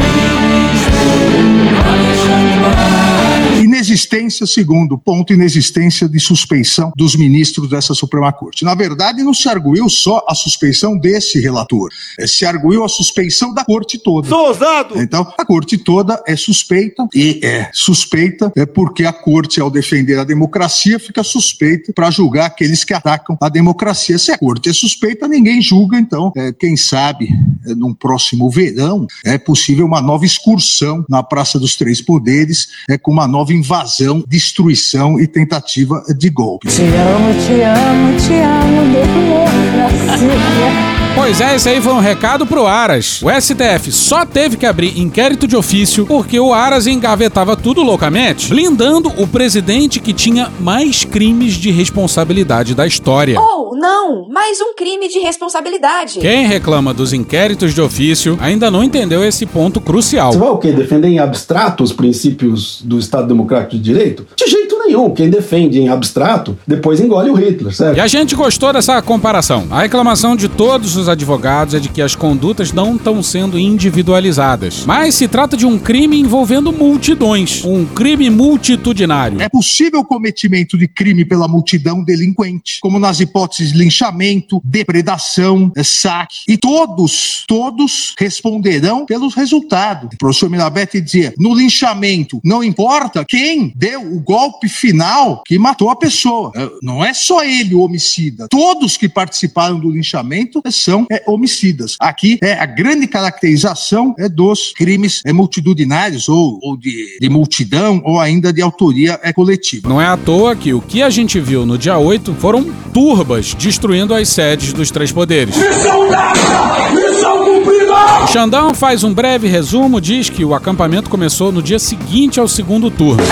Inexistência, 3.73 4.45
segundo 4.45 4.99
ponto, 4.99 5.33
inexistência 5.33 6.07
de 6.07 6.19
suspeição 6.19 6.93
dos 6.95 7.15
ministros 7.15 7.67
dessa 7.67 7.95
Suprema 7.95 8.31
Corte. 8.31 8.63
Na 8.63 8.75
verdade, 8.75 9.23
não 9.23 9.33
se 9.33 9.49
arguiu 9.49 9.89
só 9.89 10.23
a 10.29 10.35
suspeição 10.35 10.95
desse 10.95 11.39
relator, 11.39 11.89
eh, 12.19 12.27
se 12.27 12.45
arguiu 12.45 12.83
a 12.83 12.87
suspeição 12.87 13.51
da 13.51 13.65
Corte 13.65 13.97
toda. 13.97 14.29
Sou 14.29 14.49
ousado! 14.49 15.01
Então, 15.01 15.33
a 15.35 15.43
Corte 15.43 15.75
toda 15.75 16.21
é 16.27 16.35
suspeita 16.35 17.07
e 17.15 17.39
é 17.41 17.71
suspeita 17.73 18.51
é 18.55 18.63
porque 18.63 19.05
a 19.05 19.11
Corte, 19.11 19.59
ao 19.59 19.71
defender 19.71 20.19
a 20.19 20.23
democracia, 20.23 20.99
fica 20.99 21.23
suspeita 21.23 21.91
para 21.93 22.11
julgar 22.11 22.45
aqueles 22.45 22.83
que 22.83 22.93
atacam 22.93 23.35
a 23.41 23.49
democracia. 23.49 24.19
Se 24.19 24.31
a 24.31 24.37
Corte 24.37 24.69
é 24.69 24.73
suspeita, 24.73 25.27
ninguém 25.27 25.59
julga. 25.63 25.97
Então, 25.97 26.31
é, 26.37 26.53
quem 26.53 26.77
sabe, 26.77 27.27
é, 27.65 27.73
num 27.73 27.91
próximo 27.91 28.51
verão, 28.51 29.07
é 29.25 29.39
possível 29.39 29.87
uma 29.87 29.99
nova 29.99 30.25
excursão 30.25 31.03
na 31.09 31.23
Praça 31.23 31.57
dos 31.57 31.75
Três 31.75 32.03
Poderes, 32.03 32.67
é, 32.87 32.99
com 32.99 33.11
uma 33.11 33.27
nova 33.27 33.51
invasão, 33.63 34.21
destruição 34.27 35.17
e 35.17 35.25
tentativa 35.25 36.03
de 36.17 36.29
golpe. 36.29 36.67
Te 36.67 36.81
amo, 36.81 37.33
te 37.45 37.61
amo, 37.61 38.17
te 38.17 38.33
amo, 38.41 38.83
democracia. 38.91 40.72
Pois 41.15 41.39
é, 41.39 41.55
esse 41.55 41.69
aí 41.69 41.79
foi 41.79 41.93
um 41.93 41.99
recado 41.99 42.43
pro 42.45 42.65
Aras. 42.65 43.21
O 43.21 43.29
STF 43.29 43.91
só 43.91 44.25
teve 44.25 44.57
que 44.57 44.65
abrir 44.65 44.99
inquérito 44.99 45.47
de 45.47 45.55
ofício 45.55 46.07
porque 46.07 46.39
o 46.39 46.51
Aras 46.51 46.87
engavetava 46.87 47.55
tudo 47.55 47.83
loucamente, 47.83 48.49
blindando 48.49 49.09
o 49.17 49.27
presidente 49.27 49.99
que 49.99 50.11
tinha 50.11 50.51
mais 50.59 51.05
crimes 51.05 51.53
de 51.53 51.69
responsabilidade 51.69 52.73
da 52.73 52.87
história. 52.87 53.39
Ou, 53.39 53.77
não, 53.77 54.27
mais 54.27 54.59
um 54.59 54.73
crime 54.75 55.07
de 55.07 55.19
responsabilidade. 55.19 56.19
Quem 56.19 56.47
reclama 56.47 56.93
dos 56.93 57.13
inquéritos 57.13 57.75
de 57.75 57.81
ofício 57.81 58.37
ainda 58.41 58.71
não 58.71 58.83
entendeu 58.83 59.23
esse 59.23 59.45
ponto 59.45 59.79
crucial. 59.79 60.33
Você 60.33 60.39
vai 60.39 60.49
o 60.49 60.57
quê? 60.57 60.71
Defender 60.71 61.09
em 61.09 61.19
abstrato 61.19 61.83
os 61.83 61.93
princípios 61.93 62.81
do 62.83 62.97
Estado 62.97 63.27
Democrático 63.27 63.75
de 63.77 63.81
Direito? 63.81 64.25
De 64.35 64.47
jeito 64.47 64.79
nenhum. 64.79 65.11
Quem 65.11 65.29
defende 65.29 65.79
em 65.79 65.89
abstrato, 65.89 66.57
depois 66.67 66.99
engole 66.99 67.29
o 67.29 67.33
Hitler, 67.33 67.73
certo? 67.73 67.97
E 67.97 68.01
a 68.01 68.07
gente 68.07 68.35
gostou 68.35 68.73
dessa 68.73 69.01
comparação. 69.01 69.67
A 69.69 69.81
reclamação 69.81 70.35
de 70.35 70.49
todos 70.49 70.95
os 70.95 71.02
advogados 71.07 71.73
é 71.73 71.79
de 71.79 71.89
que 71.89 72.01
as 72.01 72.15
condutas 72.15 72.71
não 72.71 72.95
estão 72.95 73.21
sendo 73.21 73.57
individualizadas. 73.59 74.85
Mas 74.85 75.15
se 75.15 75.27
trata 75.27 75.55
de 75.55 75.65
um 75.65 75.77
crime 75.79 76.19
envolvendo 76.19 76.71
multidões. 76.71 77.63
Um 77.63 77.85
crime 77.85 78.29
multitudinário. 78.29 79.41
É 79.41 79.49
possível 79.49 80.03
cometimento 80.03 80.77
de 80.77 80.87
crime 80.87 81.25
pela 81.25 81.47
multidão 81.47 82.03
delinquente, 82.03 82.79
como 82.81 82.99
nas 82.99 83.19
hipóteses 83.19 83.71
de 83.73 83.77
linchamento, 83.77 84.61
depredação, 84.63 85.71
eh, 85.75 85.83
saque. 85.83 86.37
E 86.47 86.57
todos, 86.57 87.43
todos 87.47 88.13
responderão 88.17 89.05
pelos 89.05 89.33
resultados. 89.35 90.09
O 90.13 90.17
professor 90.17 90.49
Mirabete 90.49 91.01
dizia: 91.01 91.33
no 91.37 91.53
linchamento, 91.53 92.39
não 92.43 92.63
importa 92.63 93.25
quem 93.27 93.71
deu 93.75 94.01
o 94.01 94.19
golpe 94.19 94.69
final 94.69 95.43
que 95.45 95.57
matou 95.57 95.89
a 95.89 95.95
pessoa. 95.95 96.51
Eh, 96.55 96.69
Não 96.81 97.03
é 97.03 97.13
só 97.13 97.43
ele 97.43 97.75
o 97.75 97.81
homicida. 97.81 98.47
Todos 98.49 98.97
que 98.97 99.07
participaram 99.09 99.79
do 99.79 99.89
linchamento 99.91 100.61
eh, 100.65 100.71
são 100.93 101.07
eh, 101.11 101.23
homicidas. 101.25 101.95
Aqui 101.99 102.37
é 102.41 102.53
a 102.53 102.67
grande 102.67 103.07
caracterização 103.07 104.13
é 104.19 104.29
dos 104.29 104.71
crimes 104.73 105.21
eh, 105.25 105.33
multitudinários 105.33 106.29
ou, 106.29 106.59
ou 106.61 106.77
de, 106.77 107.17
de 107.19 107.29
multidão 107.29 107.99
ou 108.05 108.19
ainda 108.19 108.53
de 108.53 108.61
autoria 108.61 109.19
é 109.23 109.33
coletiva. 109.33 109.89
Não 109.89 109.99
é 109.99 110.05
à 110.05 110.15
toa 110.15 110.55
que 110.55 110.71
o 110.71 110.79
que 110.79 111.01
a 111.01 111.09
gente 111.09 111.39
viu 111.39 111.65
no 111.65 111.79
dia 111.79 111.97
8 111.97 112.35
foram 112.35 112.63
turbas 112.93 113.55
destruindo 113.55 114.13
as 114.13 114.29
sedes 114.29 114.71
dos 114.71 114.91
três 114.91 115.11
poderes. 115.11 115.57
Missão 115.57 116.07
dada! 116.09 116.91
Missão 116.91 117.43
cumprida! 117.43 118.23
O 118.23 118.27
Xandão 118.27 118.75
faz 118.75 119.03
um 119.03 119.13
breve 119.13 119.47
resumo, 119.47 119.99
diz 119.99 120.29
que 120.29 120.45
o 120.45 120.53
acampamento 120.53 121.09
começou 121.09 121.51
no 121.51 121.61
dia 121.61 121.79
seguinte 121.79 122.39
ao 122.39 122.47
segundo 122.47 122.91
turno. 122.91 123.23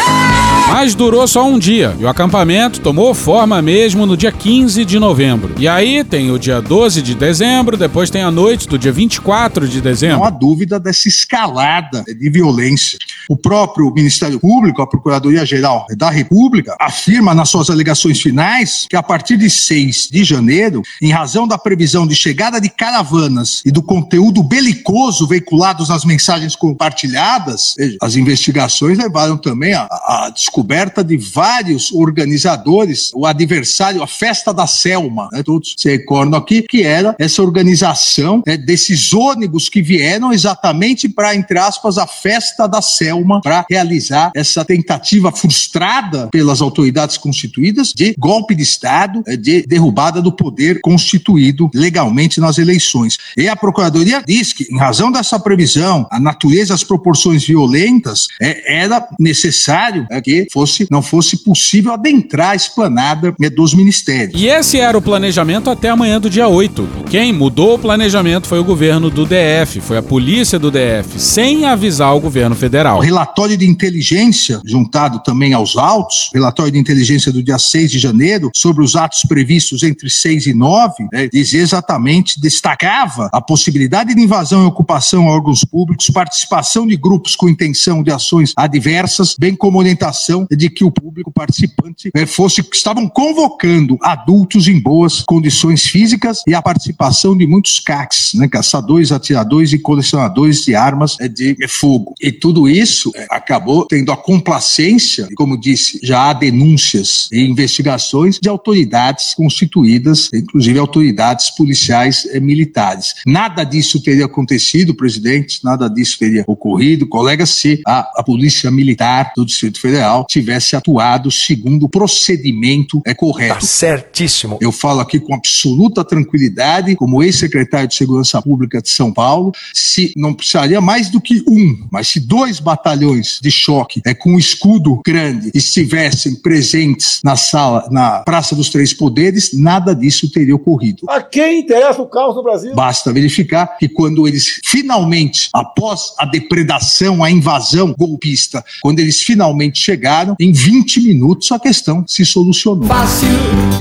Mas 0.73 0.95
durou 0.95 1.27
só 1.27 1.45
um 1.45 1.59
dia, 1.59 1.93
e 1.99 2.05
o 2.05 2.07
acampamento 2.07 2.79
tomou 2.79 3.13
forma 3.13 3.61
mesmo 3.61 4.05
no 4.05 4.15
dia 4.15 4.31
15 4.31 4.85
de 4.85 4.99
novembro. 4.99 5.53
E 5.57 5.67
aí 5.67 6.01
tem 6.01 6.31
o 6.31 6.39
dia 6.39 6.61
12 6.61 7.01
de 7.01 7.13
dezembro, 7.13 7.75
depois 7.75 8.09
tem 8.09 8.23
a 8.23 8.31
noite 8.31 8.69
do 8.69 8.79
dia 8.79 8.91
24 8.91 9.67
de 9.67 9.81
dezembro. 9.81 10.19
Não 10.19 10.25
há 10.25 10.29
dúvida 10.29 10.79
dessa 10.79 11.09
escalada 11.09 12.05
de 12.05 12.29
violência. 12.29 12.97
O 13.27 13.35
próprio 13.35 13.93
Ministério 13.93 14.39
Público, 14.39 14.81
a 14.81 14.87
Procuradoria-Geral 14.87 15.87
da 15.97 16.09
República, 16.09 16.77
afirma 16.79 17.33
nas 17.33 17.49
suas 17.49 17.69
alegações 17.69 18.21
finais 18.21 18.87
que 18.89 18.95
a 18.95 19.03
partir 19.03 19.35
de 19.35 19.49
6 19.49 20.07
de 20.09 20.23
janeiro, 20.23 20.81
em 21.01 21.11
razão 21.11 21.45
da 21.45 21.57
previsão 21.57 22.07
de 22.07 22.15
chegada 22.15 22.61
de 22.61 22.69
caravanas 22.69 23.61
e 23.65 23.71
do 23.71 23.83
conteúdo 23.83 24.41
belicoso 24.41 25.27
veiculados 25.27 25.89
nas 25.89 26.05
mensagens 26.05 26.55
compartilhadas, 26.55 27.75
as 28.01 28.15
investigações 28.15 28.97
levaram 28.97 29.37
também 29.37 29.73
à, 29.73 29.81
à 29.83 30.31
descoberta 30.61 31.03
de 31.03 31.17
vários 31.17 31.91
organizadores, 31.91 33.11
o 33.15 33.25
adversário, 33.25 34.03
a 34.03 34.07
festa 34.07 34.53
da 34.53 34.67
Selma, 34.67 35.27
né, 35.31 35.41
todos 35.41 35.73
se 35.75 35.89
recordam 35.89 36.39
aqui, 36.39 36.61
que 36.61 36.83
era 36.83 37.15
essa 37.17 37.41
organização 37.41 38.43
é, 38.45 38.55
desses 38.55 39.11
ônibus 39.11 39.69
que 39.69 39.81
vieram 39.81 40.31
exatamente 40.31 41.09
para, 41.09 41.35
entre 41.35 41.57
aspas, 41.57 41.97
a 41.97 42.05
festa 42.05 42.67
da 42.67 42.81
Selma, 42.81 43.41
para 43.41 43.65
realizar 43.67 44.31
essa 44.35 44.63
tentativa 44.63 45.31
frustrada 45.31 46.29
pelas 46.31 46.61
autoridades 46.61 47.17
constituídas 47.17 47.91
de 47.95 48.13
golpe 48.17 48.53
de 48.53 48.61
Estado, 48.61 49.23
é, 49.25 49.35
de 49.35 49.63
derrubada 49.63 50.21
do 50.21 50.31
poder 50.31 50.79
constituído 50.81 51.71
legalmente 51.73 52.39
nas 52.39 52.59
eleições. 52.59 53.17
E 53.35 53.49
a 53.49 53.55
Procuradoria 53.55 54.23
diz 54.27 54.53
que, 54.53 54.67
em 54.71 54.77
razão 54.77 55.11
dessa 55.11 55.39
previsão, 55.39 56.07
a 56.11 56.19
natureza, 56.19 56.73
as 56.73 56.83
proporções 56.83 57.43
violentas, 57.45 58.27
é, 58.39 58.83
era 58.83 59.07
necessário 59.19 60.05
é, 60.11 60.21
que 60.21 60.47
fosse, 60.51 60.87
não 60.91 61.01
fosse 61.01 61.37
possível 61.37 61.93
adentrar 61.93 62.51
a 62.51 62.55
esplanada 62.55 63.33
dos 63.55 63.73
ministérios. 63.73 64.39
E 64.39 64.47
esse 64.47 64.79
era 64.79 64.97
o 64.97 65.01
planejamento 65.01 65.69
até 65.69 65.89
amanhã 65.89 66.19
do 66.19 66.29
dia 66.29 66.47
8. 66.47 67.05
Quem 67.09 67.31
mudou 67.31 67.75
o 67.75 67.79
planejamento 67.79 68.47
foi 68.47 68.59
o 68.59 68.63
governo 68.63 69.09
do 69.09 69.25
DF, 69.25 69.79
foi 69.81 69.97
a 69.97 70.03
polícia 70.03 70.59
do 70.59 70.69
DF, 70.69 71.19
sem 71.19 71.65
avisar 71.65 72.15
o 72.15 72.19
governo 72.19 72.55
federal. 72.55 72.97
O 72.97 73.01
relatório 73.01 73.55
de 73.55 73.67
inteligência, 73.67 74.61
juntado 74.65 75.21
também 75.23 75.53
aos 75.53 75.77
autos, 75.77 76.29
relatório 76.33 76.71
de 76.71 76.79
inteligência 76.79 77.31
do 77.31 77.41
dia 77.41 77.57
6 77.57 77.91
de 77.91 77.99
janeiro, 77.99 78.51
sobre 78.53 78.83
os 78.83 78.95
atos 78.95 79.21
previstos 79.27 79.83
entre 79.83 80.09
6 80.09 80.47
e 80.47 80.53
9, 80.53 81.07
né, 81.11 81.29
dizia 81.31 81.61
exatamente, 81.61 82.39
destacava 82.39 83.29
a 83.31 83.41
possibilidade 83.41 84.13
de 84.13 84.21
invasão 84.21 84.63
e 84.63 84.67
ocupação 84.67 85.29
a 85.29 85.31
órgãos 85.31 85.63
públicos, 85.63 86.09
participação 86.09 86.85
de 86.85 86.97
grupos 86.97 87.35
com 87.35 87.47
intenção 87.47 88.03
de 88.03 88.11
ações 88.11 88.53
adversas, 88.55 89.35
bem 89.39 89.55
como 89.55 89.79
orientação 89.79 90.30
de 90.49 90.69
que 90.69 90.83
o 90.83 90.91
público 90.91 91.31
participante 91.31 92.09
eh, 92.13 92.25
fosse, 92.25 92.63
estavam 92.73 93.07
convocando 93.07 93.97
adultos 94.01 94.67
em 94.67 94.79
boas 94.79 95.21
condições 95.21 95.83
físicas 95.87 96.41
e 96.47 96.53
a 96.53 96.61
participação 96.61 97.35
de 97.35 97.45
muitos 97.45 97.79
CACs, 97.79 98.33
né, 98.33 98.47
caçadores, 98.47 99.11
atiradores 99.11 99.73
e 99.73 99.79
colecionadores 99.79 100.63
de 100.65 100.75
armas 100.75 101.17
é, 101.19 101.27
de 101.27 101.55
é, 101.61 101.67
fogo. 101.67 102.13
E 102.21 102.31
tudo 102.31 102.69
isso 102.69 103.11
é, 103.15 103.27
acabou 103.29 103.85
tendo 103.85 104.11
a 104.11 104.17
complacência, 104.17 105.27
como 105.35 105.59
disse, 105.59 105.99
já 106.03 106.29
há 106.29 106.33
denúncias 106.33 107.27
e 107.31 107.41
investigações 107.41 108.39
de 108.39 108.49
autoridades 108.49 109.33
constituídas, 109.33 110.29
inclusive 110.33 110.79
autoridades 110.79 111.49
policiais 111.51 112.25
e 112.25 112.39
militares. 112.39 113.15
Nada 113.25 113.63
disso 113.63 114.01
teria 114.01 114.25
acontecido, 114.25 114.95
presidente, 114.95 115.63
nada 115.63 115.87
disso 115.87 116.17
teria 116.19 116.43
ocorrido, 116.47 117.07
colega, 117.07 117.45
se 117.45 117.81
a, 117.85 117.99
a 118.17 118.23
Polícia 118.23 118.69
Militar 118.71 119.33
do 119.35 119.45
Distrito 119.45 119.79
Federal 119.79 120.20
tivesse 120.27 120.75
atuado 120.75 121.31
segundo 121.31 121.85
o 121.85 121.89
procedimento 121.89 123.01
é 123.05 123.13
correto. 123.13 123.55
Tá 123.55 123.61
certíssimo. 123.61 124.57
Eu 124.61 124.71
falo 124.71 124.99
aqui 124.99 125.19
com 125.19 125.33
absoluta 125.33 126.03
tranquilidade, 126.03 126.95
como 126.95 127.23
ex-secretário 127.23 127.87
de 127.87 127.95
Segurança 127.95 128.41
Pública 128.41 128.81
de 128.81 128.89
São 128.89 129.11
Paulo, 129.11 129.51
se 129.73 130.13
não 130.15 130.33
precisaria 130.33 130.81
mais 130.81 131.09
do 131.09 131.19
que 131.19 131.43
um, 131.47 131.87
mas 131.91 132.07
se 132.07 132.19
dois 132.19 132.59
batalhões 132.59 133.39
de 133.41 133.51
choque 133.51 134.01
é, 134.05 134.13
com 134.13 134.37
escudo 134.37 135.01
grande 135.05 135.51
estivessem 135.53 136.35
presentes 136.35 137.19
na 137.23 137.35
sala, 137.35 137.87
na 137.91 138.19
Praça 138.19 138.55
dos 138.55 138.69
Três 138.69 138.93
Poderes, 138.93 139.51
nada 139.53 139.93
disso 139.93 140.31
teria 140.31 140.55
ocorrido. 140.55 141.05
A 141.09 141.21
quem 141.21 141.61
interessa 141.61 142.01
o 142.01 142.07
caos 142.07 142.35
no 142.35 142.43
Brasil? 142.43 142.73
Basta 142.73 143.11
verificar 143.11 143.77
que 143.77 143.87
quando 143.87 144.27
eles 144.27 144.59
finalmente, 144.65 145.49
após 145.53 146.13
a 146.17 146.25
depredação, 146.25 147.23
a 147.23 147.31
invasão 147.31 147.93
golpista, 147.97 148.63
quando 148.81 148.99
eles 148.99 149.21
finalmente 149.21 149.79
chegaram, 149.79 150.10
em 150.39 150.51
20 150.51 151.01
minutos 151.01 151.51
a 151.51 151.59
questão 151.59 152.03
se 152.07 152.25
solucionou. 152.25 152.87
Fácil. 152.87 153.27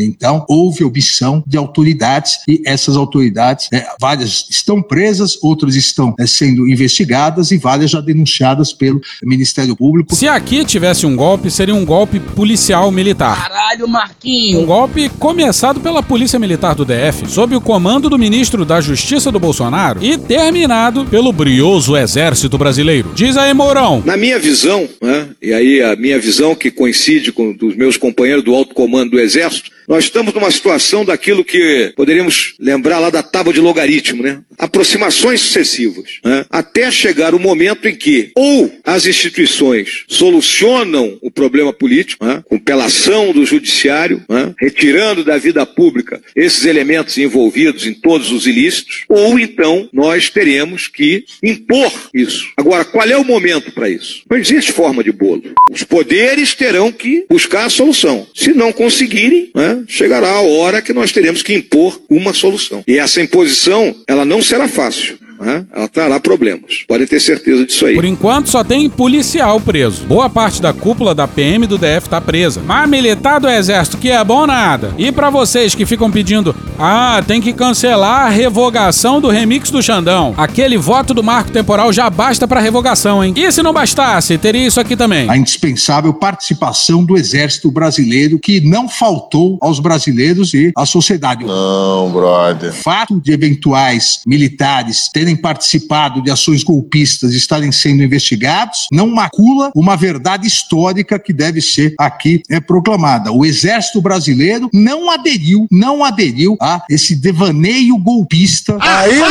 Então, 0.01 0.45
houve 0.49 0.85
omissão 0.85 1.43
de 1.47 1.57
autoridades 1.57 2.39
e 2.49 2.63
essas 2.65 2.97
autoridades, 2.97 3.69
é, 3.73 3.87
várias 4.01 4.47
estão 4.49 4.83
presas, 4.83 5.39
outras 5.43 5.75
estão 5.77 6.15
é, 6.19 6.27
sendo 6.27 6.69
investigadas 6.69 7.51
e 7.51 7.59
várias 7.59 7.91
já 7.91 8.01
denunciadas 8.01 8.73
pelo 8.73 9.01
Ministério 9.23 9.77
Público. 9.77 10.15
Se 10.15 10.29
aqui 10.29 10.65
tivesse 10.65 11.07
um 11.07 11.17
golpe, 11.17 11.51
seria 11.51 11.75
um 11.75 11.85
golpe 11.85 12.21
policial 12.21 12.91
militar. 12.91 13.49
Caralho, 13.49 13.89
Marquinho. 13.89 14.61
Um 14.61 14.67
golpe 14.67 15.09
começado 15.19 15.81
pela 15.81 16.03
Polícia 16.03 16.39
Militar 16.39 16.75
do 16.75 16.85
DF, 16.85 17.29
sob 17.29 17.55
o 17.57 17.61
comando 17.61 18.09
do 18.09 18.19
ministro 18.19 18.65
da 18.65 18.81
Justiça 18.81 19.31
do 19.33 19.41
Bolsonaro 19.41 20.05
e 20.05 20.17
terminado 20.17 21.05
pelo 21.07 21.33
brioso 21.33 21.97
Exército 21.97 22.57
Brasileiro. 22.57 23.13
Diz 23.15 23.37
aí, 23.37 23.53
Mourão. 23.53 24.03
Na 24.05 24.17
minha 24.17 24.39
visão, 24.39 24.89
né, 25.03 25.29
e 25.43 25.53
aí 25.53 25.83
a 25.83 25.97
minha 25.97 26.20
visão 26.21 26.55
que 26.55 26.71
coincide 26.71 27.33
com 27.33 27.53
dos 27.53 27.75
meus 27.75 27.97
companheiros 27.97 28.45
do 28.45 28.55
alto 28.55 28.75
comando 28.75 29.13
do 29.13 29.21
Exército, 29.21 29.71
nós 29.91 30.05
estamos 30.05 30.33
numa 30.33 30.53
situação 30.53 31.05
daquilo 31.05 31.45
que 31.45 31.93
poderíamos 31.97 32.55
lembrar 32.61 33.01
lá 33.01 33.11
da 33.11 33.25
tábua 33.25 33.53
de 33.53 33.61
logaritmo, 33.61 34.23
né? 34.23 34.41
Aproximações 34.57 35.41
sucessivas, 35.41 36.21
né? 36.25 36.45
até 36.49 36.93
chegar 36.93 37.35
o 37.35 37.41
momento 37.41 37.89
em 37.89 37.97
que 37.97 38.31
ou 38.37 38.71
as 38.85 39.07
instituições 39.07 40.05
solucionam 40.07 41.19
o 41.21 41.29
problema 41.29 41.73
político, 41.73 42.25
né? 42.25 42.41
com 42.49 42.57
pela 42.57 42.85
ação 42.85 43.33
do 43.33 43.45
judiciário, 43.45 44.23
né? 44.29 44.55
retirando 44.61 45.25
da 45.25 45.37
vida 45.39 45.67
pública 45.67 46.23
esses 46.37 46.67
elementos 46.67 47.19
envolvidos 47.19 47.85
em 47.85 47.93
todos 47.93 48.31
os 48.31 48.47
ilícitos, 48.47 49.07
ou 49.09 49.41
então 49.41 49.89
nós 49.93 50.31
teremos 50.31 50.87
que 50.87 51.25
impor 51.43 51.93
isso. 52.15 52.47
Agora, 52.57 52.85
qual 52.85 53.09
é 53.09 53.17
o 53.17 53.25
momento 53.25 53.73
para 53.73 53.89
isso? 53.89 54.23
Não 54.31 54.39
existe 54.39 54.71
forma 54.71 55.03
de 55.03 55.11
bolo. 55.11 55.43
Os 55.69 55.83
poderes 55.83 56.55
terão 56.55 56.93
que 56.93 57.27
buscar 57.29 57.65
a 57.65 57.71
solução. 57.71 58.25
Se 58.33 58.53
não 58.53 58.73
conseguirem, 58.73 59.51
né? 59.53 59.80
Chegará 59.87 60.31
a 60.31 60.41
hora 60.41 60.83
que 60.83 60.93
nós 60.93 61.13
teremos 61.13 61.43
que 61.43 61.55
impor 61.55 62.01
uma 62.09 62.33
solução. 62.33 62.83
E 62.87 62.99
essa 62.99 63.21
imposição, 63.21 63.95
ela 64.07 64.25
não 64.25 64.43
será 64.43 64.69
fácil. 64.69 65.19
Né? 65.41 65.65
Ela 65.75 65.89
trará 65.89 66.21
problemas. 66.21 66.85
Podem 66.87 67.07
ter 67.07 67.19
certeza 67.19 67.65
disso 67.65 67.87
aí. 67.87 67.95
Por 67.95 68.05
enquanto, 68.05 68.51
só 68.51 68.63
tem 68.63 68.89
policial 68.91 69.59
preso. 69.59 70.05
Boa 70.05 70.29
parte 70.29 70.61
da 70.61 70.73
cúpula 70.73 71.15
da 71.15 71.27
PM 71.27 71.67
do 71.67 71.79
DF 71.79 72.09
tá 72.09 72.21
presa. 72.21 72.61
Mas 72.65 72.89
militar 72.89 73.41
do 73.41 73.49
Exército, 73.49 73.97
que 73.97 74.11
é 74.11 74.23
bom 74.23 74.47
nada. 74.47 74.95
E 74.99 75.11
para 75.11 75.31
vocês 75.31 75.75
que 75.75 75.87
ficam 75.87 76.11
pedindo, 76.11 76.55
ah, 76.79 77.23
tem 77.27 77.41
que 77.41 77.53
cancelar 77.53 78.27
a 78.27 78.29
revogação 78.29 79.21
do 79.21 79.29
remix 79.29 79.71
do 79.71 79.83
Xandão. 79.83 80.35
Aquele 80.37 80.77
voto 80.77 81.15
do 81.15 81.23
marco 81.23 81.51
temporal 81.51 81.93
já 81.93 82.11
basta 82.11 82.47
para 82.47 82.61
revogação, 82.61 83.25
hein? 83.25 83.33
E 83.37 83.51
se 83.51 83.63
não 83.63 83.73
bastasse, 83.73 84.37
teria 84.37 84.67
isso 84.67 84.81
aqui 84.81 84.97
também. 84.97 85.29
A 85.31 85.37
indispensável 85.37 86.13
participação 86.13 87.05
do 87.05 87.17
Exército 87.17 87.71
Brasileiro, 87.71 88.39
que 88.39 88.61
não 88.61 88.89
faltou 88.89 89.59
aos 89.61 89.81
brasileiros 89.81 90.53
e 90.53 90.73
à 90.77 90.85
sociedade. 90.85 91.45
Não, 91.45 92.11
brother. 92.11 92.73
Fato 92.73 93.21
de 93.21 93.33
eventuais 93.33 94.21
militares 94.27 95.09
terem 95.13 95.30
participado 95.37 96.23
de 96.23 96.31
ações 96.31 96.63
golpistas 96.63 97.33
e 97.33 97.37
estarem 97.37 97.73
sendo 97.73 98.03
investigados 98.03 98.87
não 98.93 99.09
macula 99.09 99.71
uma 99.75 99.97
verdade 99.97 100.47
histórica 100.47 101.19
que 101.19 101.33
deve 101.33 101.61
ser 101.61 101.95
aqui 101.99 102.43
é, 102.49 102.61
proclamada. 102.61 103.33
O 103.33 103.45
Exército 103.45 104.01
Brasileiro 104.01 104.69
não 104.73 105.11
aderiu, 105.11 105.67
não 105.71 106.05
aderiu 106.05 106.57
a 106.61 106.83
esse 106.89 107.15
devaneio 107.15 107.97
golpista. 107.99 108.77
Aí 108.81 109.19
não, 109.19 109.27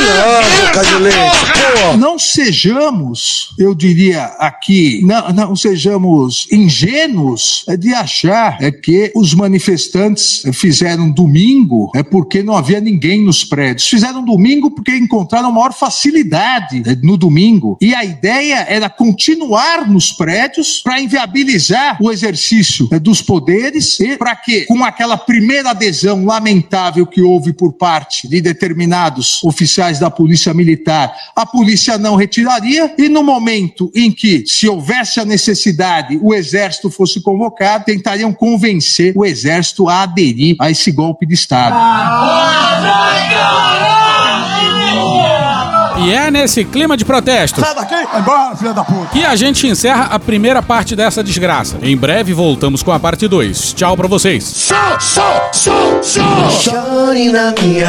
pô. 1.92 1.98
Não 1.98 2.20
sejamos, 2.20 3.54
eu 3.58 3.74
diria 3.74 4.26
aqui, 4.40 5.02
não, 5.04 5.30
não 5.30 5.56
sejamos 5.56 6.48
ingênuos 6.52 7.66
é, 7.68 7.78
de 7.78 7.94
achar 7.94 8.58
é, 8.62 8.72
que 8.72 9.12
os 9.16 9.34
manifestantes 9.34 10.44
fizeram 10.54 11.10
domingo 11.10 11.92
é 11.96 12.04
porque 12.04 12.44
não 12.44 12.56
havia 12.56 12.80
ninguém 12.80 13.24
nos 13.24 13.44
prédios. 13.44 13.88
Fizeram 13.88 14.24
domingo 14.24 14.72
porque 14.72 14.96
encontraram 14.96 15.52
maior 15.52 15.74
facilidade 15.74 15.89
é, 16.86 16.96
no 17.02 17.18
domingo. 17.18 17.78
E 17.82 17.94
a 17.94 18.04
ideia 18.04 18.66
era 18.68 18.90
continuar 18.90 19.90
nos 19.90 20.12
prédios 20.12 20.82
para 20.84 21.00
inviabilizar 21.00 21.98
o 22.02 22.12
exercício 22.12 22.88
é, 22.92 23.00
dos 23.00 23.22
poderes 23.22 24.00
e 24.00 24.18
para 24.18 24.36
que, 24.36 24.66
com 24.66 24.84
aquela 24.84 25.18
primeira 25.18 25.72
adesão 25.72 26.26
lamentável 26.26 27.06
que 27.06 27.22
houve 27.22 27.54
por 27.54 27.74
parte 27.74 28.28
de 28.28 28.42
determinados 28.42 29.44
oficiais 29.44 30.00
da 30.00 30.10
Polícia 30.10 30.54
Militar, 30.54 31.14
a 31.36 31.46
polícia 31.46 31.98
não 31.98 32.16
retiraria 32.16 32.94
e 32.98 33.10
no 33.10 33.24
momento 33.24 33.92
em 33.96 34.12
que, 34.12 34.44
se 34.46 34.68
houvesse 34.68 35.20
a 35.20 35.26
necessidade, 35.26 36.20
o 36.22 36.34
exército 36.34 36.90
fosse 36.90 37.22
convocado, 37.22 37.86
tentariam 37.86 38.34
convencer 38.34 39.14
o 39.16 39.26
exército 39.26 39.88
a 39.88 40.04
aderir 40.04 40.56
a 40.60 40.70
esse 40.70 40.92
golpe 40.92 41.26
de 41.26 41.34
Estado. 41.34 41.76
E 46.06 46.12
é 46.12 46.32
nesse 46.32 46.64
clima 46.64 46.96
de 46.96 47.04
protesto 47.04 47.60
Sai 47.60 47.76
daqui, 47.76 47.94
vai 48.12 48.22
embora, 48.22 48.56
filha 48.56 48.74
da 48.74 48.84
puta. 48.84 49.10
que 49.12 49.24
a 49.24 49.36
gente 49.36 49.68
encerra 49.68 50.06
a 50.06 50.18
primeira 50.20 50.62
parte 50.62 50.96
dessa 50.96 51.24
desgraça. 51.24 51.78
Em 51.82 51.96
breve 51.98 52.34
voltamos 52.34 52.82
com 52.82 52.92
a 52.92 53.00
parte 53.00 53.28
2. 53.28 53.74
Tchau 53.74 53.98
pra 53.98 54.08
vocês. 54.08 54.70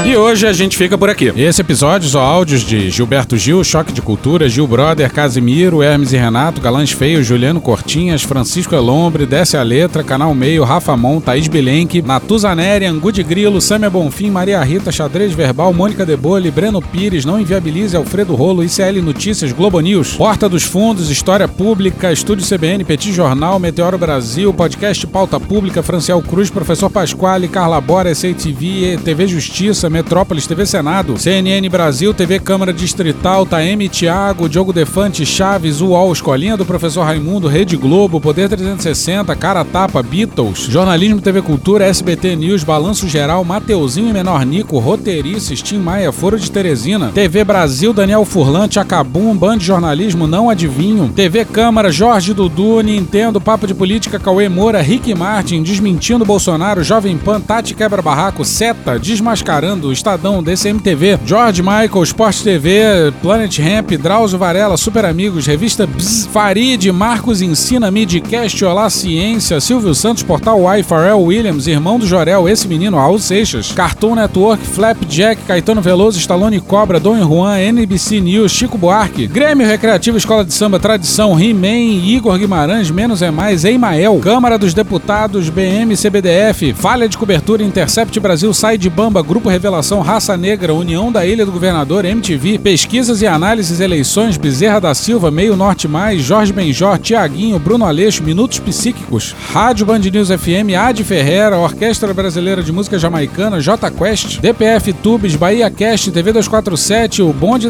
E 0.06 0.16
hoje 0.16 0.46
a 0.46 0.52
gente 0.52 0.76
fica 0.76 0.98
por 0.98 1.08
aqui. 1.08 1.32
Esse 1.36 1.60
episódio 1.60 2.08
são 2.08 2.20
áudios 2.20 2.62
de 2.62 2.90
Gilberto 2.90 3.36
Gil, 3.36 3.62
Choque 3.62 3.92
de 3.92 4.02
Cultura, 4.02 4.48
Gil 4.48 4.66
Brother, 4.66 5.12
Casimiro, 5.12 5.82
Hermes 5.82 6.12
e 6.12 6.16
Renato, 6.16 6.60
Galãs 6.60 6.90
Feio, 6.90 7.22
Juliano 7.22 7.60
Cortinhas, 7.60 8.22
Francisco 8.22 8.74
Elombre, 8.74 9.26
Desce 9.26 9.56
a 9.56 9.62
Letra, 9.62 10.02
Canal 10.02 10.34
Meio, 10.34 10.64
Rafa 10.64 10.96
Mon, 10.96 11.20
Thaís 11.20 11.46
Bilenque, 11.48 12.02
Natuzaneri, 12.02 12.86
Angu 12.86 13.12
de 13.12 13.22
Grilo, 13.22 13.60
Sâmia 13.60 13.90
Bonfim, 13.90 14.30
Maria 14.30 14.60
Rita, 14.62 14.90
Xadrez 14.90 15.32
Verbal, 15.32 15.72
Mônica 15.72 16.04
Debole, 16.04 16.50
Breno 16.50 16.80
Pires, 16.82 17.24
Não 17.24 17.38
Inviabilize, 17.40 17.96
Alfredo 18.00 18.34
Rolo, 18.34 18.64
ICL 18.64 19.02
Notícias, 19.02 19.52
Globo 19.52 19.78
News, 19.80 20.14
Porta 20.14 20.48
dos 20.48 20.64
Fundos, 20.64 21.10
História 21.10 21.46
Pública, 21.46 22.12
Estúdio 22.12 22.44
CBN, 22.44 22.84
Petit 22.84 23.12
Jornal, 23.12 23.58
Meteoro 23.58 23.98
Brasil, 23.98 24.52
Podcast 24.52 25.06
Pauta 25.06 25.38
Pública, 25.38 25.82
Franciel 25.82 26.20
Cruz, 26.22 26.50
Professor 26.50 26.90
Pasquale, 26.90 27.48
Carla 27.48 27.80
Bora, 27.80 28.14
SATV, 28.14 28.98
TV 29.04 29.26
Justiça, 29.26 29.90
Metrópolis, 29.90 30.46
TV 30.46 30.66
Senado, 30.66 31.18
CNN 31.18 31.68
Brasil, 31.68 32.14
TV 32.14 32.38
Câmara 32.38 32.72
Distrital, 32.72 33.44
Taeme 33.46 33.88
Thiago, 33.88 34.48
Diogo 34.48 34.72
Defante, 34.72 35.24
Chaves, 35.26 35.80
UOL, 35.80 36.12
Escolinha 36.12 36.56
do 36.56 36.64
Professor 36.64 37.04
Raimundo, 37.04 37.48
Rede 37.48 37.76
Globo, 37.76 38.20
Poder 38.20 38.48
360, 38.48 39.34
Cara 39.36 39.64
Tapa, 39.64 40.02
Beatles, 40.02 40.60
Jornalismo 40.60 41.20
TV 41.20 41.42
Cultura, 41.42 41.84
SBT 41.86 42.36
News, 42.36 42.64
Balanço 42.64 43.08
Geral, 43.08 43.44
Mateuzinho 43.44 44.08
e 44.08 44.12
Menor 44.12 44.44
Nico, 44.44 44.78
Roteirices, 44.78 45.62
Tim 45.62 45.78
Maia, 45.78 46.12
Foro 46.12 46.38
de 46.38 46.50
Teresina, 46.50 47.10
TV 47.12 47.44
Brasil, 47.44 47.89
Brasil, 47.90 47.92
Daniel 47.92 48.24
Furlan, 48.24 48.68
Tchacabum, 48.68 49.36
Band 49.36 49.58
de 49.58 49.64
Jornalismo, 49.64 50.26
Não 50.26 50.48
Adivinho, 50.48 51.08
TV 51.14 51.44
Câmara, 51.44 51.90
Jorge 51.90 52.32
Dudu, 52.32 52.80
Nintendo, 52.80 53.40
Papo 53.40 53.66
de 53.66 53.74
Política, 53.74 54.18
Cauê 54.18 54.48
Moura, 54.48 54.80
Rick 54.80 55.14
Martin, 55.14 55.62
Desmentindo 55.62 56.24
Bolsonaro, 56.24 56.82
Jovem 56.82 57.18
Pan, 57.18 57.40
Tati 57.40 57.74
Quebra 57.74 58.02
Barraco, 58.02 58.44
Seta, 58.44 58.98
Desmascarando, 58.98 59.92
Estadão, 59.92 60.42
DCMTV, 60.42 61.18
George 61.24 61.62
Michael, 61.62 62.02
Sport 62.04 62.42
TV, 62.42 63.12
Planet 63.22 63.58
Ramp, 63.58 63.90
Drauzio 63.92 64.38
Varela, 64.38 64.76
Super 64.76 65.04
Amigos, 65.04 65.46
Revista 65.46 65.86
Bzz, 65.86 66.26
Farid, 66.26 66.90
Marcos 66.92 67.42
Ensina, 67.42 67.90
Midcast, 67.90 68.64
Olá 68.64 68.88
Ciência, 68.88 69.60
Silvio 69.60 69.94
Santos, 69.94 70.22
Portal 70.22 70.60
Y, 70.60 70.82
Pharrell 70.82 71.20
Williams, 71.20 71.66
Irmão 71.66 71.98
do 71.98 72.06
Jorel, 72.06 72.48
Esse 72.48 72.68
Menino, 72.68 72.96
Raul 72.96 73.18
Seixas, 73.18 73.72
Cartoon 73.72 74.14
Network, 74.14 74.62
Flapjack, 74.64 75.42
Caetano 75.46 75.80
Veloso, 75.80 76.18
Stallone 76.18 76.60
Cobra, 76.60 77.00
Dom 77.00 77.16
Juan, 77.20 77.58
NBC 77.80 78.20
News, 78.20 78.52
Chico 78.52 78.76
Buarque, 78.76 79.26
Grêmio 79.26 79.66
Recreativo 79.66 80.18
Escola 80.18 80.44
de 80.44 80.52
Samba 80.52 80.78
Tradição, 80.78 81.40
He-Man, 81.40 82.04
Igor 82.04 82.36
Guimarães, 82.36 82.90
Menos 82.90 83.22
é 83.22 83.30
Mais, 83.30 83.64
Eimael, 83.64 84.18
Câmara 84.18 84.58
dos 84.58 84.74
Deputados, 84.74 85.48
BM, 85.48 85.96
CBDF, 85.96 86.74
Falha 86.74 87.08
de 87.08 87.16
Cobertura, 87.16 87.62
Intercept 87.62 88.20
Brasil, 88.20 88.52
Sai 88.52 88.76
de 88.76 88.90
Bamba, 88.90 89.22
Grupo 89.22 89.48
Revelação, 89.48 90.02
Raça 90.02 90.36
Negra, 90.36 90.74
União 90.74 91.10
da 91.10 91.24
Ilha 91.24 91.46
do 91.46 91.52
Governador, 91.52 92.04
MTV, 92.04 92.58
Pesquisas 92.58 93.22
e 93.22 93.26
Análises 93.26 93.80
Eleições, 93.80 94.36
Bezerra 94.36 94.78
da 94.78 94.94
Silva, 94.94 95.30
Meio 95.30 95.56
Norte 95.56 95.88
Mais, 95.88 96.20
Jorge 96.20 96.52
Benjor, 96.52 96.98
Tiaguinho, 96.98 97.58
Bruno 97.58 97.86
Aleixo, 97.86 98.22
Minutos 98.22 98.58
Psíquicos, 98.58 99.34
Rádio 99.54 99.86
Band 99.86 100.00
News 100.00 100.28
FM, 100.28 100.76
Ad 100.78 101.02
Ferreira, 101.02 101.56
Orquestra 101.56 102.12
Brasileira 102.12 102.62
de 102.62 102.72
Música 102.72 102.98
Jamaicana, 102.98 103.58
J 103.58 103.90
Quest, 103.90 104.38
DPF 104.40 104.92
Tubes, 104.92 105.34
Bahia 105.34 105.70
Cast, 105.70 106.10
TV 106.10 106.30
247, 106.30 107.22
O 107.22 107.32
Bonde 107.32 107.69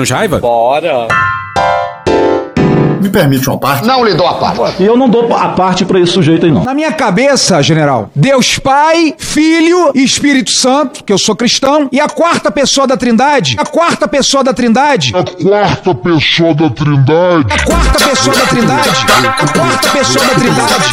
raiva? 0.09 0.39
Bora. 0.39 1.07
Me 3.01 3.09
permite 3.09 3.49
uma 3.49 3.57
parte? 3.57 3.85
Não 3.85 4.03
lhe 4.05 4.13
dou 4.13 4.27
a 4.27 4.33
parte. 4.35 4.81
E 4.81 4.85
eu 4.85 4.95
não 4.95 5.09
dou 5.09 5.35
a 5.35 5.49
parte 5.49 5.83
pra 5.85 5.99
esse 5.99 6.11
sujeito 6.13 6.45
aí, 6.45 6.51
não. 6.51 6.63
Na 6.63 6.73
minha 6.73 6.91
cabeça, 6.91 7.61
general, 7.61 8.09
Deus 8.15 8.59
Pai, 8.59 9.13
Filho 9.17 9.91
e 9.95 10.03
Espírito 10.03 10.51
Santo, 10.51 11.03
que 11.03 11.11
eu 11.11 11.17
sou 11.17 11.35
cristão, 11.35 11.89
e 11.91 11.99
a 11.99 12.07
quarta 12.07 12.51
pessoa 12.51 12.85
da 12.85 12.95
Trindade, 12.97 13.55
a 13.59 13.65
quarta 13.65 14.07
pessoa 14.07 14.43
da 14.43 14.53
Trindade, 14.53 15.11
A 15.15 15.23
quarta 15.23 15.95
pessoa 15.95 16.55
da 16.55 16.69
Trindade. 16.69 17.45
a 17.49 17.63
quarta 17.65 17.99
pessoa 17.99 18.35
da 18.35 18.45
Trindade, 18.45 18.89
a 18.89 19.47
quarta 19.47 19.89
pessoa 19.89 20.25
da 20.25 20.33
Trindade, 20.35 20.91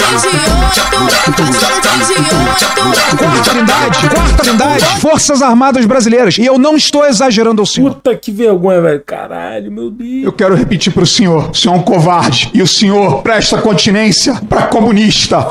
quarta 3.19 3.51
Trindade, 3.51 4.09
quarta 4.15 4.43
Trindade, 4.43 4.85
Forças 5.01 5.43
Armadas 5.43 5.85
Brasileiras. 5.87 6.39
E 6.39 6.45
eu 6.47 6.59
não 6.59 6.77
estou 6.77 7.05
exagerando 7.07 7.61
ao 7.63 7.67
senhor. 7.67 7.95
Puta 7.95 8.15
que 8.17 8.31
vergonha, 8.31 8.81
velho. 8.81 9.03
Caralho, 9.05 9.71
meu 9.71 9.91
Deus. 9.91 10.25
Eu 10.25 10.33
quero 10.33 10.55
repetir 10.55 10.93
pro 10.93 11.07
senhor, 11.07 11.51
o 11.51 11.55
senhor 11.55 11.75
é 11.75 11.79
um 11.79 11.83
covarde. 11.99 12.51
E 12.55 12.63
o 12.63 12.67
senhor 12.67 13.23
presta 13.23 13.61
continência 13.61 14.35
pra 14.49 14.63
comunista. 14.63 15.45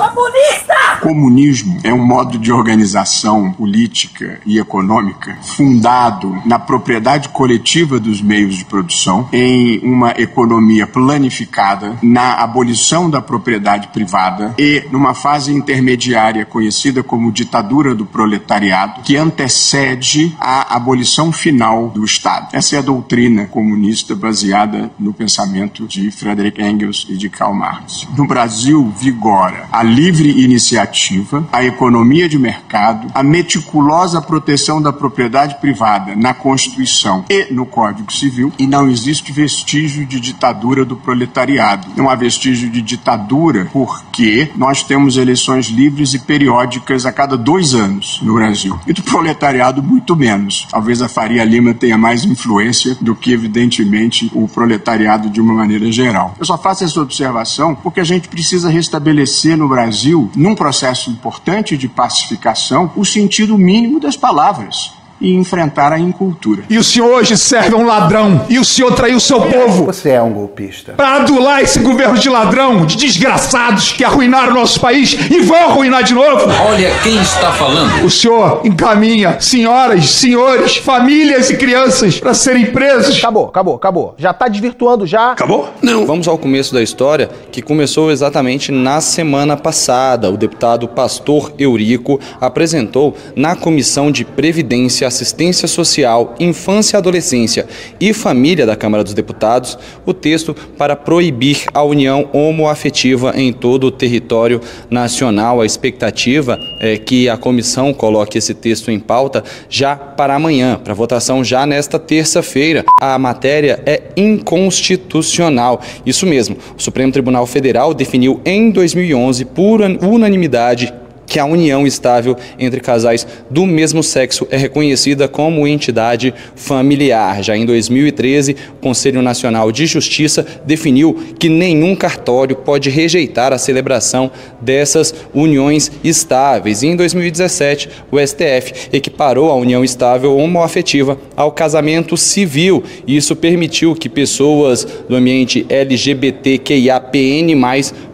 Comunismo 1.01 1.77
é 1.83 1.93
um 1.93 2.05
modo 2.05 2.39
de 2.39 2.51
organização 2.51 3.51
política 3.51 4.39
e 4.45 4.57
econômica 4.57 5.37
fundado 5.41 6.41
na 6.45 6.57
propriedade 6.57 7.29
coletiva 7.29 7.99
dos 7.99 8.21
meios 8.21 8.55
de 8.55 8.65
produção, 8.65 9.29
em 9.31 9.79
uma 9.83 10.11
economia 10.17 10.87
planificada, 10.87 11.97
na 12.01 12.33
abolição 12.41 13.09
da 13.09 13.21
propriedade 13.21 13.89
privada 13.89 14.55
e 14.57 14.85
numa 14.91 15.13
fase 15.13 15.53
intermediária 15.53 16.45
conhecida 16.45 17.03
como 17.03 17.31
ditadura 17.31 17.93
do 17.93 18.05
proletariado, 18.05 19.01
que 19.01 19.15
antecede 19.15 20.35
a 20.39 20.75
abolição 20.75 21.31
final 21.31 21.89
do 21.89 22.03
Estado. 22.03 22.49
Essa 22.53 22.77
é 22.77 22.79
a 22.79 22.81
doutrina 22.81 23.45
comunista 23.45 24.15
baseada 24.15 24.89
no 24.97 25.13
pensamento 25.13 25.85
de 25.85 26.09
Frederick 26.09 26.36
Engels 26.59 27.05
e 27.09 27.17
de 27.17 27.29
Karl 27.29 27.53
Marx. 27.53 28.07
No 28.15 28.27
Brasil 28.27 28.93
vigora 28.97 29.67
a 29.71 29.83
livre 29.83 30.43
iniciativa, 30.43 31.47
a 31.51 31.63
economia 31.63 32.29
de 32.29 32.37
mercado, 32.37 33.07
a 33.13 33.23
meticulosa 33.23 34.21
proteção 34.21 34.81
da 34.81 34.93
propriedade 34.93 35.55
privada 35.59 36.15
na 36.15 36.33
Constituição 36.33 37.25
e 37.29 37.53
no 37.53 37.65
Código 37.65 38.11
Civil, 38.11 38.51
e 38.57 38.67
não 38.67 38.89
existe 38.89 39.31
vestígio 39.31 40.05
de 40.05 40.19
ditadura 40.19 40.85
do 40.85 40.95
proletariado. 40.95 41.87
Não 41.95 42.09
há 42.09 42.15
vestígio 42.15 42.69
de 42.69 42.81
ditadura 42.81 43.67
porque 43.71 44.49
nós 44.55 44.83
temos 44.83 45.17
eleições 45.17 45.67
livres 45.67 46.13
e 46.13 46.19
periódicas 46.19 47.05
a 47.05 47.11
cada 47.11 47.37
dois 47.37 47.73
anos 47.73 48.19
no 48.21 48.33
Brasil. 48.33 48.79
E 48.87 48.93
do 48.93 49.03
proletariado, 49.03 49.81
muito 49.81 50.15
menos. 50.15 50.67
Talvez 50.69 51.01
a 51.01 51.09
Faria 51.09 51.43
Lima 51.43 51.73
tenha 51.73 51.97
mais 51.97 52.23
influência 52.25 52.97
do 52.99 53.15
que, 53.15 53.31
evidentemente, 53.31 54.29
o 54.33 54.47
proletariado 54.47 55.29
de 55.29 55.39
uma 55.39 55.53
maneira 55.53 55.91
geral. 55.91 56.26
Eu 56.39 56.45
só 56.45 56.57
faço 56.57 56.83
essa 56.83 57.01
observação 57.01 57.75
porque 57.75 57.99
a 57.99 58.03
gente 58.03 58.27
precisa 58.27 58.69
restabelecer 58.69 59.57
no 59.57 59.67
Brasil, 59.67 60.29
num 60.35 60.55
processo 60.55 61.09
importante 61.09 61.77
de 61.77 61.87
pacificação, 61.87 62.91
o 62.95 63.05
sentido 63.05 63.57
mínimo 63.57 63.99
das 63.99 64.17
palavras 64.17 64.97
e 65.19 65.33
enfrentar 65.33 65.91
a 65.91 65.99
incultura. 65.99 66.63
E 66.69 66.77
o 66.77 66.83
senhor 66.83 67.07
hoje 67.07 67.37
serve 67.37 67.73
a 67.73 67.77
um 67.77 67.85
ladrão. 67.85 68.45
E 68.49 68.59
o 68.59 68.65
senhor 68.65 68.93
traiu 68.93 69.19
seu 69.19 69.41
povo. 69.41 69.85
Você 69.85 70.09
é 70.09 70.21
um 70.21 70.31
golpista. 70.31 70.93
Pra 70.93 71.15
adular 71.15 71.61
esse 71.61 71.79
governo 71.79 72.17
de 72.17 72.29
ladrão, 72.29 72.85
de 72.85 72.95
desgraçados 72.95 73.91
que 73.91 74.03
arruinaram 74.03 74.53
nosso 74.53 74.79
país 74.79 75.13
e 75.13 75.39
vão 75.41 75.71
arruinar 75.71 76.03
de 76.03 76.13
novo. 76.13 76.47
Olha 76.67 76.91
quem 77.03 77.19
está 77.21 77.51
falando. 77.51 78.05
O 78.05 78.09
senhor 78.09 78.61
encaminha 78.63 79.37
senhoras, 79.39 80.09
senhores, 80.09 80.77
famílias 80.77 81.49
e 81.49 81.57
crianças 81.57 82.19
para 82.19 82.33
serem 82.33 82.67
presos. 82.67 83.17
Acabou, 83.17 83.47
acabou, 83.47 83.75
acabou. 83.75 84.15
Já 84.17 84.33
tá 84.33 84.47
desvirtuando 84.47 85.05
já. 85.05 85.31
Acabou? 85.31 85.69
Vamos 86.05 86.27
ao 86.27 86.37
começo 86.37 86.73
da 86.73 86.81
história, 86.81 87.29
que 87.51 87.61
começou 87.61 88.11
exatamente 88.11 88.71
na 88.71 89.01
semana 89.01 89.57
passada. 89.57 90.29
O 90.29 90.37
deputado 90.37 90.87
Pastor 90.87 91.53
Eurico 91.57 92.19
apresentou 92.39 93.15
na 93.35 93.55
Comissão 93.55 94.11
de 94.11 94.23
Previdência, 94.23 95.06
Assistência 95.07 95.67
Social, 95.67 96.35
Infância, 96.39 96.97
Adolescência 96.97 97.65
e 97.99 98.13
Família 98.13 98.65
da 98.65 98.75
Câmara 98.75 99.03
dos 99.03 99.13
Deputados 99.13 99.77
o 100.05 100.13
texto 100.13 100.55
para 100.77 100.95
proibir 100.95 101.65
a 101.73 101.83
união 101.83 102.29
homoafetiva 102.33 103.33
em 103.35 103.51
todo 103.51 103.85
o 103.85 103.91
território 103.91 104.61
nacional. 104.89 105.61
A 105.61 105.65
expectativa 105.65 106.57
é 106.79 106.97
que 106.97 107.29
a 107.29 107.37
comissão 107.37 107.93
coloque 107.93 108.37
esse 108.37 108.53
texto 108.53 108.91
em 108.91 108.99
pauta 108.99 109.43
já 109.69 109.95
para 109.95 110.35
amanhã, 110.35 110.79
para 110.83 110.93
votação 110.93 111.43
já 111.43 111.65
nesta 111.65 111.99
terça-feira. 111.99 112.85
A 112.99 113.17
matéria 113.17 113.81
é 113.85 114.03
inconstitucional. 114.15 115.81
Isso 116.05 116.25
mesmo, 116.25 116.57
o 116.77 116.81
Supremo 116.81 117.11
Tribunal 117.11 117.45
Federal 117.45 117.93
definiu 117.93 118.41
em 118.45 118.71
2011, 118.71 119.45
por 119.45 119.81
unanimidade, 119.81 120.93
que 121.27 121.37
a 121.37 121.45
união 121.45 121.85
estável 121.85 122.35
entre 122.57 122.79
casais 122.79 123.27
do 123.49 123.67
mesmo 123.67 124.01
sexo 124.01 124.47
é 124.49 124.57
reconhecida 124.57 125.27
como 125.27 125.67
entidade 125.67 126.33
familiar. 126.55 127.43
Já 127.43 127.55
em 127.55 127.65
2013, 127.65 128.55
o 128.77 128.81
Conselho 128.81 129.21
Nacional 129.21 129.71
de 129.71 129.85
Justiça 129.85 130.45
definiu 130.65 131.13
que 131.37 131.49
nenhum 131.49 131.95
cartório 131.95 132.55
pode 132.55 132.89
rejeitar 132.89 133.51
a 133.51 133.57
celebração 133.57 134.31
dessas 134.61 135.13
uniões 135.33 135.91
estáveis. 136.03 136.81
E 136.81 136.87
em 136.87 136.95
2017, 136.95 137.89
o 138.09 138.17
STF 138.17 138.89
equiparou 138.93 139.51
a 139.51 139.55
união 139.55 139.83
estável 139.83 140.37
homoafetiva 140.37 141.19
ao 141.35 141.51
casamento 141.51 142.15
civil. 142.15 142.83
Isso 143.05 143.35
permitiu 143.35 143.93
que 143.93 144.07
pessoas 144.07 144.87
do 145.09 145.15
ambiente 145.15 145.65
LGBTQIAPN+, 145.69 147.55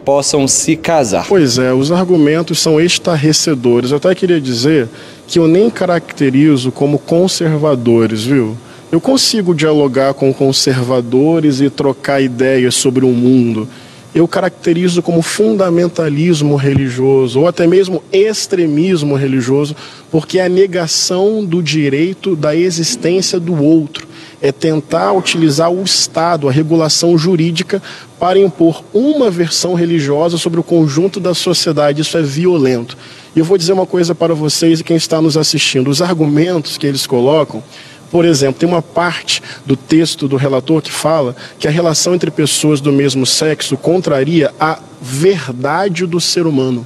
possam 0.04 0.48
se 0.48 0.76
casar. 0.76 1.26
Pois 1.28 1.58
é, 1.58 1.74
os 1.74 1.92
argumentos 1.92 2.60
são 2.60 2.80
estarrecedores. 3.04 3.92
Eu 3.92 3.98
até 3.98 4.16
queria 4.16 4.40
dizer 4.40 4.88
que 5.28 5.38
eu 5.38 5.48
nem 5.48 5.70
caracterizo 5.70 6.72
como 6.72 6.98
conservadores, 6.98 8.24
viu? 8.24 8.56
Eu 8.92 9.02
consigo 9.02 9.54
dialogar 9.54 10.14
com 10.14 10.34
conservadores 10.34 11.60
e 11.60 11.70
trocar 11.70 12.22
ideias 12.22 12.76
sobre 12.76 13.04
o 13.04 13.10
mundo. 13.10 13.68
Eu 14.16 14.28
caracterizo 14.28 15.02
como 15.02 15.24
fundamentalismo 15.24 16.56
religioso 16.56 17.40
ou 17.40 17.48
até 17.48 17.66
mesmo 17.66 18.04
extremismo 18.12 19.16
religioso, 19.16 19.76
porque 20.12 20.38
é 20.38 20.46
a 20.46 20.50
negação 20.50 21.44
do 21.44 21.62
direito 21.62 22.36
da 22.36 22.56
existência 22.56 23.40
do 23.40 23.62
outro 23.62 24.13
é 24.44 24.52
tentar 24.52 25.14
utilizar 25.14 25.72
o 25.72 25.84
Estado, 25.84 26.50
a 26.50 26.52
regulação 26.52 27.18
jurídica, 27.18 27.82
para 28.20 28.38
impor 28.38 28.84
uma 28.94 29.32
versão 29.32 29.74
religiosa 29.74 30.38
sobre 30.38 30.60
o 30.60 30.64
conjunto 30.64 31.18
da 31.18 31.34
sociedade. 31.34 32.02
Isso 32.02 32.18
é 32.18 32.22
violento. 32.22 32.98
E 33.34 33.40
eu 33.40 33.46
vou 33.46 33.58
dizer 33.58 33.72
uma 33.72 33.86
coisa 33.86 34.14
para 34.14 34.34
vocês 34.34 34.82
e 34.82 34.84
quem 34.84 34.98
está 34.98 35.22
nos 35.22 35.38
assistindo: 35.38 35.90
os 35.90 36.02
argumentos 36.02 36.78
que 36.78 36.86
eles 36.86 37.08
colocam. 37.08 37.64
Por 38.12 38.26
exemplo, 38.26 38.60
tem 38.60 38.68
uma 38.68 38.82
parte 38.82 39.42
do 39.66 39.78
texto 39.78 40.28
do 40.28 40.36
relator 40.36 40.82
que 40.82 40.92
fala 40.92 41.36
que 41.58 41.68
a 41.68 41.72
relação 41.72 42.14
entre 42.14 42.30
pessoas 42.30 42.82
do 42.82 42.92
mesmo 42.92 43.26
sexo 43.26 43.78
contraria 43.78 44.54
a 44.60 44.78
verdade 45.02 46.06
do 46.06 46.20
ser 46.20 46.46
humano 46.46 46.86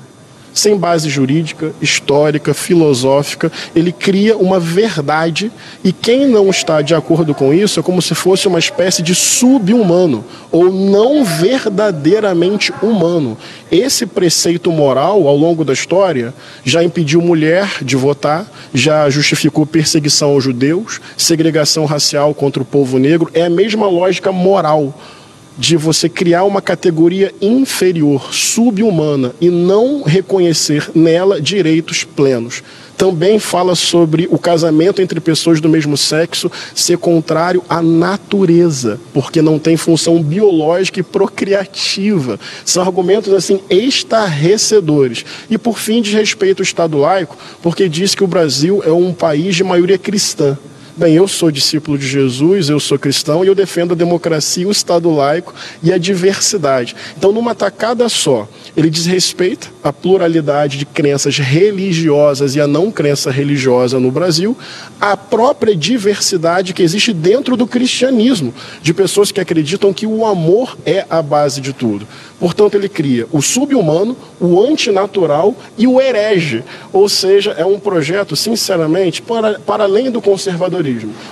sem 0.57 0.77
base 0.77 1.09
jurídica, 1.09 1.71
histórica, 1.81 2.53
filosófica. 2.53 3.51
Ele 3.75 3.91
cria 3.91 4.35
uma 4.37 4.59
verdade 4.59 5.51
e 5.83 5.91
quem 5.91 6.27
não 6.27 6.49
está 6.49 6.81
de 6.81 6.95
acordo 6.95 7.33
com 7.33 7.53
isso 7.53 7.79
é 7.79 7.83
como 7.83 8.01
se 8.01 8.15
fosse 8.15 8.47
uma 8.47 8.59
espécie 8.59 9.01
de 9.01 9.13
sub-humano 9.13 10.25
ou 10.51 10.71
não 10.71 11.23
verdadeiramente 11.23 12.73
humano. 12.81 13.37
Esse 13.71 14.05
preceito 14.05 14.71
moral, 14.71 15.27
ao 15.27 15.35
longo 15.35 15.63
da 15.63 15.73
história, 15.73 16.33
já 16.63 16.83
impediu 16.83 17.21
mulher 17.21 17.83
de 17.83 17.95
votar, 17.95 18.49
já 18.73 19.09
justificou 19.09 19.65
perseguição 19.65 20.29
aos 20.29 20.43
judeus, 20.43 20.99
segregação 21.15 21.85
racial 21.85 22.33
contra 22.33 22.61
o 22.61 22.65
povo 22.65 22.97
negro. 22.97 23.29
É 23.33 23.43
a 23.43 23.49
mesma 23.49 23.87
lógica 23.87 24.31
moral 24.31 24.93
de 25.57 25.75
você 25.75 26.07
criar 26.07 26.43
uma 26.43 26.61
categoria 26.61 27.33
inferior, 27.41 28.33
subhumana, 28.33 29.33
e 29.41 29.49
não 29.49 30.03
reconhecer 30.03 30.91
nela 30.93 31.41
direitos 31.41 32.03
plenos. 32.03 32.61
Também 32.97 33.37
fala 33.37 33.75
sobre 33.75 34.27
o 34.31 34.39
casamento 34.39 35.01
entre 35.01 35.19
pessoas 35.19 35.61
do 35.61 35.69
mesmo 35.69 35.95
sexo 35.95 36.51
ser 36.73 36.97
contrário 36.97 37.63
à 37.69 37.79
natureza, 37.79 38.99
porque 39.13 39.39
não 39.39 39.59
tem 39.59 39.77
função 39.77 40.21
biológica 40.21 40.99
e 40.99 41.03
procriativa. 41.03 42.39
São 42.65 42.81
argumentos 42.81 43.31
assim 43.33 43.59
estarrecedores. 43.69 45.23
E 45.47 45.59
por 45.59 45.77
fim, 45.77 46.01
diz 46.01 46.13
respeito 46.13 46.61
ao 46.61 46.65
Estado 46.65 46.97
laico, 46.97 47.37
porque 47.61 47.87
diz 47.87 48.15
que 48.15 48.23
o 48.23 48.27
Brasil 48.27 48.81
é 48.83 48.91
um 48.91 49.13
país 49.13 49.55
de 49.55 49.63
maioria 49.63 49.97
cristã. 49.97 50.57
Bem, 50.97 51.13
eu 51.13 51.27
sou 51.27 51.51
discípulo 51.51 51.95
de 51.95 52.07
Jesus, 52.07 52.69
eu 52.69 52.79
sou 52.79 52.97
cristão 52.97 53.45
e 53.45 53.47
eu 53.47 53.53
defendo 53.53 53.91
a 53.91 53.95
democracia, 53.95 54.67
o 54.67 54.71
Estado 54.71 55.11
laico 55.11 55.53
e 55.83 55.93
a 55.93 55.97
diversidade. 55.99 56.95
Então, 57.15 57.31
numa 57.31 57.53
tacada 57.53 58.09
só, 58.09 58.49
ele 58.75 58.89
desrespeita 58.89 59.67
a 59.83 59.93
pluralidade 59.93 60.75
de 60.75 60.87
crenças 60.87 61.37
religiosas 61.37 62.55
e 62.55 62.61
a 62.61 62.65
não 62.65 62.89
crença 62.89 63.29
religiosa 63.29 63.99
no 63.99 64.09
Brasil, 64.09 64.57
a 64.99 65.15
própria 65.15 65.75
diversidade 65.75 66.73
que 66.73 66.81
existe 66.81 67.13
dentro 67.13 67.55
do 67.55 67.67
cristianismo, 67.67 68.51
de 68.81 68.91
pessoas 68.91 69.31
que 69.31 69.39
acreditam 69.39 69.93
que 69.93 70.07
o 70.07 70.25
amor 70.25 70.75
é 70.83 71.05
a 71.11 71.21
base 71.21 71.61
de 71.61 71.73
tudo. 71.73 72.07
Portanto, 72.39 72.75
ele 72.75 72.89
cria 72.89 73.27
o 73.31 73.41
subhumano, 73.41 74.15
o 74.39 74.61
antinatural 74.63 75.55
e 75.77 75.87
o 75.87 75.99
herege. 75.99 76.63
Ou 76.93 77.09
seja, 77.09 77.51
é 77.51 77.65
um 77.65 77.79
projeto, 77.79 78.35
sinceramente, 78.35 79.21
para, 79.21 79.59
para 79.59 79.83
além 79.83 80.11
do 80.11 80.21
conservadorismo. 80.21 80.86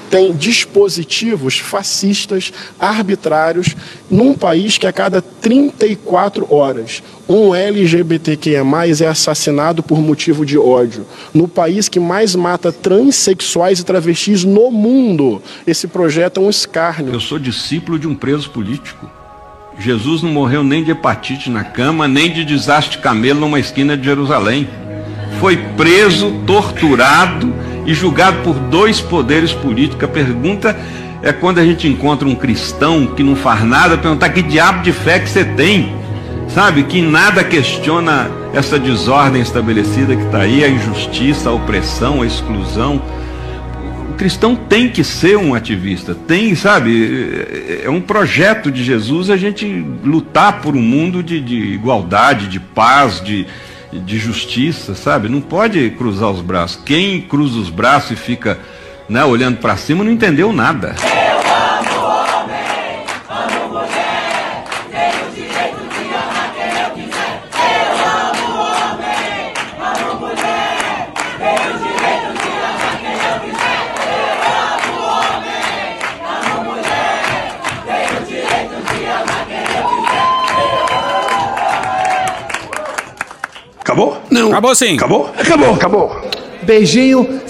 Tem 0.09 0.33
dispositivos 0.33 1.57
fascistas, 1.59 2.51
arbitrários, 2.79 3.75
num 4.09 4.33
país 4.33 4.77
que 4.77 4.87
a 4.87 4.93
cada 4.93 5.21
34 5.21 6.53
horas 6.53 7.01
um 7.27 7.55
LGBTQIA+, 7.55 8.63
é 9.01 9.07
assassinado 9.07 9.81
por 9.81 9.99
motivo 9.99 10.45
de 10.45 10.57
ódio. 10.57 11.05
No 11.33 11.47
país 11.47 11.89
que 11.89 11.99
mais 11.99 12.35
mata 12.35 12.71
transexuais 12.71 13.79
e 13.79 13.83
travestis 13.83 14.43
no 14.43 14.69
mundo. 14.71 15.41
Esse 15.65 15.87
projeto 15.87 16.39
é 16.39 16.43
um 16.43 16.49
escárnio. 16.49 17.13
Eu 17.13 17.19
sou 17.19 17.39
discípulo 17.39 17.97
de 17.97 18.07
um 18.07 18.15
preso 18.15 18.49
político. 18.51 19.09
Jesus 19.77 20.21
não 20.21 20.29
morreu 20.29 20.63
nem 20.63 20.83
de 20.83 20.91
hepatite 20.91 21.49
na 21.49 21.63
cama, 21.63 22.07
nem 22.07 22.31
de 22.31 22.45
desastre 22.45 22.97
de 22.97 23.03
camelo 23.03 23.41
numa 23.41 23.59
esquina 23.59 23.97
de 23.97 24.05
Jerusalém. 24.05 24.69
Foi 25.39 25.57
preso, 25.75 26.31
torturado 26.45 27.53
e 27.85 27.93
julgado 27.93 28.41
por 28.43 28.53
dois 28.53 28.99
poderes 29.01 29.53
políticos. 29.53 30.03
A 30.03 30.07
pergunta 30.07 30.75
é 31.21 31.31
quando 31.31 31.59
a 31.59 31.65
gente 31.65 31.87
encontra 31.87 32.27
um 32.27 32.35
cristão 32.35 33.07
que 33.07 33.23
não 33.23 33.35
faz 33.35 33.63
nada, 33.63 33.97
perguntar 33.97 34.29
que 34.29 34.41
diabo 34.41 34.81
de 34.83 34.91
fé 34.91 35.19
que 35.19 35.29
você 35.29 35.43
tem, 35.43 35.93
sabe? 36.49 36.83
Que 36.83 37.01
nada 37.01 37.43
questiona 37.43 38.29
essa 38.53 38.79
desordem 38.79 39.41
estabelecida 39.41 40.15
que 40.15 40.23
está 40.23 40.39
aí, 40.39 40.63
a 40.63 40.69
injustiça, 40.69 41.49
a 41.49 41.53
opressão, 41.53 42.21
a 42.21 42.25
exclusão 42.25 43.01
cristão 44.15 44.55
tem 44.55 44.89
que 44.89 45.03
ser 45.03 45.37
um 45.37 45.53
ativista, 45.53 46.15
tem, 46.15 46.55
sabe, 46.55 47.45
é 47.83 47.89
um 47.89 48.01
projeto 48.01 48.71
de 48.71 48.83
Jesus 48.83 49.29
a 49.29 49.37
gente 49.37 49.65
lutar 50.03 50.61
por 50.61 50.75
um 50.75 50.81
mundo 50.81 51.21
de, 51.21 51.39
de 51.39 51.55
igualdade, 51.55 52.47
de 52.47 52.59
paz, 52.59 53.21
de, 53.21 53.45
de 53.91 54.17
justiça, 54.17 54.95
sabe? 54.95 55.29
Não 55.29 55.41
pode 55.41 55.89
cruzar 55.91 56.29
os 56.29 56.41
braços. 56.41 56.79
Quem 56.85 57.21
cruza 57.21 57.59
os 57.59 57.69
braços 57.69 58.11
e 58.11 58.15
fica 58.15 58.59
né, 59.07 59.23
olhando 59.23 59.57
para 59.57 59.77
cima 59.77 60.03
não 60.03 60.11
entendeu 60.11 60.51
nada. 60.51 60.95
Acabou? 83.95 84.17
Não. 84.29 84.49
Acabou 84.49 84.75
sim. 84.75 84.95
Acabou? 84.95 85.29
Acabou. 85.37 85.73
Acabou. 85.73 86.21
Beijinho, 86.63 87.41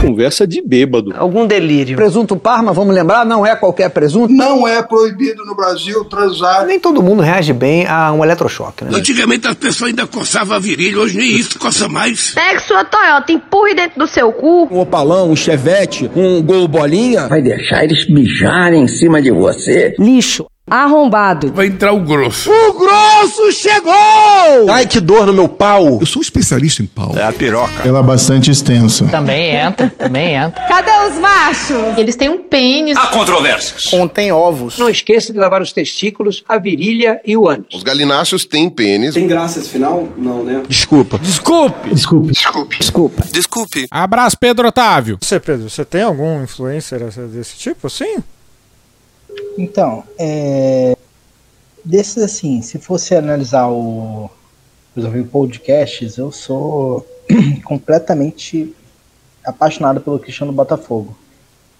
Conversa 0.00 0.46
de 0.46 0.62
bêbado. 0.62 1.12
Algum 1.16 1.46
delírio. 1.46 1.96
Presunto 1.96 2.36
Parma, 2.36 2.72
vamos 2.72 2.94
lembrar, 2.94 3.26
não 3.26 3.44
é 3.44 3.56
qualquer 3.56 3.90
presunto. 3.90 4.32
Não 4.32 4.66
é 4.66 4.80
proibido 4.82 5.44
no 5.44 5.54
Brasil 5.54 6.04
transar. 6.04 6.64
Nem 6.64 6.78
todo 6.78 7.02
mundo 7.02 7.22
reage 7.22 7.52
bem 7.52 7.86
a 7.86 8.12
um 8.12 8.22
eletrochoque, 8.22 8.84
né? 8.84 8.90
Antigamente 8.94 9.48
as 9.48 9.54
pessoas 9.54 9.90
ainda 9.90 10.06
coçavam 10.06 10.56
a 10.56 10.60
virilha, 10.60 11.00
hoje 11.00 11.18
nem 11.18 11.30
isso 11.32 11.58
coça 11.58 11.88
mais. 11.88 12.32
Pegue 12.34 12.60
sua 12.60 12.84
Toyota, 12.84 13.32
empurre 13.32 13.74
dentro 13.74 13.98
do 13.98 14.06
seu 14.06 14.32
cu. 14.32 14.68
Um 14.70 14.80
opalão, 14.80 15.30
um 15.30 15.36
chevette, 15.36 16.08
um 16.14 16.40
gol 16.40 16.68
bolinha. 16.68 17.26
Vai 17.26 17.42
deixar 17.42 17.82
eles 17.82 18.08
mijarem 18.08 18.84
em 18.84 18.88
cima 18.88 19.20
de 19.20 19.30
você. 19.32 19.94
Lixo. 19.98 20.46
Arrombado. 20.68 21.52
Vai 21.52 21.68
entrar 21.68 21.92
o 21.92 22.00
grosso. 22.00 22.50
O 22.50 22.72
grosso 22.72 23.52
chegou! 23.52 24.68
Ai, 24.68 24.84
que 24.84 24.98
dor 24.98 25.24
no 25.24 25.32
meu 25.32 25.48
pau. 25.48 25.98
Eu 26.00 26.06
sou 26.06 26.18
um 26.18 26.22
especialista 26.22 26.82
em 26.82 26.86
pau. 26.86 27.14
É 27.16 27.22
a 27.22 27.32
piroca. 27.32 27.86
Ela 27.86 28.00
é 28.00 28.02
bastante 28.02 28.50
extensa. 28.50 29.06
Também 29.06 29.54
entra, 29.54 29.88
também 29.96 30.34
entra. 30.34 30.60
Cadê 30.66 30.90
os 31.08 31.20
machos? 31.20 31.96
Eles 31.96 32.16
têm 32.16 32.28
um 32.28 32.38
pênis. 32.38 32.96
Há 32.96 33.06
controvérsias. 33.06 33.84
Contém 33.84 34.32
ovos. 34.32 34.76
Não 34.76 34.88
esqueça 34.88 35.32
de 35.32 35.38
lavar 35.38 35.62
os 35.62 35.72
testículos, 35.72 36.42
a 36.48 36.58
virilha 36.58 37.20
e 37.24 37.36
o 37.36 37.48
ânus. 37.48 37.72
Os 37.72 37.84
galináceos 37.84 38.44
têm 38.44 38.68
pênis. 38.68 39.14
Tem 39.14 39.28
graça 39.28 39.60
esse 39.60 39.68
final? 39.68 40.08
Não, 40.16 40.42
né? 40.42 40.62
Desculpa. 40.68 41.16
Desculpe. 41.20 41.90
Desculpe. 41.90 42.32
Desculpe. 42.32 42.78
Desculpa. 42.80 43.24
Desculpe. 43.30 43.86
Abraço, 43.88 44.36
Pedro 44.36 44.66
Otávio. 44.66 45.16
Você, 45.22 45.38
Pedro, 45.38 45.70
você 45.70 45.84
tem 45.84 46.02
algum 46.02 46.42
influencer 46.42 46.98
desse 47.28 47.56
tipo, 47.56 47.86
assim? 47.86 48.16
Então, 49.58 50.04
é... 50.18 50.96
desses 51.84 52.18
assim, 52.18 52.62
se 52.62 52.78
fosse 52.78 53.14
analisar 53.14 53.68
o, 53.68 54.30
por 54.94 55.00
exemplo, 55.00 55.24
podcasts, 55.26 56.16
eu 56.16 56.32
sou 56.32 57.06
completamente 57.64 58.74
apaixonado 59.44 60.00
pelo 60.00 60.18
Cristiano 60.18 60.52
Botafogo. 60.52 61.16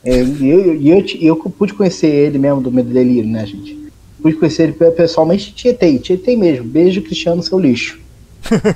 É, 0.05 0.23
E 0.23 0.49
eu, 0.49 0.75
eu, 0.75 0.83
eu, 0.83 1.07
eu 1.21 1.37
pude 1.37 1.75
conhecer 1.75 2.07
ele 2.07 2.39
mesmo 2.39 2.61
do 2.61 2.71
Medo 2.71 2.93
Delírio, 2.93 3.29
né, 3.29 3.45
gente? 3.45 3.77
Pude 4.23 4.37
conhecer 4.37 4.65
ele 4.65 4.73
pessoalmente, 4.93 5.53
tietei, 5.53 5.99
tietei 5.99 6.37
mesmo. 6.37 6.65
Beijo, 6.65 7.03
Cristiano, 7.03 7.43
seu 7.43 7.59
lixo. 7.59 7.99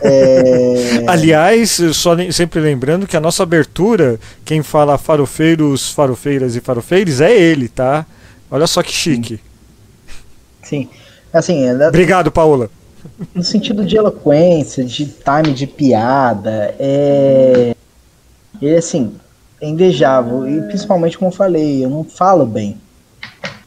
É... 0.01 1.05
Aliás, 1.07 1.81
só 1.93 2.16
sempre 2.32 2.61
lembrando 2.61 3.07
que 3.07 3.16
a 3.16 3.20
nossa 3.20 3.43
abertura, 3.43 4.19
quem 4.44 4.62
fala 4.62 4.98
farofeiros, 4.98 5.93
farofeiras 5.93 6.57
e 6.57 6.61
farofeiros 6.61 7.20
é 7.20 7.32
ele, 7.36 7.69
tá? 7.69 8.07
Olha 8.51 8.67
só 8.67 8.83
que 8.83 8.93
chique. 8.93 9.41
Sim. 10.63 10.89
Assim, 11.33 11.65
é- 11.67 11.89
Obrigado, 11.89 12.31
Paola. 12.31 12.69
no 13.35 13.43
sentido 13.43 13.85
de 13.85 13.97
eloquência, 13.97 14.85
de 14.85 15.07
time 15.07 15.55
de 15.55 15.67
piada, 15.67 16.75
é. 16.79 17.75
Ele, 18.61 18.77
assim, 18.77 19.15
é 19.61 19.69
invejável. 19.69 20.47
E 20.49 20.61
principalmente, 20.63 21.17
como 21.17 21.31
eu 21.31 21.35
falei, 21.35 21.85
eu 21.85 21.89
não 21.89 22.05
falo 22.05 22.45
bem. 22.45 22.77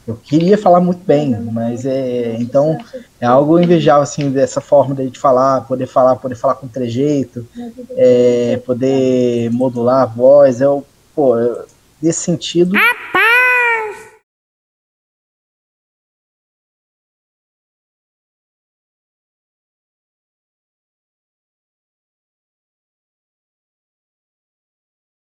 Eu 0.05 0.15
queria 0.17 0.57
falar 0.57 0.81
muito 0.81 1.01
bem, 1.05 1.29
mas 1.51 1.85
é. 1.85 2.35
Então, 2.39 2.77
é 3.21 3.25
algo 3.25 3.57
invejável, 3.57 4.03
assim, 4.03 4.29
dessa 4.29 4.59
forma 4.59 4.93
dele 4.93 5.09
de 5.09 5.17
falar, 5.17 5.61
poder 5.61 5.87
falar, 5.87 6.17
poder 6.17 6.35
falar 6.35 6.55
com 6.55 6.67
trejeito, 6.67 7.47
é, 7.91 8.61
poder 8.65 9.49
modular 9.51 10.01
a 10.03 10.05
voz. 10.05 10.59
Eu, 10.59 10.85
pô, 11.15 11.39
eu- 11.39 11.63
nesse 12.01 12.19
sentido. 12.19 12.75